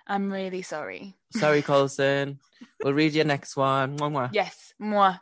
I'm 0.08 0.32
really 0.32 0.62
sorry. 0.62 1.16
Sorry, 1.36 1.62
Colson. 1.72 2.40
we'll 2.84 2.94
read 2.94 3.14
your 3.14 3.26
next 3.26 3.56
one. 3.58 3.98
Mwah, 3.98 4.12
mwah. 4.12 4.30
Yes, 4.34 4.74
moi. 4.80 5.18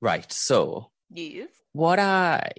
Right. 0.00 0.30
So 0.32 0.90
Yes. 1.14 1.48
What 1.72 1.98
I 1.98 2.50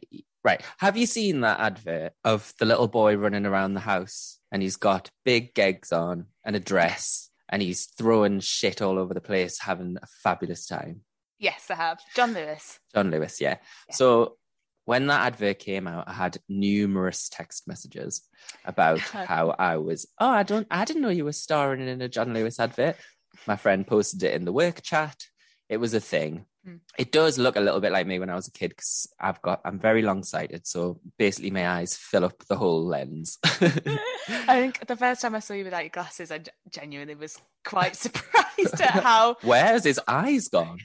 right. 0.44 0.62
Have 0.78 0.98
you 0.98 1.06
seen 1.06 1.42
that 1.42 1.60
advert 1.60 2.14
of 2.24 2.54
the 2.60 2.66
little 2.66 2.88
boy 2.88 3.16
running 3.16 3.46
around 3.46 3.74
the 3.74 3.80
house 3.80 4.40
and 4.52 4.62
he's 4.62 4.76
got 4.78 5.10
big 5.26 5.54
gigs 5.54 5.92
on 5.92 6.28
and 6.46 6.56
a 6.56 6.60
dress 6.60 7.30
and 7.50 7.62
he's 7.62 7.86
throwing 7.86 8.40
shit 8.40 8.82
all 8.82 8.98
over 8.98 9.14
the 9.14 9.22
place, 9.22 9.60
having 9.60 9.98
a 10.02 10.08
fabulous 10.24 10.66
time? 10.66 11.02
Yes, 11.40 11.66
I 11.70 11.76
have. 11.76 12.00
John 12.16 12.34
Lewis. 12.34 12.80
John 12.94 13.12
Lewis, 13.12 13.42
yeah. 13.42 13.58
Yeah. 13.90 13.96
So 13.96 14.38
when 14.86 15.08
that 15.08 15.26
advert 15.28 15.60
came 15.60 15.88
out, 15.88 16.08
I 16.08 16.14
had 16.14 16.38
numerous 16.50 17.30
text 17.30 17.68
messages 17.68 18.22
about 18.66 19.00
how 19.00 19.56
I 19.58 19.78
was, 19.78 20.06
oh, 20.20 20.30
I 20.30 20.44
don't 20.44 20.68
I 20.70 20.86
didn't 20.86 21.02
know 21.02 21.10
you 21.10 21.26
were 21.26 21.34
starring 21.34 21.88
in 21.88 22.02
a 22.02 22.10
John 22.10 22.34
Lewis 22.34 22.60
advert. 22.60 22.96
My 23.48 23.56
friend 23.56 23.86
posted 23.86 24.24
it 24.24 24.36
in 24.36 24.46
the 24.46 24.54
work 24.54 24.82
chat. 24.82 25.18
It 25.70 25.78
was 25.78 25.94
a 25.94 26.00
thing. 26.00 26.46
Hmm. 26.66 26.76
It 26.98 27.12
does 27.12 27.38
look 27.38 27.58
a 27.58 27.60
little 27.60 27.82
bit 27.82 27.92
like 27.92 28.08
me 28.08 28.20
when 28.20 28.30
I 28.30 28.36
was 28.36 28.48
a 28.48 28.52
kid 28.52 28.70
because 28.70 29.08
I've 29.20 29.42
got 29.42 29.60
I'm 29.66 29.80
very 29.80 30.02
long 30.02 30.24
sighted, 30.24 30.66
so 30.66 31.02
basically 31.18 31.52
my 31.52 31.68
eyes 31.68 31.98
fill 31.98 32.24
up 32.24 32.46
the 32.48 32.56
whole 32.56 32.86
lens. 32.86 33.38
I 33.44 34.00
think 34.48 34.88
the 34.88 34.96
first 34.96 35.22
time 35.22 35.36
I 35.36 35.40
saw 35.40 35.54
you 35.56 35.66
without 35.66 35.84
your 35.84 35.90
glasses, 35.90 36.32
I 36.32 36.40
genuinely 36.70 37.16
was 37.16 37.38
quite 37.66 37.96
surprised 38.06 38.80
at 38.82 39.04
how. 39.04 39.36
Where's 39.42 39.84
his 39.84 40.00
eyes 40.08 40.48
gone? 40.48 40.80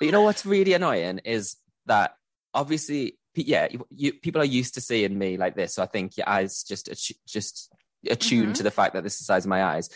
But 0.00 0.06
you 0.06 0.12
know 0.12 0.22
what's 0.22 0.44
really 0.44 0.72
annoying 0.74 1.20
is 1.24 1.56
that 1.86 2.16
obviously, 2.52 3.16
yeah, 3.34 3.68
you, 3.70 3.86
you 3.90 4.12
people 4.12 4.42
are 4.42 4.44
used 4.46 4.74
to 4.74 4.80
seeing 4.80 5.16
me 5.16 5.36
like 5.36 5.54
this, 5.54 5.74
so 5.74 5.82
I 5.82 5.86
think 5.86 6.16
your 6.16 6.28
eyes 6.28 6.62
just 6.62 6.88
just 7.26 7.72
attuned 8.06 8.50
Mhm. 8.52 8.54
to 8.56 8.62
the 8.64 8.70
fact 8.70 8.92
that 8.94 9.02
this 9.02 9.14
is 9.14 9.20
the 9.20 9.24
size 9.24 9.44
of 9.46 9.48
my 9.48 9.64
eyes. 9.64 9.88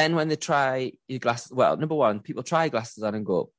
Then 0.00 0.14
when 0.16 0.28
they 0.28 0.36
try 0.36 0.92
your 1.08 1.18
glasses, 1.18 1.52
well, 1.52 1.76
number 1.76 1.94
one, 1.94 2.20
people 2.20 2.42
try 2.42 2.68
glasses 2.68 3.02
on 3.02 3.14
and 3.14 3.24
go, 3.26 3.50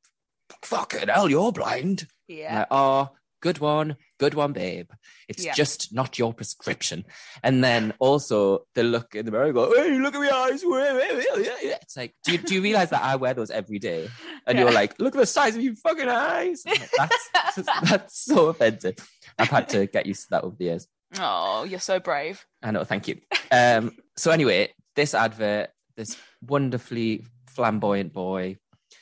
"Fucking 0.64 1.08
hell, 1.08 1.30
you're 1.30 1.52
blind." 1.52 2.08
Yeah. 2.28 2.60
like, 2.60 2.68
oh, 2.72 3.10
good 3.42 3.60
one, 3.60 3.98
good 4.20 4.34
one, 4.36 4.54
babe. 4.54 4.90
It's 5.28 5.44
Yeah. 5.44 5.54
just 5.54 5.94
not 5.94 6.18
your 6.18 6.34
prescription. 6.34 7.04
And 7.44 7.64
then 7.64 7.94
also 8.00 8.66
they 8.76 8.84
look 8.84 9.14
in 9.16 9.26
the 9.26 9.32
mirror 9.32 9.46
and 9.46 9.54
go, 9.54 9.74
hey, 9.76 9.98
look 10.00 10.16
at 10.16 10.20
my 10.22 10.30
eyes. 10.32 10.62
It's 10.64 11.98
like, 11.98 12.14
do 12.24 12.32
you, 12.34 12.38
do 12.38 12.54
you 12.56 12.62
realize 12.62 12.90
that 12.92 13.04
I 13.04 13.16
wear 13.18 13.34
those 13.34 13.52
every 13.52 13.80
day? 13.80 14.08
And 14.48 14.58
Yeah. 14.58 14.64
you're 14.66 14.74
like, 14.74 14.98
look 15.00 15.16
at 15.16 15.20
the 15.20 15.26
size 15.26 15.56
of 15.56 15.62
your 15.62 15.76
fucking 15.76 16.08
eyes. 16.08 16.64
Like, 16.66 16.90
that's, 16.98 17.30
that's 17.90 18.24
so 18.26 18.48
offensive. 18.48 18.96
I've 19.38 19.50
had 19.50 19.68
to 19.70 19.88
get 19.88 20.06
used 20.06 20.24
to 20.24 20.28
that 20.32 20.44
over 20.44 20.56
the 20.58 20.66
years. 20.66 20.88
Oh, 21.20 21.64
you're 21.66 21.80
so 21.82 22.00
brave. 22.00 22.46
I 22.64 22.72
know, 22.72 22.84
thank 22.86 23.08
you. 23.10 23.20
Um, 23.52 23.92
so 24.16 24.32
anyway, 24.32 24.74
this 24.96 25.14
advert, 25.14 25.72
this 25.98 26.16
wonderfully 26.46 27.24
flamboyant 27.48 28.14
boy, 28.14 28.58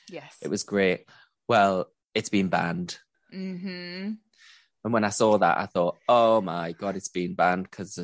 Yes. 0.09 0.37
it 0.41 0.49
was 0.49 0.63
great. 0.63 1.05
Well, 1.47 1.87
it's 2.13 2.29
been 2.29 2.47
banned. 2.49 2.97
hmm 3.31 4.11
And 4.83 4.93
when 4.93 5.03
I 5.03 5.09
saw 5.09 5.37
that, 5.37 5.57
I 5.57 5.65
thought, 5.65 5.97
oh 6.07 6.41
my 6.41 6.71
God, 6.71 6.95
it's 6.95 7.09
been 7.09 7.35
banned 7.35 7.63
because, 7.63 7.99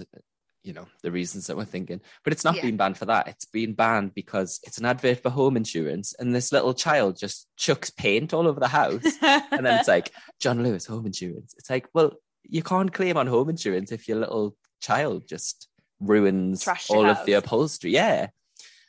you 0.64 0.74
know, 0.74 0.88
the 1.04 1.12
reasons 1.12 1.48
that 1.48 1.56
we're 1.58 1.66
thinking. 1.66 2.02
But 2.24 2.34
it's 2.34 2.44
not 2.44 2.56
Yeah. 2.56 2.64
been 2.64 2.78
banned 2.78 2.98
for 2.98 3.06
that. 3.06 3.28
It's 3.28 3.46
been 3.46 3.74
banned 3.74 4.14
because 4.14 4.60
it's 4.64 4.78
an 4.78 4.86
advert 4.86 5.22
for 5.24 5.30
home 5.30 5.58
insurance. 5.58 6.14
And 6.20 6.34
this 6.36 6.52
little 6.52 6.74
child 6.74 7.18
just 7.18 7.48
chucks 7.56 7.90
paint 7.90 8.34
all 8.34 8.48
over 8.48 8.60
the 8.60 8.68
house. 8.68 9.06
and 9.22 9.66
then 9.66 9.78
it's 9.80 9.88
like, 9.88 10.12
John 10.40 10.64
Lewis, 10.64 10.86
home 10.86 11.06
insurance. 11.06 11.54
It's 11.58 11.70
like, 11.70 11.88
well, 11.94 12.14
you 12.44 12.62
can't 12.62 12.94
claim 12.94 13.18
on 13.18 13.28
home 13.28 13.50
insurance 13.50 13.92
if 13.92 14.08
your 14.08 14.20
little 14.20 14.56
child 14.82 15.28
just 15.28 15.68
ruins 16.00 16.62
Trash 16.64 16.90
all 16.90 17.10
of 17.10 17.26
the 17.26 17.34
upholstery. 17.34 17.92
Yeah. 17.92 18.28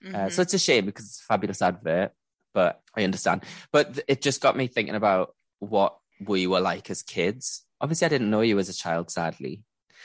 Uh, 0.05 0.09
Mhm. 0.27 0.33
so 0.33 0.43
it's 0.43 0.55
a 0.55 0.59
shame 0.59 0.87
because 0.87 1.07
it's 1.07 1.21
a 1.21 1.25
fabulous 1.25 1.63
advert, 1.63 2.13
but 2.55 2.83
I 2.97 3.05
understand. 3.05 3.45
But 3.73 3.95
th- 3.95 4.05
it 4.09 4.23
just 4.23 4.41
got 4.41 4.57
me 4.57 4.67
thinking 4.67 4.95
about 4.95 5.35
what 5.59 5.99
we 6.21 6.47
were 6.47 6.61
like 6.61 6.91
as 6.91 7.03
kids. 7.03 7.65
Obviously, 7.81 8.07
I 8.07 8.09
didn't 8.09 8.31
know 8.31 8.41
you 8.43 8.59
as 8.59 8.69
a 8.69 8.75
child, 8.75 9.11
sadly, 9.11 9.63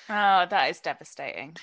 oh, 0.10 0.46
that 0.50 0.70
is 0.70 0.80
devastating. 0.80 1.56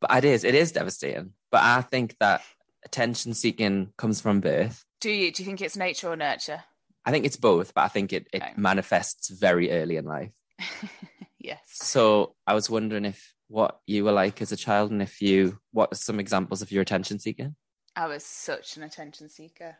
but 0.00 0.10
it 0.18 0.24
is 0.24 0.44
it 0.44 0.54
is 0.54 0.72
devastating. 0.72 1.32
But 1.50 1.62
I 1.62 1.80
think 1.82 2.16
that 2.20 2.42
attention 2.84 3.34
seeking 3.34 3.92
comes 3.96 4.20
from 4.20 4.40
birth. 4.40 4.84
Do 5.00 5.10
you? 5.10 5.32
Do 5.32 5.42
you 5.42 5.46
think 5.46 5.60
it's 5.62 5.76
nature 5.76 6.08
or 6.08 6.16
nurture? 6.16 6.62
I 7.04 7.10
think 7.10 7.26
it's 7.26 7.36
both, 7.36 7.74
but 7.74 7.82
I 7.82 7.88
think 7.88 8.12
it, 8.14 8.26
it 8.32 8.42
Okay. 8.42 8.52
manifests 8.56 9.28
very 9.28 9.70
early 9.70 9.96
in 9.96 10.04
life. 10.06 10.32
yes. 11.38 11.60
So 11.66 12.34
I 12.46 12.54
was 12.54 12.70
wondering 12.70 13.04
if 13.04 13.33
what 13.48 13.80
you 13.86 14.04
were 14.04 14.12
like 14.12 14.40
as 14.42 14.52
a 14.52 14.56
child, 14.56 14.90
and 14.90 15.02
if 15.02 15.20
you 15.20 15.58
what 15.72 15.92
are 15.92 15.96
some 15.96 16.20
examples 16.20 16.62
of 16.62 16.72
your 16.72 16.82
attention 16.82 17.18
seeking? 17.18 17.54
I 17.96 18.06
was 18.06 18.24
such 18.24 18.76
an 18.76 18.82
attention 18.82 19.28
seeker, 19.28 19.76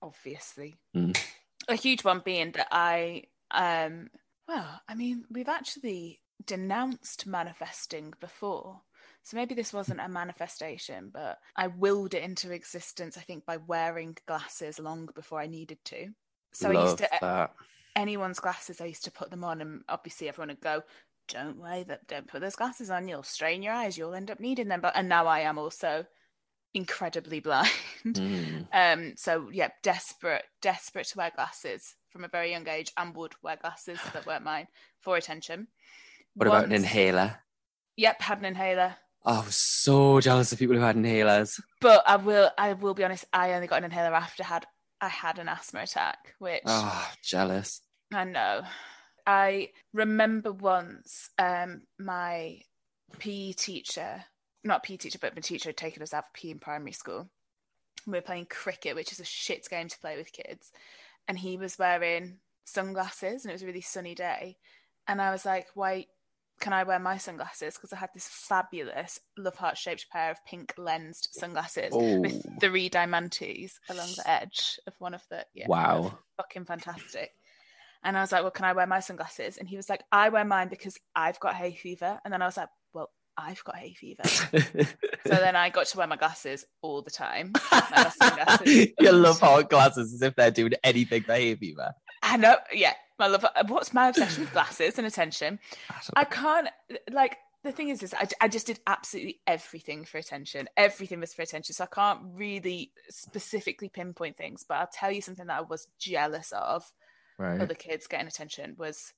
obviously. 0.00 0.76
Mm. 0.96 1.18
A 1.68 1.74
huge 1.74 2.04
one 2.04 2.22
being 2.24 2.52
that 2.52 2.68
I, 2.70 3.24
um, 3.50 4.08
well, 4.46 4.80
I 4.88 4.94
mean, 4.94 5.24
we've 5.30 5.48
actually 5.48 6.20
denounced 6.46 7.26
manifesting 7.26 8.12
before. 8.20 8.80
So 9.22 9.36
maybe 9.36 9.54
this 9.54 9.72
wasn't 9.72 10.00
a 10.00 10.08
manifestation, 10.08 11.10
but 11.12 11.38
I 11.56 11.68
willed 11.68 12.12
it 12.14 12.22
into 12.22 12.52
existence, 12.52 13.16
I 13.16 13.22
think, 13.22 13.46
by 13.46 13.56
wearing 13.56 14.16
glasses 14.26 14.78
long 14.78 15.08
before 15.14 15.40
I 15.40 15.46
needed 15.46 15.78
to. 15.86 16.08
So 16.52 16.70
I 16.70 16.84
used 16.84 16.98
to, 16.98 17.08
that. 17.20 17.52
anyone's 17.96 18.38
glasses, 18.38 18.80
I 18.80 18.86
used 18.86 19.04
to 19.04 19.10
put 19.10 19.30
them 19.30 19.42
on, 19.42 19.62
and 19.62 19.82
obviously 19.88 20.28
everyone 20.28 20.48
would 20.48 20.60
go, 20.60 20.82
"Don't 21.28 21.58
wear 21.58 21.84
that. 21.84 22.06
Don't 22.06 22.26
put 22.28 22.40
those 22.40 22.56
glasses 22.56 22.90
on. 22.90 23.08
You'll 23.08 23.22
strain 23.22 23.62
your 23.62 23.72
eyes. 23.72 23.96
You'll 23.98 24.14
end 24.14 24.30
up 24.30 24.40
needing 24.40 24.68
them." 24.68 24.80
But 24.80 24.96
and 24.96 25.08
now 25.08 25.26
I 25.26 25.40
am 25.40 25.58
also 25.58 26.06
incredibly 26.74 27.40
blind. 27.40 27.70
Mm. 28.04 28.66
Um, 28.72 29.14
so 29.16 29.48
yeah, 29.52 29.68
desperate, 29.82 30.44
desperate 30.60 31.06
to 31.08 31.18
wear 31.18 31.32
glasses 31.34 31.94
from 32.10 32.24
a 32.24 32.28
very 32.28 32.50
young 32.50 32.68
age, 32.68 32.92
and 32.96 33.14
would 33.16 33.34
wear 33.42 33.56
glasses 33.56 33.98
that 34.12 34.26
weren't 34.26 34.44
mine 34.44 34.68
for 35.00 35.16
attention. 35.16 35.68
What 36.34 36.48
about 36.48 36.64
an 36.64 36.72
inhaler? 36.72 37.36
Yep, 37.96 38.22
had 38.22 38.38
an 38.38 38.44
inhaler. 38.44 38.96
I 39.24 39.40
was 39.40 39.56
so 39.56 40.20
jealous 40.20 40.52
of 40.52 40.58
people 40.58 40.76
who 40.76 40.82
had 40.82 40.96
inhalers. 40.96 41.60
But 41.80 42.02
I 42.06 42.16
will, 42.16 42.50
I 42.58 42.74
will 42.74 42.92
be 42.92 43.04
honest. 43.04 43.24
I 43.32 43.54
only 43.54 43.68
got 43.68 43.78
an 43.78 43.84
inhaler 43.84 44.14
after 44.14 44.42
had 44.42 44.66
I 45.00 45.08
had 45.08 45.38
an 45.38 45.48
asthma 45.48 45.80
attack, 45.82 46.34
which 46.38 46.62
Oh, 46.66 47.12
jealous. 47.22 47.80
I 48.12 48.24
know. 48.24 48.62
I 49.26 49.70
remember 49.92 50.52
once 50.52 51.30
um, 51.38 51.82
my 51.98 52.60
PE 53.18 53.52
teacher, 53.52 54.24
not 54.62 54.82
PE 54.82 54.96
teacher, 54.98 55.18
but 55.20 55.34
my 55.34 55.40
teacher 55.40 55.70
had 55.70 55.76
taken 55.76 56.02
us 56.02 56.12
out 56.12 56.24
for 56.26 56.40
PE 56.40 56.50
in 56.50 56.58
primary 56.58 56.92
school. 56.92 57.28
We 58.06 58.12
were 58.12 58.20
playing 58.22 58.46
cricket, 58.50 58.94
which 58.96 59.12
is 59.12 59.20
a 59.20 59.24
shit 59.24 59.66
game 59.70 59.88
to 59.88 59.98
play 59.98 60.16
with 60.16 60.32
kids. 60.32 60.70
And 61.26 61.38
he 61.38 61.56
was 61.56 61.78
wearing 61.78 62.36
sunglasses 62.66 63.44
and 63.44 63.50
it 63.50 63.54
was 63.54 63.62
a 63.62 63.66
really 63.66 63.80
sunny 63.80 64.14
day. 64.14 64.56
And 65.08 65.22
I 65.22 65.30
was 65.30 65.46
like, 65.46 65.68
why 65.74 66.06
can 66.60 66.72
I 66.72 66.84
wear 66.84 66.98
my 66.98 67.16
sunglasses? 67.16 67.74
Because 67.74 67.92
I 67.92 67.96
had 67.96 68.10
this 68.14 68.28
fabulous 68.28 69.20
love 69.38 69.56
heart 69.56 69.78
shaped 69.78 70.06
pair 70.10 70.30
of 70.30 70.44
pink 70.44 70.74
lensed 70.76 71.34
sunglasses 71.34 71.90
Oh. 71.92 72.20
with 72.20 72.60
three 72.60 72.88
diamantes 72.90 73.72
along 73.88 74.08
the 74.16 74.28
edge 74.30 74.78
of 74.86 74.94
one 74.98 75.14
of 75.14 75.22
the 75.30 75.46
yeah. 75.54 75.66
Wow. 75.66 76.18
Fucking 76.36 76.66
fantastic. 76.66 77.30
And 78.04 78.16
I 78.16 78.20
was 78.20 78.32
like, 78.32 78.42
Well, 78.42 78.50
can 78.50 78.66
I 78.66 78.72
wear 78.72 78.86
my 78.86 79.00
sunglasses? 79.00 79.56
And 79.56 79.68
he 79.68 79.76
was 79.76 79.88
like, 79.88 80.04
I 80.12 80.28
wear 80.28 80.44
mine 80.44 80.68
because 80.68 80.98
I've 81.16 81.40
got 81.40 81.54
hay 81.54 81.72
fever. 81.72 82.20
And 82.24 82.32
then 82.32 82.42
I 82.42 82.46
was 82.46 82.56
like, 82.56 82.68
Well, 82.92 83.10
I've 83.36 83.64
got 83.64 83.76
hay 83.76 83.94
fever. 83.94 84.22
So 85.26 85.36
then 85.36 85.56
I 85.56 85.70
got 85.70 85.86
to 85.86 85.96
wear 85.96 86.06
my 86.06 86.16
glasses 86.16 86.66
all 86.82 87.00
the 87.00 87.10
time. 87.10 87.54
You 88.66 89.10
love 89.10 89.40
hot 89.40 89.70
glasses 89.70 90.12
as 90.12 90.20
if 90.20 90.36
they're 90.36 90.50
doing 90.50 90.74
anything 90.84 91.22
for 91.22 91.32
hay 91.32 91.54
fever. 91.54 91.94
I 92.22 92.36
know, 92.36 92.56
yeah. 92.72 92.92
My 93.18 93.28
love. 93.28 93.44
Uh, 93.44 93.64
what's 93.68 93.94
my 93.94 94.08
obsession 94.08 94.42
with 94.42 94.52
glasses 94.52 94.98
and 94.98 95.06
attention? 95.06 95.60
I 96.14 96.24
can't 96.24 96.68
like 97.10 97.38
the 97.62 97.72
thing 97.72 97.88
is, 97.88 98.02
is 98.02 98.12
I, 98.12 98.28
I 98.40 98.48
just 98.48 98.66
did 98.66 98.80
absolutely 98.86 99.40
everything 99.46 100.04
for 100.04 100.18
attention. 100.18 100.68
Everything 100.76 101.20
was 101.20 101.32
for 101.32 101.42
attention, 101.42 101.74
so 101.74 101.84
I 101.84 101.94
can't 101.94 102.20
really 102.34 102.92
specifically 103.08 103.88
pinpoint 103.88 104.36
things. 104.36 104.64
But 104.68 104.74
I'll 104.78 104.90
tell 104.92 105.10
you 105.10 105.22
something 105.22 105.46
that 105.46 105.58
I 105.58 105.62
was 105.62 105.88
jealous 105.98 106.52
of. 106.52 106.84
Right. 107.38 107.60
Other 107.60 107.74
kids 107.74 108.06
getting 108.06 108.26
attention 108.26 108.74
was 108.78 109.12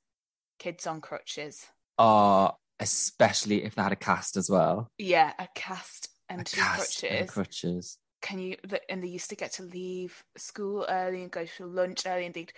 kids 0.58 0.86
on 0.86 1.00
crutches. 1.00 1.66
Oh, 1.98 2.52
especially 2.80 3.64
if 3.64 3.74
they 3.74 3.82
had 3.82 3.92
a 3.92 3.96
cast 3.96 4.36
as 4.36 4.48
well. 4.50 4.90
Yeah, 4.98 5.32
a 5.38 5.48
cast 5.54 6.08
and 6.28 6.40
a 6.40 6.44
two 6.44 6.60
cast 6.60 7.00
crutches. 7.00 7.20
and 7.20 7.28
crutches. 7.28 7.98
Can 8.22 8.38
you? 8.38 8.56
And 8.88 9.02
they 9.02 9.08
used 9.08 9.30
to 9.30 9.36
get 9.36 9.52
to 9.54 9.62
leave 9.62 10.24
school 10.36 10.86
early 10.88 11.22
and 11.22 11.30
go 11.30 11.44
to 11.44 11.66
lunch 11.66 12.04
early, 12.06 12.24
and 12.26 12.34
they'd 12.34 12.52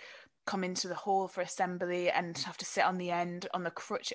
come 0.45 0.63
into 0.63 0.87
the 0.87 0.95
hall 0.95 1.27
for 1.27 1.41
assembly 1.41 2.09
and 2.09 2.37
have 2.39 2.57
to 2.57 2.65
sit 2.65 2.83
on 2.85 2.97
the 2.97 3.11
end 3.11 3.47
on 3.53 3.63
the 3.63 3.71
crutch. 3.71 4.13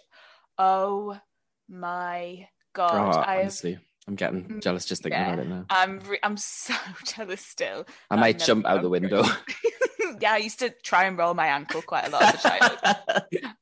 Oh 0.59 1.18
my 1.68 2.49
god! 2.74 3.24
oh, 3.26 3.30
honestly, 3.30 3.78
I'm 4.09 4.14
getting 4.16 4.45
Mm, 4.45 4.62
jealous 4.62 4.84
just 4.86 5.03
thinking 5.03 5.20
yeah. 5.20 5.32
about 5.34 5.45
it 5.45 5.49
now. 5.49 5.66
I'm 5.70 6.01
re- 6.01 6.18
I'm 6.22 6.36
so 6.38 6.74
jealous 7.07 7.42
still. 7.45 7.86
I 8.11 8.16
might 8.16 8.38
jump 8.38 8.66
out 8.66 8.82
the 8.82 8.88
window. 8.88 9.22
yeah, 10.21 10.33
I 10.33 10.39
used 10.39 10.59
to 10.61 10.71
try 10.83 11.05
and 11.05 11.19
roll 11.19 11.35
my 11.35 11.47
ankle 11.47 11.83
quite 11.83 12.07
a 12.07 12.11
lot 12.11 12.23
as 12.23 12.35
a 12.35 12.49
child. 12.49 12.79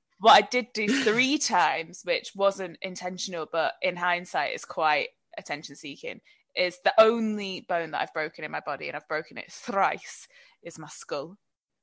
what 0.19 0.33
I 0.33 0.41
did 0.43 0.67
do 0.73 0.87
three 1.03 1.39
times, 1.39 2.03
which 2.05 2.33
wasn't 2.35 2.79
intentional, 2.83 3.47
but 3.51 3.75
in 3.83 3.97
hindsight 3.97 4.55
is 4.55 4.65
quite 4.65 5.09
attention 5.37 5.77
seeking, 5.77 6.21
is 6.57 6.79
the 6.85 6.95
only 6.99 7.67
bone 7.69 7.91
that 7.93 8.01
I've 8.03 8.15
broken 8.15 8.45
in 8.45 8.51
my 8.51 8.61
body, 8.65 8.89
and 8.89 8.97
I've 8.97 9.09
broken 9.09 9.39
it 9.39 9.51
thrice, 9.51 10.29
is 10.63 10.79
my 10.79 10.89
skull. 10.89 11.37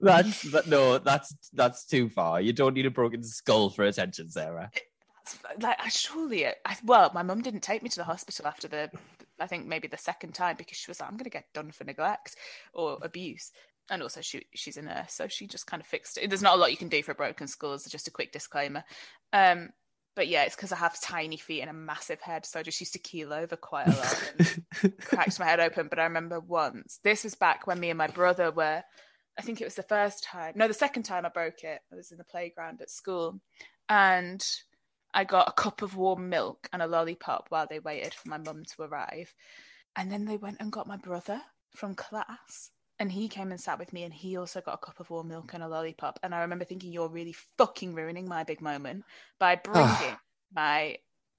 that's 0.00 0.44
but 0.50 0.66
no, 0.66 0.98
that's 0.98 1.34
that's 1.52 1.86
too 1.86 2.08
far. 2.08 2.40
You 2.40 2.52
don't 2.52 2.74
need 2.74 2.86
a 2.86 2.90
broken 2.90 3.22
skull 3.22 3.70
for 3.70 3.84
attention, 3.84 4.30
Sarah. 4.30 4.70
That's 5.26 5.62
like 5.62 5.76
I 5.80 5.88
surely 5.88 6.46
I, 6.46 6.52
well, 6.84 7.10
my 7.14 7.22
mum 7.22 7.42
didn't 7.42 7.62
take 7.62 7.82
me 7.82 7.88
to 7.90 7.96
the 7.96 8.04
hospital 8.04 8.46
after 8.46 8.68
the 8.68 8.90
I 9.40 9.46
think 9.46 9.66
maybe 9.66 9.88
the 9.88 9.98
second 9.98 10.34
time 10.34 10.56
because 10.56 10.76
she 10.78 10.90
was 10.90 11.00
like, 11.00 11.10
I'm 11.10 11.16
gonna 11.16 11.30
get 11.30 11.52
done 11.52 11.70
for 11.72 11.84
neglect 11.84 12.36
or 12.72 12.98
abuse. 13.02 13.52
And 13.90 14.02
also 14.02 14.20
she 14.20 14.46
she's 14.54 14.76
a 14.76 14.82
nurse, 14.82 15.12
so 15.12 15.28
she 15.28 15.46
just 15.46 15.66
kind 15.66 15.80
of 15.80 15.86
fixed 15.86 16.18
it. 16.18 16.28
There's 16.28 16.42
not 16.42 16.54
a 16.54 16.60
lot 16.60 16.70
you 16.70 16.76
can 16.76 16.88
do 16.88 17.02
for 17.02 17.12
a 17.12 17.16
broken 17.16 17.46
skull, 17.46 17.78
so 17.78 17.90
just 17.90 18.08
a 18.08 18.12
quick 18.12 18.32
disclaimer. 18.32 18.84
Um 19.32 19.70
but 20.14 20.28
yeah, 20.28 20.44
it's 20.44 20.56
because 20.56 20.72
I 20.72 20.76
have 20.76 20.98
tiny 21.00 21.36
feet 21.36 21.60
and 21.60 21.68
a 21.68 21.74
massive 21.74 22.22
head, 22.22 22.46
so 22.46 22.58
I 22.58 22.62
just 22.62 22.80
used 22.80 22.94
to 22.94 22.98
keel 22.98 23.34
over 23.34 23.54
quite 23.54 23.86
a 23.86 23.90
lot 23.90 24.32
and 24.82 24.98
cracked 25.02 25.38
my 25.38 25.44
head 25.44 25.60
open. 25.60 25.88
But 25.88 25.98
I 25.98 26.04
remember 26.04 26.40
once, 26.40 27.00
this 27.04 27.22
was 27.22 27.34
back 27.34 27.66
when 27.66 27.78
me 27.78 27.90
and 27.90 27.98
my 27.98 28.06
brother 28.06 28.50
were, 28.50 28.82
I 29.38 29.42
think 29.42 29.60
it 29.60 29.66
was 29.66 29.74
the 29.74 29.82
first 29.82 30.24
time, 30.24 30.54
no, 30.56 30.68
the 30.68 30.72
second 30.72 31.02
time 31.02 31.26
I 31.26 31.28
broke 31.28 31.64
it. 31.64 31.80
I 31.92 31.96
was 31.96 32.12
in 32.12 32.16
the 32.16 32.24
playground 32.24 32.80
at 32.80 32.88
school, 32.88 33.38
and 33.90 34.42
I 35.16 35.24
got 35.24 35.48
a 35.48 35.52
cup 35.52 35.80
of 35.80 35.96
warm 35.96 36.28
milk 36.28 36.68
and 36.74 36.82
a 36.82 36.86
lollipop 36.86 37.46
while 37.48 37.66
they 37.68 37.78
waited 37.78 38.12
for 38.12 38.28
my 38.28 38.36
mum 38.36 38.64
to 38.64 38.82
arrive. 38.82 39.34
And 39.96 40.12
then 40.12 40.26
they 40.26 40.36
went 40.36 40.58
and 40.60 40.70
got 40.70 40.86
my 40.86 40.98
brother 40.98 41.40
from 41.74 41.94
class. 41.94 42.70
And 42.98 43.10
he 43.10 43.26
came 43.28 43.50
and 43.50 43.60
sat 43.60 43.78
with 43.78 43.92
me, 43.92 44.04
and 44.04 44.12
he 44.12 44.36
also 44.36 44.60
got 44.60 44.74
a 44.74 44.86
cup 44.86 45.00
of 45.00 45.08
warm 45.10 45.28
milk 45.28 45.52
and 45.54 45.62
a 45.62 45.68
lollipop. 45.68 46.18
And 46.22 46.34
I 46.34 46.40
remember 46.40 46.64
thinking, 46.66 46.92
"You're 46.92 47.08
really 47.08 47.32
fucking 47.58 47.94
ruining 47.94 48.28
my 48.28 48.44
big 48.44 48.60
moment 48.60 49.04
by 49.38 49.56
bringing 49.64 50.16
my 50.54 50.98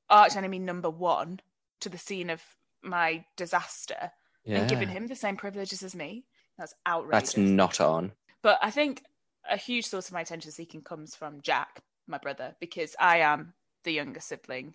arch 0.09 0.35
enemy 0.35 0.59
number 0.59 0.89
one 0.89 1.39
to 1.81 1.89
the 1.89 1.97
scene 1.97 2.29
of 2.31 2.41
my 2.81 3.25
disaster 3.35 4.11
Yeah. 4.43 4.59
and 4.59 4.69
giving 4.69 4.87
him 4.89 5.07
the 5.07 5.15
same 5.15 5.37
privileges 5.37 5.83
as 5.83 5.93
me. 5.95 6.25
That's 6.57 6.73
outrageous. 6.87 7.33
That's 7.33 7.37
not 7.37 7.79
on. 7.79 8.13
But 8.41 8.57
I 8.61 8.71
think 8.71 9.03
a 9.49 9.57
huge 9.57 9.85
source 9.85 10.07
of 10.07 10.13
my 10.13 10.21
attention 10.21 10.51
seeking 10.51 10.81
comes 10.81 11.15
from 11.15 11.41
Jack, 11.41 11.79
my 12.07 12.17
brother, 12.17 12.55
because 12.59 12.95
I 12.99 13.19
am 13.19 13.53
the 13.83 13.91
younger 13.93 14.19
sibling. 14.19 14.73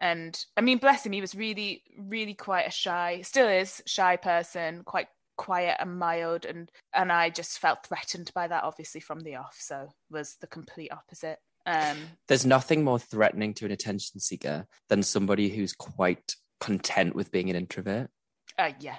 And 0.00 0.38
I 0.56 0.60
mean, 0.60 0.78
bless 0.78 1.06
him, 1.06 1.12
he 1.12 1.20
was 1.20 1.34
really, 1.34 1.82
really 1.96 2.34
quite 2.34 2.66
a 2.66 2.70
shy, 2.70 3.20
still 3.22 3.48
is 3.48 3.82
shy 3.86 4.16
person, 4.16 4.82
quite 4.84 5.06
quiet 5.36 5.76
and 5.80 5.98
mild, 5.98 6.44
and 6.44 6.70
and 6.92 7.10
I 7.12 7.30
just 7.30 7.58
felt 7.58 7.86
threatened 7.86 8.30
by 8.34 8.48
that, 8.48 8.64
obviously 8.64 9.00
from 9.00 9.20
the 9.20 9.36
off. 9.36 9.56
So 9.60 9.88
was 10.10 10.36
the 10.40 10.46
complete 10.46 10.90
opposite. 10.92 11.38
Um, 11.66 11.96
There's 12.28 12.44
nothing 12.44 12.84
more 12.84 12.98
threatening 12.98 13.54
to 13.54 13.64
an 13.64 13.70
attention 13.70 14.20
seeker 14.20 14.66
than 14.88 15.02
somebody 15.02 15.48
who's 15.48 15.72
quite 15.72 16.34
content 16.60 17.14
with 17.14 17.30
being 17.32 17.48
an 17.48 17.56
introvert. 17.56 18.10
uh, 18.58 18.72
yeah, 18.80 18.96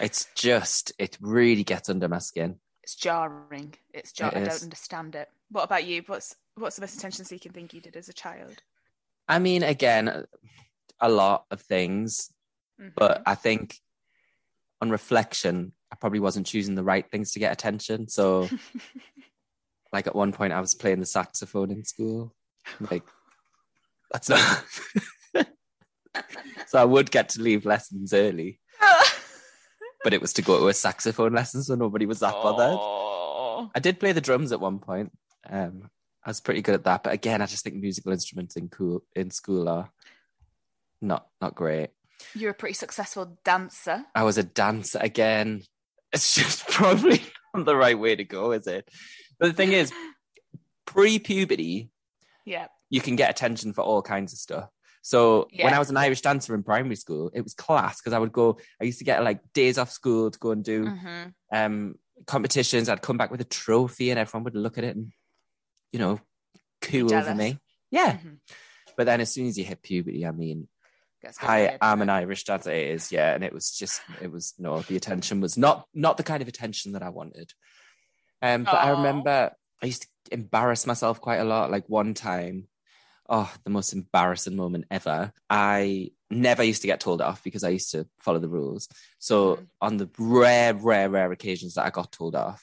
It's 0.00 0.26
just, 0.34 0.92
it 0.98 1.16
really 1.20 1.64
gets 1.64 1.88
under 1.88 2.08
my 2.08 2.18
skin. 2.18 2.56
it's 2.82 2.94
jarring. 2.94 3.74
It's 3.94 4.12
jar- 4.12 4.32
It 4.34 4.42
I 4.42 4.44
don't 4.44 4.62
understand 4.64 5.14
it. 5.14 5.30
What 5.50 5.64
about 5.64 5.86
you? 5.86 6.02
What's 6.06 6.36
what's 6.56 6.76
the 6.76 6.82
most 6.82 6.96
attention 6.96 7.24
seeking 7.24 7.52
thing 7.52 7.68
you 7.72 7.80
did 7.80 7.96
as 7.96 8.08
a 8.08 8.12
child? 8.12 8.62
I 9.28 9.38
mean, 9.38 9.62
again, 9.62 10.24
a 11.00 11.08
lot 11.08 11.44
of 11.50 11.60
things, 11.60 12.30
Mhm. 12.80 12.92
but 12.96 13.22
I 13.26 13.34
think 13.34 13.78
on 14.80 14.90
reflection, 14.90 15.72
I 15.92 15.96
probably 15.96 16.20
wasn't 16.20 16.46
choosing 16.46 16.74
the 16.74 16.84
right 16.84 17.08
things 17.10 17.32
to 17.32 17.38
get 17.38 17.52
attention. 17.52 18.08
So, 18.08 18.48
like 19.92 20.06
at 20.06 20.14
one 20.14 20.32
point, 20.32 20.52
I 20.52 20.60
was 20.60 20.74
playing 20.74 21.00
the 21.00 21.06
saxophone 21.06 21.70
in 21.70 21.84
school. 21.84 22.34
Like, 22.80 23.04
that's 24.12 24.28
not. 24.28 24.64
so 26.66 26.78
I 26.78 26.84
would 26.84 27.10
get 27.10 27.30
to 27.30 27.42
leave 27.42 27.64
lessons 27.66 28.12
early, 28.12 28.60
but 30.04 30.12
it 30.14 30.20
was 30.20 30.32
to 30.34 30.42
go 30.42 30.58
to 30.58 30.68
a 30.68 30.74
saxophone 30.74 31.32
lesson, 31.32 31.62
so 31.62 31.74
nobody 31.74 32.06
was 32.06 32.20
that 32.20 32.32
bothered. 32.32 32.76
Oh. 32.78 33.70
I 33.74 33.80
did 33.80 34.00
play 34.00 34.12
the 34.12 34.20
drums 34.20 34.52
at 34.52 34.60
one 34.60 34.78
point. 34.78 35.12
Um, 35.48 35.90
I 36.26 36.30
was 36.30 36.40
pretty 36.40 36.60
good 36.60 36.74
at 36.74 36.84
that, 36.84 37.04
but 37.04 37.12
again, 37.12 37.40
I 37.40 37.46
just 37.46 37.62
think 37.62 37.76
musical 37.76 38.10
instruments 38.10 38.56
in 38.56 38.68
cool 38.68 39.04
in 39.14 39.30
school 39.30 39.68
are 39.68 39.88
not 41.00 41.28
not 41.40 41.54
great. 41.54 41.90
You're 42.34 42.50
a 42.50 42.54
pretty 42.54 42.74
successful 42.74 43.38
dancer. 43.44 44.04
I 44.14 44.24
was 44.24 44.36
a 44.36 44.42
dancer 44.42 44.98
again. 45.00 45.62
It's 46.12 46.34
just 46.34 46.66
probably 46.68 47.22
not 47.54 47.64
the 47.64 47.76
right 47.76 47.98
way 47.98 48.16
to 48.16 48.24
go, 48.24 48.50
is 48.52 48.66
it? 48.66 48.88
But 49.38 49.46
the 49.48 49.52
thing 49.52 49.72
is, 49.72 49.92
pre-puberty, 50.86 51.90
Yeah. 52.44 52.66
you 52.90 53.00
can 53.00 53.16
get 53.16 53.30
attention 53.30 53.72
for 53.72 53.82
all 53.82 54.02
kinds 54.02 54.32
of 54.32 54.38
stuff. 54.38 54.68
So 55.02 55.46
when 55.60 55.72
I 55.74 55.78
was 55.78 55.90
an 55.90 55.96
Irish 55.96 56.22
dancer 56.22 56.52
in 56.54 56.64
primary 56.64 56.96
school, 56.96 57.30
it 57.32 57.42
was 57.42 57.54
class 57.54 58.00
because 58.00 58.12
I 58.12 58.18
would 58.18 58.32
go. 58.32 58.58
I 58.80 58.84
used 58.84 58.98
to 58.98 59.04
get 59.04 59.22
like 59.22 59.40
days 59.52 59.78
off 59.78 59.92
school 59.92 60.30
to 60.32 60.38
go 60.40 60.50
and 60.50 60.64
do 60.64 60.86
Mhm. 60.86 61.34
um 61.52 61.94
competitions. 62.26 62.88
I'd 62.88 63.02
come 63.02 63.16
back 63.16 63.30
with 63.30 63.40
a 63.40 63.44
trophy, 63.44 64.10
and 64.10 64.18
everyone 64.18 64.42
would 64.44 64.56
look 64.56 64.78
at 64.78 64.84
it 64.84 64.96
and, 64.96 65.12
you 65.96 66.02
know, 66.02 66.20
coo 66.82 67.08
over 67.14 67.34
me. 67.34 67.58
Yeah. 67.90 68.18
Mhm. 68.18 68.38
But 68.98 69.06
then 69.06 69.22
as 69.22 69.32
soon 69.32 69.46
as 69.46 69.56
you 69.56 69.64
hit 69.64 69.80
puberty, 69.82 70.26
I 70.26 70.30
mean, 70.30 70.68
Gets 71.22 71.38
a 71.38 71.40
bit 71.40 71.46
hi, 71.46 71.78
I'm 71.80 72.02
an? 72.02 72.10
Irish 72.10 72.44
dancer. 72.44 72.70
It 72.70 72.88
is, 72.88 73.10
yeah, 73.10 73.34
and 73.34 73.42
it 73.42 73.54
was 73.54 73.70
just, 73.72 74.02
it 74.20 74.30
was 74.30 74.52
no, 74.58 74.80
the 74.82 74.96
attention 74.96 75.40
was 75.40 75.56
not 75.56 75.86
not 75.94 76.18
the 76.18 76.22
kind 76.22 76.42
of 76.42 76.48
attention 76.48 76.92
that 76.92 77.02
I 77.02 77.08
wanted. 77.08 77.54
Um, 78.42 78.64
but 78.64 78.74
I 78.74 78.90
remember 78.90 79.52
I 79.82 79.86
used 79.86 80.02
to 80.02 80.08
embarrass 80.32 80.86
myself 80.86 81.18
quite 81.22 81.38
a 81.38 81.44
lot. 81.44 81.70
Like 81.70 81.88
one 81.88 82.12
time, 82.12 82.68
oh, 83.30 83.50
the 83.64 83.70
most 83.70 83.94
embarrassing 83.94 84.54
moment 84.56 84.84
ever. 84.90 85.32
I 85.48 86.10
never 86.30 86.62
used 86.62 86.82
to 86.82 86.88
get 86.88 87.00
told 87.00 87.22
off 87.22 87.42
because 87.42 87.64
I 87.64 87.70
used 87.70 87.92
to 87.92 88.06
follow 88.20 88.38
the 88.38 88.50
rules. 88.50 88.86
So 89.18 89.56
Mhm. 89.56 89.66
on 89.80 89.96
the 89.96 90.10
rare, 90.18 90.74
rare, 90.74 91.08
rare 91.08 91.32
occasions 91.32 91.74
that 91.74 91.86
I 91.86 91.90
got 91.90 92.12
told 92.12 92.34
off, 92.36 92.62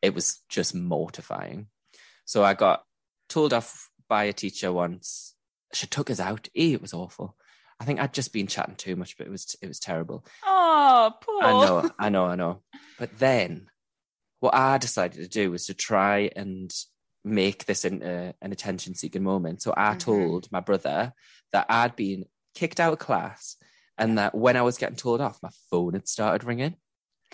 it 0.00 0.14
was 0.14 0.42
just 0.48 0.76
mortifying. 0.76 1.66
So 2.30 2.44
I 2.44 2.54
got 2.54 2.84
told 3.28 3.52
off 3.52 3.90
by 4.08 4.22
a 4.22 4.32
teacher 4.32 4.70
once. 4.70 5.34
She 5.72 5.88
took 5.88 6.10
us 6.10 6.20
out. 6.20 6.46
Eh, 6.54 6.74
it 6.74 6.80
was 6.80 6.94
awful. 6.94 7.36
I 7.80 7.84
think 7.84 7.98
I'd 7.98 8.14
just 8.14 8.32
been 8.32 8.46
chatting 8.46 8.76
too 8.76 8.94
much, 8.94 9.18
but 9.18 9.26
it 9.26 9.30
was 9.30 9.56
it 9.60 9.66
was 9.66 9.80
terrible. 9.80 10.24
Oh, 10.46 11.12
poor. 11.20 11.42
I 11.42 11.54
know, 11.54 11.90
I 11.98 12.08
know, 12.08 12.26
I 12.26 12.36
know. 12.36 12.62
But 12.98 13.18
then 13.18 13.66
what 14.38 14.54
I 14.54 14.78
decided 14.78 15.20
to 15.20 15.26
do 15.26 15.50
was 15.50 15.66
to 15.66 15.74
try 15.74 16.30
and 16.36 16.72
make 17.24 17.64
this 17.64 17.84
into 17.84 18.32
an 18.40 18.52
attention 18.52 18.94
seeking 18.94 19.24
moment. 19.24 19.60
So 19.60 19.74
I 19.76 19.94
Mhm. 19.94 19.98
told 19.98 20.52
my 20.52 20.60
brother 20.60 21.12
that 21.50 21.66
I'd 21.68 21.96
been 21.96 22.26
kicked 22.54 22.78
out 22.78 22.92
of 22.92 23.00
class 23.00 23.56
and 23.98 24.18
that 24.18 24.36
when 24.36 24.56
I 24.56 24.62
was 24.62 24.78
getting 24.78 24.94
told 24.94 25.20
off, 25.20 25.42
my 25.42 25.50
phone 25.68 25.94
had 25.94 26.06
started 26.06 26.46
ringing. 26.46 26.76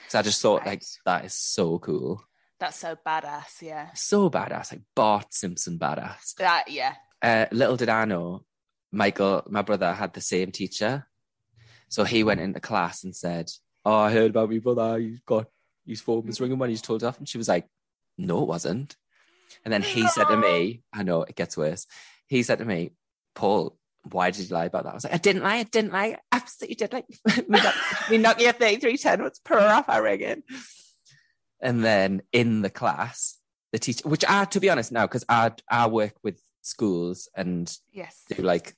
So 0.09 0.21
I 0.21 0.23
just 0.23 0.41
thought, 0.41 0.65
like, 0.65 0.85
that 1.05 1.27
is 1.27 1.35
so 1.35 1.79
cool. 1.81 2.25
That's 2.59 2.79
so 2.79 2.97
badass. 3.07 3.63
Yeah. 3.63 3.93
So 3.95 4.31
badass, 4.31 4.73
like 4.73 4.83
Bart 4.95 5.33
Simpson 5.33 5.79
badass. 5.79 6.35
That 6.37 6.71
yeah. 6.71 6.95
Uh, 7.21 7.47
little 7.53 7.77
did 7.77 7.89
I 7.89 8.05
know, 8.05 8.45
Michael, 8.93 9.43
my 9.49 9.63
brother, 9.63 9.93
had 9.93 10.15
the 10.15 10.21
same 10.21 10.53
teacher. 10.53 11.07
So 11.89 12.05
he 12.05 12.25
went 12.25 12.41
into 12.41 12.61
class 12.61 13.05
and 13.05 13.15
said, 13.15 13.51
Oh, 13.85 13.95
I 13.95 14.13
heard 14.13 14.31
about 14.31 14.51
my 14.51 14.59
brother. 14.59 14.99
He's 14.99 15.21
got 15.21 15.47
his 15.87 16.01
phone 16.01 16.27
was 16.27 16.41
ringing 16.41 16.59
when 16.59 16.71
he's 16.71 16.83
told 16.83 17.05
off. 17.05 17.19
And 17.19 17.29
she 17.29 17.39
was 17.39 17.49
like, 17.49 17.67
No, 18.19 18.43
it 18.43 18.49
wasn't. 18.49 18.97
And 19.65 19.73
then 19.73 19.83
he 19.83 20.07
said 20.09 20.25
to 20.25 20.37
me, 20.37 20.83
I 20.93 21.03
know 21.03 21.23
it 21.23 21.37
gets 21.37 21.57
worse. 21.57 21.87
He 22.27 22.43
said 22.43 22.59
to 22.59 22.65
me, 22.65 22.91
Paul, 23.35 23.77
why 24.11 24.31
did 24.31 24.49
you 24.49 24.55
lie 24.55 24.67
about 24.67 24.85
that? 24.85 24.91
I 24.91 24.95
was 24.95 25.05
like, 25.05 25.15
I 25.15 25.19
didn't 25.19 25.43
lie, 25.43 25.57
I 25.57 25.63
didn't 25.65 25.93
lie. 25.93 26.17
Absolutely 26.33 26.77
did 26.77 26.93
like 26.93 27.07
me, 27.49 27.61
knock, 27.61 27.75
me 28.11 28.19
Nokia 28.19 28.55
3310 28.55 29.23
was 29.23 29.39
per 29.41 29.59
off 29.59 29.89
I 29.89 29.99
ringing. 29.99 30.43
And 31.61 31.85
then 31.85 32.23
in 32.33 32.63
the 32.63 32.71
class, 32.71 33.39
the 33.73 33.79
teacher, 33.79 34.09
which 34.09 34.25
I, 34.29 34.45
to 34.47 34.61
be 34.61 34.71
honest, 34.71 34.93
now, 34.93 35.07
because 35.07 35.25
I, 35.29 35.53
I 35.71 35.87
work 35.87 36.15
with 36.23 36.41
schools 36.63 37.29
and 37.35 37.75
Yes. 37.93 38.25
do 38.29 38.43
like 38.43 38.75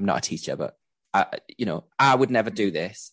I'm 0.00 0.06
not 0.06 0.18
a 0.18 0.22
teacher, 0.22 0.56
but 0.56 0.76
I, 1.12 1.26
you 1.58 1.66
know, 1.66 1.84
I 1.98 2.14
would 2.14 2.30
never 2.30 2.50
do 2.50 2.68
mm-hmm. 2.68 2.74
this. 2.74 3.12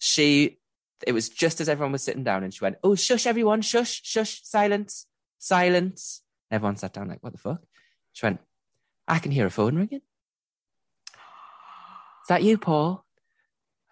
She, 0.00 0.58
it 1.06 1.12
was 1.12 1.28
just 1.28 1.60
as 1.60 1.68
everyone 1.68 1.92
was 1.92 2.02
sitting 2.02 2.24
down, 2.24 2.42
and 2.42 2.52
she 2.52 2.64
went, 2.64 2.76
"Oh, 2.82 2.96
shush, 2.96 3.26
everyone, 3.26 3.62
shush, 3.62 4.00
shush, 4.02 4.42
silence, 4.42 5.06
silence." 5.38 6.22
Everyone 6.50 6.76
sat 6.76 6.92
down, 6.92 7.08
like, 7.08 7.22
"What 7.22 7.32
the 7.32 7.38
fuck?" 7.38 7.62
She 8.12 8.26
went, 8.26 8.40
"I 9.06 9.20
can 9.20 9.30
hear 9.30 9.46
a 9.46 9.50
phone 9.50 9.76
ringing. 9.76 10.00
Is 11.12 12.28
that 12.28 12.42
you, 12.42 12.58
Paul?" 12.58 13.04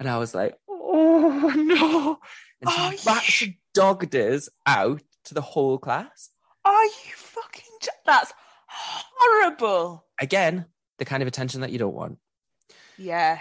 And 0.00 0.08
I 0.08 0.18
was 0.18 0.34
like, 0.34 0.56
"Oh 0.68 1.52
no!" 1.56 2.18
And 2.60 2.98
she, 2.98 3.08
Oh, 3.08 3.20
she 3.20 3.58
dogged 3.76 4.14
us 4.16 4.48
out 4.66 5.02
to 5.26 5.34
the 5.34 5.40
whole 5.40 5.78
class. 5.78 6.30
Are 6.64 6.84
you 6.84 7.12
fucking? 7.14 7.62
j- 7.82 7.90
That's 8.04 8.32
horrible. 8.68 10.04
Again, 10.20 10.66
the 10.98 11.04
kind 11.04 11.22
of 11.22 11.26
attention 11.26 11.60
that 11.60 11.70
you 11.70 11.78
don't 11.78 11.94
want. 11.94 12.18
Yeah. 12.98 13.38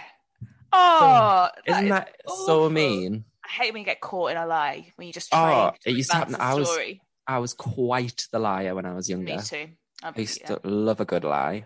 Oh, 0.72 1.48
Isn't 1.66 1.84
is 1.84 1.90
that 1.90 2.14
so 2.28 2.60
awful. 2.60 2.70
mean? 2.70 3.24
I 3.44 3.48
hate 3.48 3.72
when 3.72 3.80
you 3.80 3.86
get 3.86 4.00
caught 4.00 4.32
in 4.32 4.36
a 4.36 4.46
lie 4.46 4.92
when 4.96 5.06
you 5.06 5.12
just 5.12 5.28
Oh, 5.32 5.72
it 5.84 5.92
used 5.92 6.10
to 6.10 6.16
happen. 6.16 6.34
I 6.36 6.54
was- 6.54 6.68
story. 6.70 7.00
I 7.28 7.38
was 7.38 7.54
quite 7.54 8.26
the 8.30 8.38
liar 8.38 8.74
when 8.74 8.86
I 8.86 8.94
was 8.94 9.08
younger. 9.10 9.34
Me 9.36 9.42
too. 9.42 9.68
I 10.02 10.10
be- 10.12 10.22
used 10.22 10.40
yeah. 10.42 10.56
to 10.56 10.60
love 10.68 11.00
a 11.00 11.04
good 11.04 11.24
lie. 11.24 11.64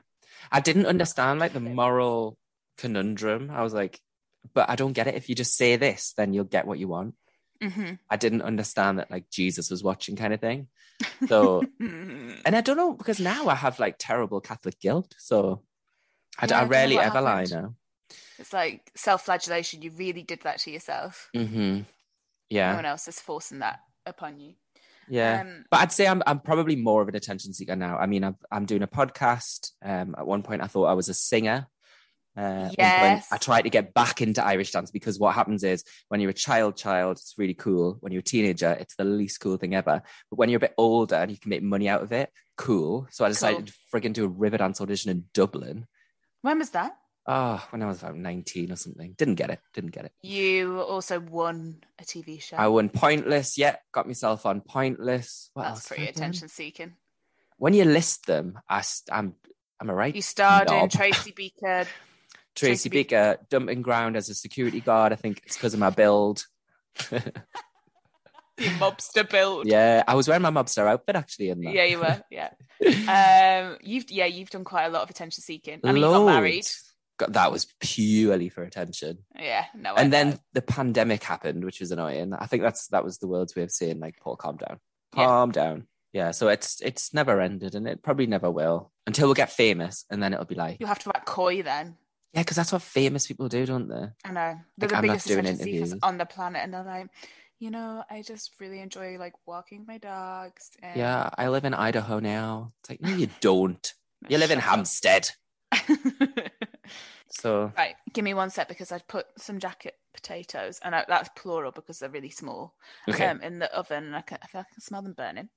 I 0.51 0.61
didn't 0.61 0.87
understand 0.87 1.39
like 1.41 1.53
the 1.53 1.61
moral 1.61 2.39
conundrum. 2.79 3.51
I 3.51 3.63
was 3.63 3.75
like, 3.75 4.01
but 4.55 4.71
I 4.71 4.77
don't 4.77 4.95
get 4.95 5.07
it. 5.07 5.17
If 5.17 5.29
you 5.29 5.35
just 5.35 5.57
say 5.57 5.77
this, 5.77 6.15
then 6.17 6.33
you'll 6.33 6.45
get 6.45 6.67
what 6.67 6.79
you 6.79 6.89
want. 6.89 7.15
Mhm. 7.63 7.99
I 8.09 8.17
didn't 8.17 8.43
understand 8.43 8.99
that 8.99 9.11
like 9.11 9.31
Jesus 9.31 9.71
was 9.71 9.83
watching 9.85 10.17
kind 10.17 10.33
of 10.35 10.41
thing. 10.41 10.69
So, 11.29 11.63
Mhm. 11.81 12.43
and 12.45 12.57
I 12.57 12.61
don't 12.61 12.77
know 12.77 12.93
because 12.95 13.21
now 13.21 13.49
I 13.49 13.55
have 13.55 13.79
like 13.79 13.97
terrible 13.99 14.41
Catholic 14.41 14.79
guilt. 14.81 15.15
So 15.19 15.63
I, 16.39 16.47
Yeah, 16.47 16.57
I 16.57 16.59
I 16.59 16.61
don't 16.61 16.69
know 16.69 16.71
rarely 16.77 16.99
ever 16.99 17.21
lie 17.21 17.43
happened. 17.47 17.53
now. 17.63 17.75
It's 18.39 18.53
like 18.53 18.91
self-flagellation. 18.97 19.83
You 19.83 19.91
really 19.93 20.23
did 20.23 20.41
that 20.43 20.59
to 20.61 20.71
yourself. 20.71 21.31
hmm 21.35 21.81
No 22.51 22.77
one 22.77 22.85
else 22.87 23.07
is 23.09 23.21
forcing 23.21 23.61
that 23.61 23.81
upon 24.07 24.41
you. 24.41 24.55
Yeah. 25.09 25.41
Um, 25.43 25.65
But 25.71 25.81
I'd 25.81 25.93
say 25.93 26.07
I'm 26.07 26.23
I'm 26.27 26.41
probably 26.41 26.77
more 26.77 27.03
of 27.03 27.09
an 27.09 27.17
attention 27.17 27.53
seeker 27.53 27.77
now. 27.77 27.99
I 27.99 28.07
mean, 28.07 28.25
I'm 28.25 28.37
I'm 28.51 28.65
doing 28.67 28.83
a 28.83 28.87
podcast. 28.89 29.73
Um, 29.83 30.15
at 30.19 30.27
one 30.27 30.43
point, 30.43 30.63
I 30.63 30.67
thought 30.67 30.87
I 30.87 30.95
was 30.95 31.09
a 31.09 31.15
singer. 31.15 31.67
Uh, 32.37 32.71
Yes. 32.79 33.27
I 33.33 33.37
tried 33.39 33.63
to 33.63 33.71
get 33.71 33.93
back 33.93 34.23
into 34.23 34.45
Irish 34.45 34.71
dance 34.71 34.91
because 34.91 35.19
what 35.19 35.35
happens 35.35 35.65
is 35.65 35.85
when 36.09 36.21
you're 36.21 36.31
a 36.31 36.35
child, 36.35 36.77
child, 36.77 37.19
it's 37.19 37.35
really 37.37 37.55
cool. 37.55 37.97
When 38.01 38.13
you're 38.13 38.21
a 38.21 38.23
teenager, 38.23 38.71
it's 38.81 38.95
the 38.97 39.05
least 39.05 39.41
cool 39.41 39.57
thing 39.57 39.75
ever. 39.75 40.03
But 40.31 40.39
when 40.39 40.49
you're 40.49 40.59
a 40.59 40.61
bit 40.61 40.75
older 40.79 41.17
and 41.17 41.31
you 41.31 41.37
can 41.39 41.51
make 41.51 41.63
money 41.63 41.89
out 41.89 42.03
of 42.03 42.13
it, 42.13 42.31
cool. 42.57 43.09
So 43.11 43.25
I 43.25 43.29
decided 43.29 43.67
to 43.67 43.73
friggin' 43.93 44.13
do 44.13 44.25
a 44.25 44.31
Riverdance 44.31 44.81
audition 44.81 45.11
in 45.11 45.25
Dublin. 45.35 45.87
when 46.43 46.59
was 46.59 46.71
that? 46.71 46.93
Oh, 47.27 47.65
when 47.71 47.83
I 47.83 47.87
was 47.87 48.03
about 48.03 48.17
19 48.17 48.73
or 48.73 48.77
something. 48.77 49.13
Didn't 49.19 49.35
get 49.35 49.51
it. 49.51 49.61
Didn't 49.75 49.91
get 49.91 50.07
it. 50.07 50.13
You 50.23 50.81
also 50.81 51.21
won 51.21 51.77
a 52.01 52.05
TV 52.05 52.41
show. 52.41 52.57
I 52.57 52.69
won 52.69 52.89
Pointless. 52.89 53.59
Yeah, 53.59 53.77
got 53.93 54.07
myself 54.07 54.47
on 54.47 54.63
Pointless. 54.63 55.51
What 55.55 55.67
else 55.67 55.81
That's 55.81 55.89
have 55.91 55.97
pretty 55.99 56.11
attention 56.11 56.49
seeking. 56.49 56.95
when 57.59 57.75
you 57.75 57.85
list 57.85 58.27
them, 58.27 58.59
I, 58.69 58.81
st- 58.81 59.15
I'm 59.17 59.35
I'm 59.81 59.91
a 59.91 59.95
right. 59.95 60.15
You 60.17 60.23
starred 60.23 60.71
in. 60.71 60.89
Tracy 60.89 61.33
Beaker. 61.33 61.87
Tracy 62.61 62.89
Tracy 62.89 62.89
Beaker 62.91 63.37
dumping 63.49 63.83
ground 63.83 64.17
as 64.17 64.29
a 64.29 64.35
security 64.35 64.81
guard. 64.81 65.13
I 65.13 65.17
think 65.17 65.43
it's 65.45 65.57
because 65.57 65.75
of 65.75 65.81
my 65.81 65.91
build. 65.91 66.45
Your 67.11 68.73
mobster 68.73 69.29
build. 69.29 69.67
yeah, 69.67 70.05
I 70.07 70.15
was 70.15 70.29
wearing 70.29 70.43
my 70.43 70.51
mobster 70.51 70.87
outfit 70.87 71.17
actually 71.17 71.49
in 71.49 71.63
that. 71.63 71.73
Yeah, 71.73 71.85
you 71.85 71.99
were. 71.99 72.23
Yeah. 72.31 72.51
Um, 72.83 73.77
you've 73.83 74.11
yeah, 74.11 74.25
you've 74.25 74.49
done 74.49 74.65
quite 74.65 74.87
a 74.87 74.89
lot 74.89 75.03
of 75.03 75.11
attention 75.11 75.43
seeking. 75.43 75.81
I 75.85 75.93
mean, 75.93 75.97
you 76.03 76.09
got 76.09 76.25
married. 76.25 76.67
God, 77.19 77.35
that 77.35 77.53
was 77.53 77.67
purely 77.79 78.49
for 78.49 78.63
attention. 78.63 79.19
Yeah, 79.39 79.67
no. 79.75 79.93
I 79.93 80.01
and 80.01 80.11
then 80.11 80.39
the 80.55 80.63
pandemic 80.63 81.23
happened, 81.23 81.63
which 81.63 81.81
was 81.81 81.91
annoying. 81.91 82.33
I 82.33 82.47
think 82.47 82.63
that's 82.63 82.87
that 82.89 83.05
was 83.05 83.19
the 83.19 83.29
world's 83.29 83.55
way 83.55 83.65
of 83.65 83.71
saying 83.71 84.01
like, 84.01 84.17
Paul, 84.23 84.37
calm 84.37 84.57
down, 84.57 84.79
Yeah. 85.15 85.27
calm 85.27 85.51
down. 85.51 85.87
Yeah, 86.15 86.31
so 86.31 86.49
it's 86.49 86.81
it's 86.81 87.13
never 87.13 87.39
ended, 87.41 87.75
and 87.75 87.87
it 87.87 88.03
probably 88.03 88.27
never 88.27 88.51
will 88.51 88.91
until 89.07 89.29
we 89.29 89.35
get 89.35 89.51
famous, 89.53 90.07
and 90.11 90.23
then 90.23 90.33
it'll 90.33 90.47
be 90.47 90.55
like, 90.55 90.79
you'll 90.81 90.89
have 90.89 90.99
to 91.01 91.11
act 91.15 91.27
coy 91.27 91.63
then. 91.63 91.97
Yeah, 92.33 92.43
because 92.43 92.57
that's 92.57 92.73
what 92.73 92.83
famous 92.83 93.27
people 93.27 93.49
do, 93.49 93.67
don't 93.67 93.89
they? 93.89 94.09
I 94.25 94.33
know 94.33 94.61
they're 94.79 94.89
Like, 94.89 94.91
the 94.91 94.97
I'm 94.97 95.07
not 95.07 95.13
biggest 95.13 95.27
doing 95.27 95.41
attention 95.41 95.65
seekers 95.65 95.81
interviews. 95.81 96.01
on 96.03 96.19
the 96.19 96.27
planet, 96.27 96.63
and 96.63 96.75
they're 96.75 96.85
like, 96.85 97.09
you 97.59 97.71
know, 97.71 98.05
I 98.11 98.23
just 98.23 98.53
really 98.61 98.81
enjoy 98.81 99.19
like 99.19 99.35
walking 99.47 99.85
my 99.87 99.99
dogs. 99.99 100.71
And... 100.83 100.97
Yeah, 100.97 101.31
I 101.37 101.49
live 101.49 101.65
in 101.65 101.75
Idaho 101.75 102.21
now. 102.21 102.73
It's 102.81 102.91
like, 102.91 103.01
no, 103.03 103.11
you 103.15 103.29
don't. 103.41 103.93
You 104.29 104.39
live 104.39 104.51
in 104.51 104.59
Hampstead. 104.59 105.31
So 107.31 107.73
right, 107.79 107.95
give 108.13 108.25
me 108.25 108.35
one 108.35 108.51
sec 108.51 108.69
because 108.69 108.91
I've 108.91 109.07
put 109.07 109.27
some 109.39 109.61
jacket 109.61 109.95
potatoes, 110.13 110.81
and 110.83 110.95
I, 110.95 111.05
that's 111.07 111.31
plural 111.37 111.71
because 111.71 112.01
they're 112.01 112.11
really 112.11 112.31
small. 112.31 112.75
okay. 113.09 113.27
um, 113.27 113.41
in 113.41 113.61
the 113.61 113.73
oven, 113.73 114.05
and 114.05 114.17
I 114.17 114.23
can, 114.23 114.39
I 114.43 114.47
feel 114.49 114.59
like 114.61 114.67
I 114.71 114.75
can 114.75 114.81
smell 114.83 115.03
them 115.03 115.13
burning. 115.13 115.49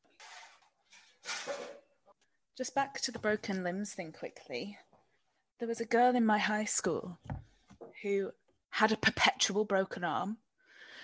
Just 2.55 2.76
back 2.76 3.01
to 3.01 3.11
the 3.11 3.17
broken 3.19 3.63
limbs 3.63 3.93
thing 3.93 4.11
quickly. 4.11 4.78
There 5.60 5.68
was 5.68 5.82
a 5.82 5.86
girl 5.86 6.16
in 6.16 6.26
my 6.26 6.39
high 6.39 6.66
school 6.66 7.18
who 8.01 8.32
had 8.70 8.91
a 8.91 8.97
perpetual 8.97 9.66
broken 9.66 10.04
arm. 10.04 10.38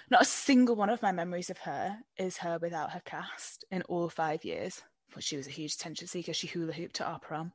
Not 0.09 0.23
a 0.23 0.25
single 0.25 0.75
one 0.75 0.89
of 0.89 1.03
my 1.03 1.11
memories 1.11 1.51
of 1.51 1.59
her 1.59 1.99
is 2.17 2.37
her 2.37 2.57
without 2.59 2.91
her 2.91 3.01
cast 3.05 3.63
in 3.71 3.83
all 3.83 4.09
five 4.09 4.43
years. 4.43 4.81
But 5.13 5.23
she 5.23 5.37
was 5.37 5.47
a 5.47 5.51
huge 5.51 5.75
attention 5.75 6.07
seeker. 6.07 6.33
She 6.33 6.47
hula 6.47 6.73
hooped 6.73 6.99
at 6.99 7.07
our 7.07 7.19
prom. 7.19 7.53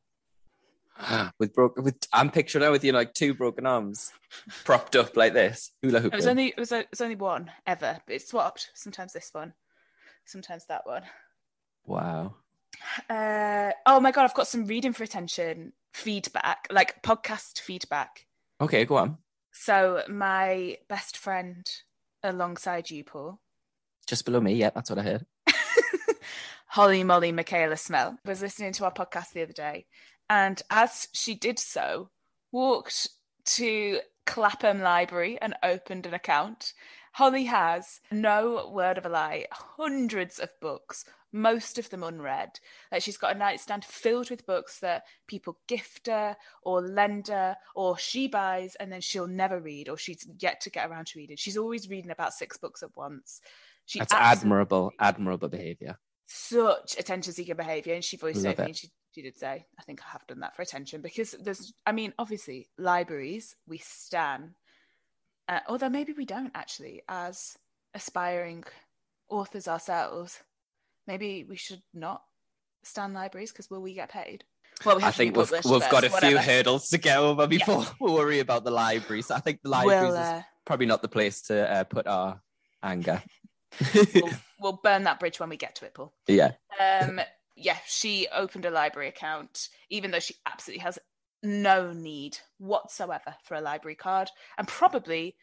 with 1.41 1.53
broken, 1.53 1.83
with 1.83 1.97
I'm 2.13 2.31
picturing 2.31 2.63
her 2.65 2.71
with 2.71 2.85
you 2.85 2.93
know, 2.93 2.99
like 2.99 3.13
two 3.13 3.35
broken 3.35 3.67
arms, 3.67 4.13
propped 4.65 4.95
up 4.95 5.17
like 5.17 5.33
this, 5.33 5.73
hula 5.83 6.07
It 6.07 6.15
was 6.15 6.27
only 6.27 6.49
it 6.49 6.59
was, 6.59 6.71
it 6.71 6.89
was 6.91 7.01
only 7.01 7.17
one 7.17 7.51
ever, 7.67 8.01
but 8.07 8.15
it's 8.15 8.29
swapped. 8.29 8.71
Sometimes 8.75 9.13
this 9.13 9.31
one, 9.33 9.53
sometimes 10.25 10.67
that 10.67 10.87
one. 10.87 11.03
Wow. 11.87 12.37
Uh, 13.11 13.73
oh 13.85 13.99
my 13.99 14.13
god, 14.13 14.25
I've 14.25 14.35
got 14.35 14.47
some 14.47 14.67
reading 14.67 14.93
for 14.93 15.03
attention 15.03 15.73
feedback, 15.95 16.67
like 16.71 17.03
podcast 17.03 17.61
feedback. 17.61 18.27
Okay, 18.61 18.85
go 18.85 18.97
on. 18.97 19.19
So 19.53 20.03
my 20.09 20.77
best 20.89 21.17
friend 21.17 21.65
alongside 22.23 22.91
you, 22.91 23.05
Paul, 23.05 23.41
Just 24.07 24.25
below 24.25 24.41
me. 24.41 24.55
Yeah, 24.55 24.71
that's 24.75 24.91
what 24.91 24.99
I 24.99 25.03
heard. 25.03 25.27
Holly 26.67 27.05
Molly 27.05 27.31
Michaela 27.33 27.77
Smell, 27.77 28.19
was 28.25 28.43
listening 28.43 28.73
to 28.73 28.85
our 28.85 28.93
podcast 28.93 29.33
the 29.33 29.43
other 29.43 29.53
day, 29.53 29.87
and 30.29 30.61
as 30.71 31.09
she 31.13 31.35
did 31.35 31.59
so, 31.59 32.11
walked 32.51 33.09
to 33.45 34.01
Clapham 34.27 34.81
Library 34.81 35.39
and 35.41 35.55
opened 35.63 36.07
an 36.07 36.15
account. 36.15 36.73
Holly 37.13 37.45
has, 37.45 38.01
no 38.11 38.69
word 38.73 38.99
of 38.99 39.07
a 39.07 39.09
lie, 39.09 39.47
hundreds 39.53 40.41
of 40.41 40.49
books, 40.61 41.05
most 41.35 41.79
of 41.79 41.91
them 41.91 42.03
unread. 42.05 42.61
Like 42.93 43.03
she's 43.03 43.19
got 43.19 43.35
a 43.35 43.39
nightstand 43.39 43.85
filled 43.85 44.31
with 44.31 44.47
books 44.47 44.79
that 44.79 45.03
people 45.27 45.59
gift 45.69 46.07
her 46.07 46.37
or 46.63 46.81
lend 46.81 47.29
her 47.29 47.57
or 47.75 47.99
she 47.99 48.29
buys 48.29 48.77
and 48.77 48.91
then 48.91 49.01
she'll 49.03 49.27
never 49.27 49.61
read 49.61 49.89
or 49.89 49.99
she's 49.99 50.27
yet 50.39 50.61
to 50.63 50.71
get 50.71 50.89
around 50.89 51.09
to 51.09 51.19
reading. 51.19 51.37
She's 51.37 51.59
always 51.59 51.91
reading 51.91 52.13
about 52.13 52.33
six 52.33 52.57
books 52.57 52.83
at 52.83 52.97
once. 52.97 53.41
She 53.85 53.99
That's 53.99 54.15
admirable, 54.15 54.93
admirable 54.99 55.49
behavior. 55.49 55.99
such 56.27 56.97
attention 56.99 57.33
seeker 57.35 57.55
behavior 57.55 57.95
and 57.95 58.05
she 58.05 58.17
voiced 58.17 58.45
Love 58.45 58.55
it 58.55 58.61
it. 58.61 58.67
and 58.67 58.77
she, 58.77 58.89
she 59.13 59.21
did 59.23 59.37
say 59.37 59.67
i 59.79 59.83
think 59.83 60.01
i 60.03 60.11
have 60.11 60.27
done 60.27 60.41
that 60.41 60.57
for 60.57 60.63
attention 60.63 61.03
because 61.03 61.33
there's 61.43 61.75
i 61.85 61.93
mean 61.93 62.15
obviously 62.19 62.67
libraries 62.79 63.57
we 63.69 63.77
stan 63.79 64.55
uh, 65.49 65.61
although 65.69 65.91
maybe 65.91 66.15
we 66.15 66.25
don't 66.25 66.51
actually 66.55 67.03
as 67.09 67.59
aspiring 67.93 68.65
authors 69.29 69.69
ourselves 69.69 70.43
maybe 71.07 71.45
we 71.49 71.57
should 71.57 71.83
not 71.93 72.23
stand 72.83 73.15
libraries 73.15 73.53
because 73.53 73.71
will 73.71 73.83
we 73.83 73.95
get 73.95 74.11
paid? 74.11 74.45
Well, 74.85 74.97
we 74.97 75.03
I 75.03 75.07
have 75.07 75.15
to 75.15 75.19
be 75.19 75.25
think 75.27 75.37
we've, 75.37 75.65
we've 75.65 75.91
got 75.91 76.05
a 76.05 76.11
few 76.11 76.39
hurdles 76.39 76.89
to 76.89 76.99
get 76.99 77.19
over 77.19 77.47
before 77.47 77.85
we 78.01 78.11
worry 78.11 78.41
about 78.41 78.65
the 78.65 78.71
libraries. 78.71 79.31
I 79.31 79.41
think 79.41 79.61
the 79.63 79.71
libraries 79.71 80.13
We'll, 80.13 80.13
is 80.13 80.29
uh, 80.29 80.43
probably 80.65 80.87
not 80.87 81.03
the 81.03 81.09
place 81.09 81.43
to 81.43 81.71
uh, 81.71 81.85
put 81.85 82.07
our 82.07 82.41
anger. 82.83 83.23
we'll, 83.95 84.31
we'll 84.61 84.81
burn 84.83 85.05
that 85.05 85.21
bridge 85.21 85.39
when 85.39 85.49
we 85.49 85.57
get 85.57 85.77
to 85.77 85.85
it, 85.85 85.95
Paul. 85.95 86.13
yeah. 86.27 86.53
Um, 86.81 87.21
yeah, 87.57 87.77
she 87.87 88.27
opened 88.35 88.65
a 88.65 88.71
library 88.71 89.09
account, 89.09 89.69
even 89.89 90.11
though 90.11 90.19
she 90.19 90.35
absolutely 90.45 90.83
has 90.83 90.99
no 91.43 91.93
need 91.93 92.39
whatsoever 92.59 93.37
for 93.45 93.55
a 93.55 93.61
library 93.61 93.95
card, 93.95 94.29
and 94.59 94.67
probably 94.67 95.37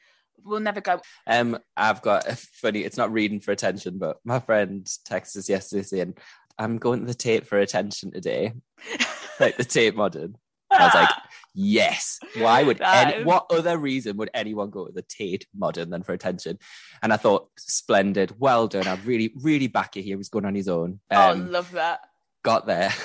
will 0.44 0.60
never 0.60 0.82
go. 0.82 1.02
Um, 1.28 1.58
I've 1.78 2.02
got 2.02 2.28
a 2.28 2.36
funny. 2.36 2.84
It's 2.84 2.98
not 2.98 3.12
reading 3.12 3.40
for 3.40 3.52
attention, 3.52 3.98
but 4.00 4.18
my 4.24 4.40
friend 4.40 4.86
texted 5.10 5.38
us 5.38 5.50
yesterday 5.50 5.84
saying, 5.84 6.14
"I'm 6.58 6.78
going 6.78 7.02
to 7.02 7.06
the 7.06 7.14
Tate 7.14 7.48
for 7.48 7.60
attention 7.60 8.12
today, 8.12 8.54
like 9.40 9.58
the 9.58 9.66
Tate 9.66 9.96
Modern." 9.96 10.38
I 10.72 10.86
was 10.86 10.96
like, 10.96 11.10
"Yes." 11.54 12.20
Why 12.38 12.64
would 12.64 12.78
That 12.78 13.16
any? 13.16 13.24
What 13.26 13.48
other 13.52 13.78
reason 13.78 14.16
would 14.18 14.30
anyone 14.34 14.70
go 14.70 14.86
to 14.88 14.94
the 14.94 15.02
Tate 15.02 15.46
Modern 15.56 15.90
than 15.90 16.04
for 16.04 16.14
attention? 16.14 16.58
And 17.04 17.12
I 17.12 17.18
thought, 17.18 17.50
splendid, 17.58 18.36
well 18.40 18.68
done. 18.68 18.88
I 18.88 18.96
really, 19.04 19.34
really 19.42 19.68
back 19.68 19.98
it 19.98 20.04
here. 20.04 20.14
He 20.14 20.16
was 20.16 20.30
going 20.30 20.46
on 20.46 20.56
his 20.56 20.70
own. 20.70 21.02
oh, 21.12 21.32
Um, 21.32 21.52
love 21.52 21.72
that. 21.74 22.00
got 22.44 22.68
there. 22.68 22.94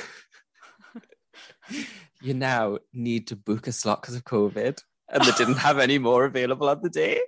you 2.22 2.34
now 2.34 2.78
need 2.92 3.28
to 3.28 3.36
book 3.36 3.66
a 3.66 3.72
slot 3.72 4.02
because 4.02 4.14
of 4.14 4.24
COVID, 4.24 4.80
and 5.08 5.22
they 5.24 5.32
didn't 5.32 5.58
have 5.58 5.78
any 5.78 5.98
more 5.98 6.24
available 6.24 6.68
on 6.68 6.80
the 6.82 6.90
day. 6.90 7.20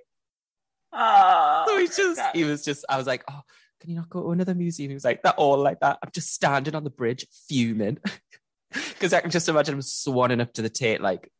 Oh, 0.91 1.65
So 1.67 1.77
he 1.77 1.87
just, 1.87 2.15
that- 2.15 2.35
he 2.35 2.43
was 2.43 2.63
just, 2.63 2.85
I 2.89 2.97
was 2.97 3.07
like, 3.07 3.23
oh, 3.29 3.41
can 3.79 3.89
you 3.89 3.95
not 3.95 4.09
go 4.09 4.23
to 4.23 4.31
another 4.31 4.55
museum? 4.55 4.89
He 4.89 4.93
was 4.95 5.05
like, 5.05 5.21
they're 5.23 5.31
all 5.33 5.57
like 5.57 5.79
that. 5.79 5.99
I'm 6.03 6.09
just 6.13 6.33
standing 6.33 6.75
on 6.75 6.83
the 6.83 6.89
bridge 6.89 7.25
fuming. 7.47 7.97
Because 8.71 9.13
I 9.13 9.21
can 9.21 9.31
just 9.31 9.49
imagine 9.49 9.73
him 9.73 9.81
swanning 9.81 10.41
up 10.41 10.53
to 10.53 10.61
the 10.61 10.69
Tate, 10.69 11.01
like 11.01 11.31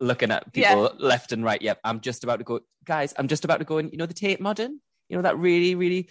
looking 0.00 0.32
at 0.32 0.52
people 0.52 0.90
left 0.98 1.30
and 1.30 1.44
right. 1.44 1.62
Yep, 1.62 1.78
I'm 1.84 2.00
just 2.00 2.24
about 2.24 2.38
to 2.38 2.44
go, 2.44 2.60
guys, 2.84 3.14
I'm 3.16 3.28
just 3.28 3.44
about 3.44 3.58
to 3.58 3.64
go 3.64 3.78
in, 3.78 3.90
you 3.90 3.96
know, 3.96 4.06
the 4.06 4.14
Tate 4.14 4.40
Modern, 4.40 4.80
you 5.08 5.16
know, 5.16 5.22
that 5.22 5.38
really, 5.38 5.76
really, 5.76 6.08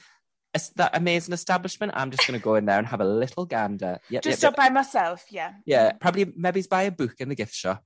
that 0.76 0.96
amazing 0.96 1.34
establishment. 1.34 1.92
I'm 1.96 2.12
just 2.12 2.26
going 2.26 2.40
to 2.40 2.44
go 2.44 2.56
in 2.56 2.64
there 2.66 2.78
and 2.78 2.88
have 2.88 3.02
a 3.02 3.06
little 3.06 3.46
gander. 3.46 4.00
Yep, 4.10 4.24
just 4.24 4.42
yep, 4.42 4.54
up 4.54 4.56
by 4.56 4.70
myself. 4.70 5.26
Yeah. 5.30 5.52
Yeah, 5.66 5.92
probably 5.94 6.32
maybe 6.34 6.62
buy 6.62 6.84
a 6.84 6.92
book 6.92 7.16
in 7.20 7.28
the 7.28 7.36
gift 7.36 7.56
shop. 7.56 7.84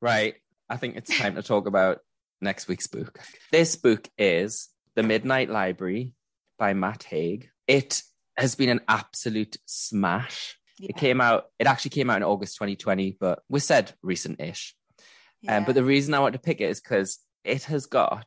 Right. 0.00 0.34
I 0.68 0.76
think 0.78 0.96
it's 0.96 1.18
time 1.18 1.34
to 1.34 1.42
talk 1.42 1.66
about 1.66 1.98
next 2.40 2.68
week's 2.68 2.86
book. 2.86 3.18
This 3.50 3.76
book 3.76 4.08
is 4.16 4.68
The 4.94 5.02
Midnight 5.02 5.50
Library 5.50 6.12
by 6.58 6.72
Matt 6.72 7.02
Haig. 7.04 7.50
It 7.66 8.02
has 8.36 8.54
been 8.54 8.70
an 8.70 8.80
absolute 8.88 9.58
smash. 9.66 10.56
It 10.80 10.96
came 10.96 11.20
out, 11.20 11.44
it 11.58 11.66
actually 11.66 11.90
came 11.90 12.08
out 12.08 12.16
in 12.16 12.22
August 12.22 12.56
2020, 12.56 13.18
but 13.20 13.42
we 13.48 13.60
said 13.60 13.92
recent 14.02 14.40
ish. 14.40 14.74
Um, 15.46 15.64
but 15.64 15.74
the 15.74 15.84
reason 15.84 16.14
I 16.14 16.20
want 16.20 16.32
to 16.32 16.40
pick 16.40 16.60
it 16.60 16.70
is 16.70 16.80
because 16.80 17.18
it 17.44 17.64
has 17.64 17.86
got 17.86 18.26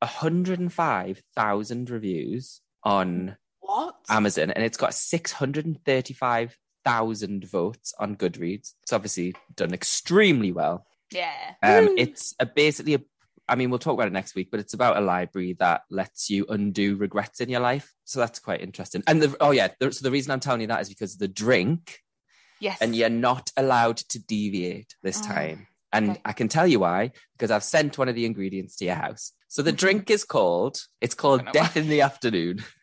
105,000 0.00 1.90
reviews 1.90 2.60
on 2.82 3.36
what? 3.68 3.96
Amazon 4.08 4.50
and 4.50 4.64
it's 4.64 4.76
got 4.78 4.94
635,000 4.94 7.44
votes 7.44 7.92
on 7.98 8.16
Goodreads. 8.16 8.72
It's 8.82 8.92
obviously 8.92 9.34
done 9.54 9.72
extremely 9.74 10.52
well. 10.52 10.86
yeah. 11.12 11.54
Um, 11.62 11.94
it's 11.98 12.34
a 12.40 12.46
basically 12.46 12.94
a, 12.94 13.00
I 13.48 13.54
mean, 13.56 13.70
we'll 13.70 13.78
talk 13.78 13.94
about 13.94 14.06
it 14.08 14.12
next 14.12 14.34
week, 14.34 14.48
but 14.50 14.60
it's 14.60 14.74
about 14.74 14.96
a 14.96 15.00
library 15.00 15.56
that 15.58 15.82
lets 15.90 16.28
you 16.30 16.46
undo 16.48 16.96
regrets 16.96 17.40
in 17.40 17.48
your 17.48 17.60
life. 17.60 17.92
So 18.04 18.20
that's 18.20 18.38
quite 18.38 18.60
interesting. 18.60 19.02
And 19.06 19.22
the, 19.22 19.36
oh 19.40 19.50
yeah, 19.52 19.68
the, 19.80 19.92
so 19.92 20.02
the 20.02 20.10
reason 20.10 20.30
I'm 20.32 20.40
telling 20.40 20.60
you 20.62 20.66
that 20.68 20.80
is 20.82 20.88
because 20.88 21.16
the 21.16 21.28
drink, 21.28 22.00
yes. 22.60 22.78
and 22.80 22.94
you're 22.96 23.08
not 23.08 23.50
allowed 23.56 23.96
to 23.98 24.18
deviate 24.18 24.94
this 25.02 25.20
Oh, 25.24 25.28
time. 25.28 25.66
And 25.92 26.10
okay. 26.10 26.20
I 26.26 26.32
can 26.34 26.48
tell 26.48 26.66
you 26.66 26.80
why, 26.80 27.12
because 27.36 27.50
I've 27.50 27.64
sent 27.64 27.96
one 27.96 28.08
of 28.10 28.14
the 28.14 28.26
ingredients 28.26 28.76
to 28.76 28.84
your 28.84 28.96
house. 28.96 29.32
So 29.48 29.62
the 29.62 29.72
Mhm. 29.72 29.76
drink 29.78 30.10
is 30.10 30.24
called, 30.24 30.78
it's 31.00 31.14
called 31.14 31.50
Death 31.52 31.76
why. 31.76 31.80
in 31.82 31.88
the 31.88 32.02
Afternoon. 32.02 32.62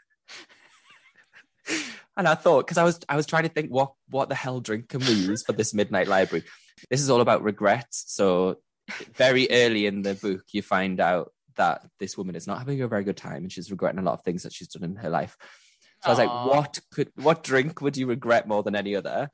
and 2.17 2.27
I 2.27 2.35
thought, 2.35 2.65
because 2.65 2.77
I 2.77 2.83
was 2.83 2.99
I 3.09 3.15
was 3.15 3.25
trying 3.25 3.43
to 3.43 3.49
think 3.49 3.69
what 3.69 3.93
what 4.09 4.29
the 4.29 4.35
hell 4.35 4.59
drink 4.59 4.89
can 4.89 5.01
we 5.01 5.11
use 5.11 5.43
for 5.43 5.53
this 5.53 5.73
midnight 5.73 6.07
library? 6.07 6.43
This 6.89 7.01
is 7.01 7.09
all 7.09 7.21
about 7.21 7.43
regrets. 7.43 8.03
So 8.07 8.57
very 9.13 9.49
early 9.49 9.85
in 9.85 10.01
the 10.01 10.13
book, 10.13 10.43
you 10.51 10.61
find 10.61 10.99
out 10.99 11.31
that 11.57 11.85
this 11.99 12.17
woman 12.17 12.35
is 12.35 12.47
not 12.47 12.59
having 12.59 12.81
a 12.81 12.87
very 12.87 13.03
good 13.03 13.17
time 13.17 13.43
and 13.43 13.51
she's 13.51 13.71
regretting 13.71 13.99
a 13.99 14.03
lot 14.03 14.13
of 14.13 14.23
things 14.23 14.43
that 14.43 14.53
she's 14.53 14.67
done 14.67 14.83
in 14.83 14.95
her 14.97 15.09
life. 15.09 15.37
So 16.03 16.09
I 16.09 16.11
was 16.11 16.19
like, 16.19 16.29
what 16.29 16.79
could 16.91 17.11
what 17.15 17.43
drink 17.43 17.81
would 17.81 17.97
you 17.97 18.07
regret 18.07 18.47
more 18.47 18.63
than 18.63 18.75
any 18.75 18.95
other? 18.95 19.29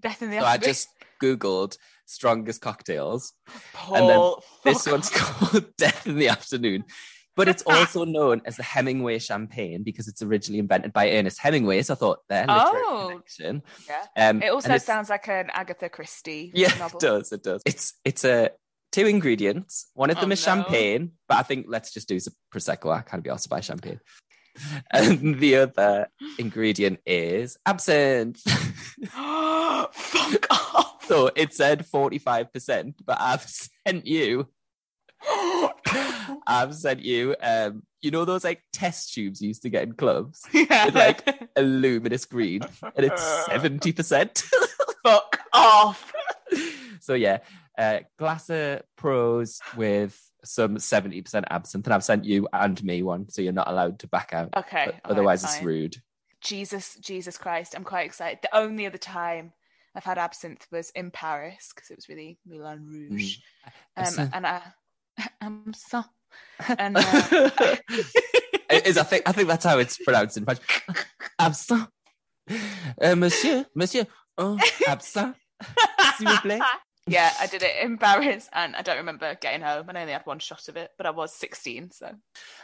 Death 0.00 0.22
in 0.22 0.30
the 0.30 0.40
So 0.40 0.46
I 0.46 0.56
just 0.56 0.88
Googled 1.22 1.76
strongest 2.06 2.60
cocktails. 2.60 3.32
Paul, 3.72 3.96
and 3.96 4.08
then 4.08 4.74
This 4.74 4.86
one's 4.86 5.10
called 5.14 5.76
Death 5.76 6.06
in 6.06 6.16
the 6.16 6.28
Afternoon. 6.28 6.84
But 7.36 7.48
it's 7.48 7.62
also 7.66 8.04
known 8.04 8.42
as 8.44 8.56
the 8.56 8.62
Hemingway 8.62 9.18
champagne 9.18 9.82
because 9.82 10.06
it's 10.06 10.22
originally 10.22 10.60
invented 10.60 10.92
by 10.92 11.10
Ernest 11.10 11.40
Hemingway. 11.40 11.82
So 11.82 11.94
I 11.94 11.96
thought 11.96 12.18
there, 12.28 12.46
Oh. 12.48 13.08
connection. 13.10 13.62
Yeah. 13.88 14.28
Um, 14.30 14.42
It 14.42 14.48
also 14.52 14.76
sounds 14.78 15.10
like 15.10 15.28
an 15.28 15.50
Agatha 15.52 15.88
Christie 15.88 16.52
yeah, 16.54 16.68
novel. 16.78 16.98
it 16.98 17.00
does. 17.00 17.32
It 17.32 17.42
does. 17.42 17.62
It's 17.66 17.94
it's 18.04 18.24
a 18.24 18.50
two 18.92 19.06
ingredients. 19.06 19.90
One 19.94 20.10
of 20.10 20.20
them 20.20 20.30
Oh, 20.30 20.32
is 20.34 20.46
no. 20.46 20.52
champagne, 20.54 21.12
but 21.28 21.38
I 21.38 21.42
think 21.42 21.66
let's 21.68 21.92
just 21.92 22.06
do 22.08 22.20
some 22.20 22.34
prosecco. 22.54 22.94
I 22.96 23.02
can't 23.02 23.24
be 23.24 23.30
asked 23.30 23.44
to 23.44 23.48
buy 23.48 23.60
champagne. 23.60 24.00
And 24.92 25.40
the 25.40 25.56
other 25.56 26.06
ingredient 26.38 27.00
is 27.04 27.58
absinthe. 27.66 28.40
Fuck 29.10 30.46
off. 30.50 31.04
so 31.08 31.30
it 31.34 31.52
said 31.52 31.84
forty 31.86 32.18
five 32.18 32.52
percent, 32.52 32.94
but 33.04 33.20
I've 33.20 33.42
sent 33.86 34.06
you 34.06 34.48
I've 36.46 36.74
sent 36.74 37.00
you, 37.00 37.36
um, 37.40 37.82
you 38.00 38.10
know 38.10 38.24
those 38.24 38.44
like 38.44 38.62
test 38.72 39.14
tubes 39.14 39.40
you 39.40 39.48
used 39.48 39.62
to 39.62 39.70
get 39.70 39.82
in 39.82 39.92
clubs, 39.94 40.44
yeah. 40.52 40.86
With, 40.86 40.94
like, 40.94 41.48
a 41.56 41.62
luminous 41.62 42.24
green, 42.24 42.62
and 42.82 43.06
it's 43.06 43.22
seventy 43.46 43.92
percent. 43.92 44.42
Fuck 45.02 45.40
off. 45.52 46.12
so 47.00 47.14
yeah, 47.14 47.38
uh, 47.78 48.00
glass 48.18 48.50
of 48.50 48.82
pros 48.96 49.60
with 49.76 50.20
some 50.44 50.78
seventy 50.78 51.22
percent 51.22 51.46
absinthe, 51.50 51.86
and 51.86 51.94
I've 51.94 52.04
sent 52.04 52.24
you 52.24 52.48
and 52.52 52.82
me 52.84 53.02
one, 53.02 53.28
so 53.28 53.42
you're 53.42 53.52
not 53.52 53.68
allowed 53.68 53.98
to 54.00 54.08
back 54.08 54.32
out. 54.32 54.50
Okay. 54.56 54.84
But 54.86 54.94
all 54.94 55.00
right, 55.00 55.00
otherwise, 55.04 55.44
it's 55.44 55.62
rude. 55.62 55.96
Jesus, 56.40 56.96
Jesus 56.96 57.38
Christ. 57.38 57.74
I'm 57.74 57.84
quite 57.84 58.06
excited. 58.06 58.40
The 58.42 58.56
only 58.56 58.86
other 58.86 58.98
time 58.98 59.52
I've 59.94 60.04
had 60.04 60.18
absinthe 60.18 60.66
was 60.70 60.90
in 60.90 61.10
Paris 61.10 61.72
because 61.74 61.90
it 61.90 61.96
was 61.96 62.08
really 62.08 62.38
Moulin 62.46 62.84
Rouge. 62.86 63.38
Um, 63.96 64.30
and 64.32 64.46
I, 64.46 64.62
I'm 65.40 65.72
so. 65.72 66.04
And 66.78 66.96
uh, 66.96 67.50
It 68.70 68.86
is 68.86 68.98
I 68.98 69.02
think 69.02 69.22
I 69.26 69.32
think 69.32 69.48
that's 69.48 69.64
how 69.64 69.78
it's 69.78 69.98
pronounced 69.98 70.36
in 70.36 70.44
French. 70.44 70.60
Absinthe, 71.38 71.88
uh, 73.00 73.14
Monsieur, 73.14 73.66
Monsieur, 73.74 74.06
oh, 74.38 74.58
absinthe, 74.88 75.36
s'il 76.16 76.26
vous 76.26 76.40
plaît. 76.40 76.60
yeah, 77.06 77.30
I 77.40 77.46
did 77.46 77.62
it 77.62 77.76
in 77.82 77.98
Paris 77.98 78.48
and 78.52 78.74
I 78.74 78.82
don't 78.82 78.96
remember 78.96 79.36
getting 79.40 79.60
home. 79.60 79.86
I 79.88 80.00
only 80.00 80.12
had 80.12 80.24
one 80.24 80.38
shot 80.38 80.68
of 80.68 80.76
it, 80.76 80.90
but 80.96 81.06
I 81.06 81.10
was 81.10 81.34
16. 81.34 81.90
So 81.92 82.10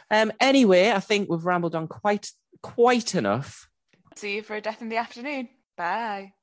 Um. 0.09 0.31
Anyway, 0.39 0.91
I 0.91 0.99
think 0.99 1.29
we've 1.29 1.45
rambled 1.45 1.75
on 1.75 1.87
quite 1.87 2.31
quite 2.61 3.15
enough. 3.15 3.69
see 4.15 4.35
you 4.35 4.43
for 4.43 4.55
a 4.55 4.61
death 4.61 4.81
in 4.81 4.89
the 4.89 4.97
afternoon. 4.97 5.49
Bye. 5.77 6.33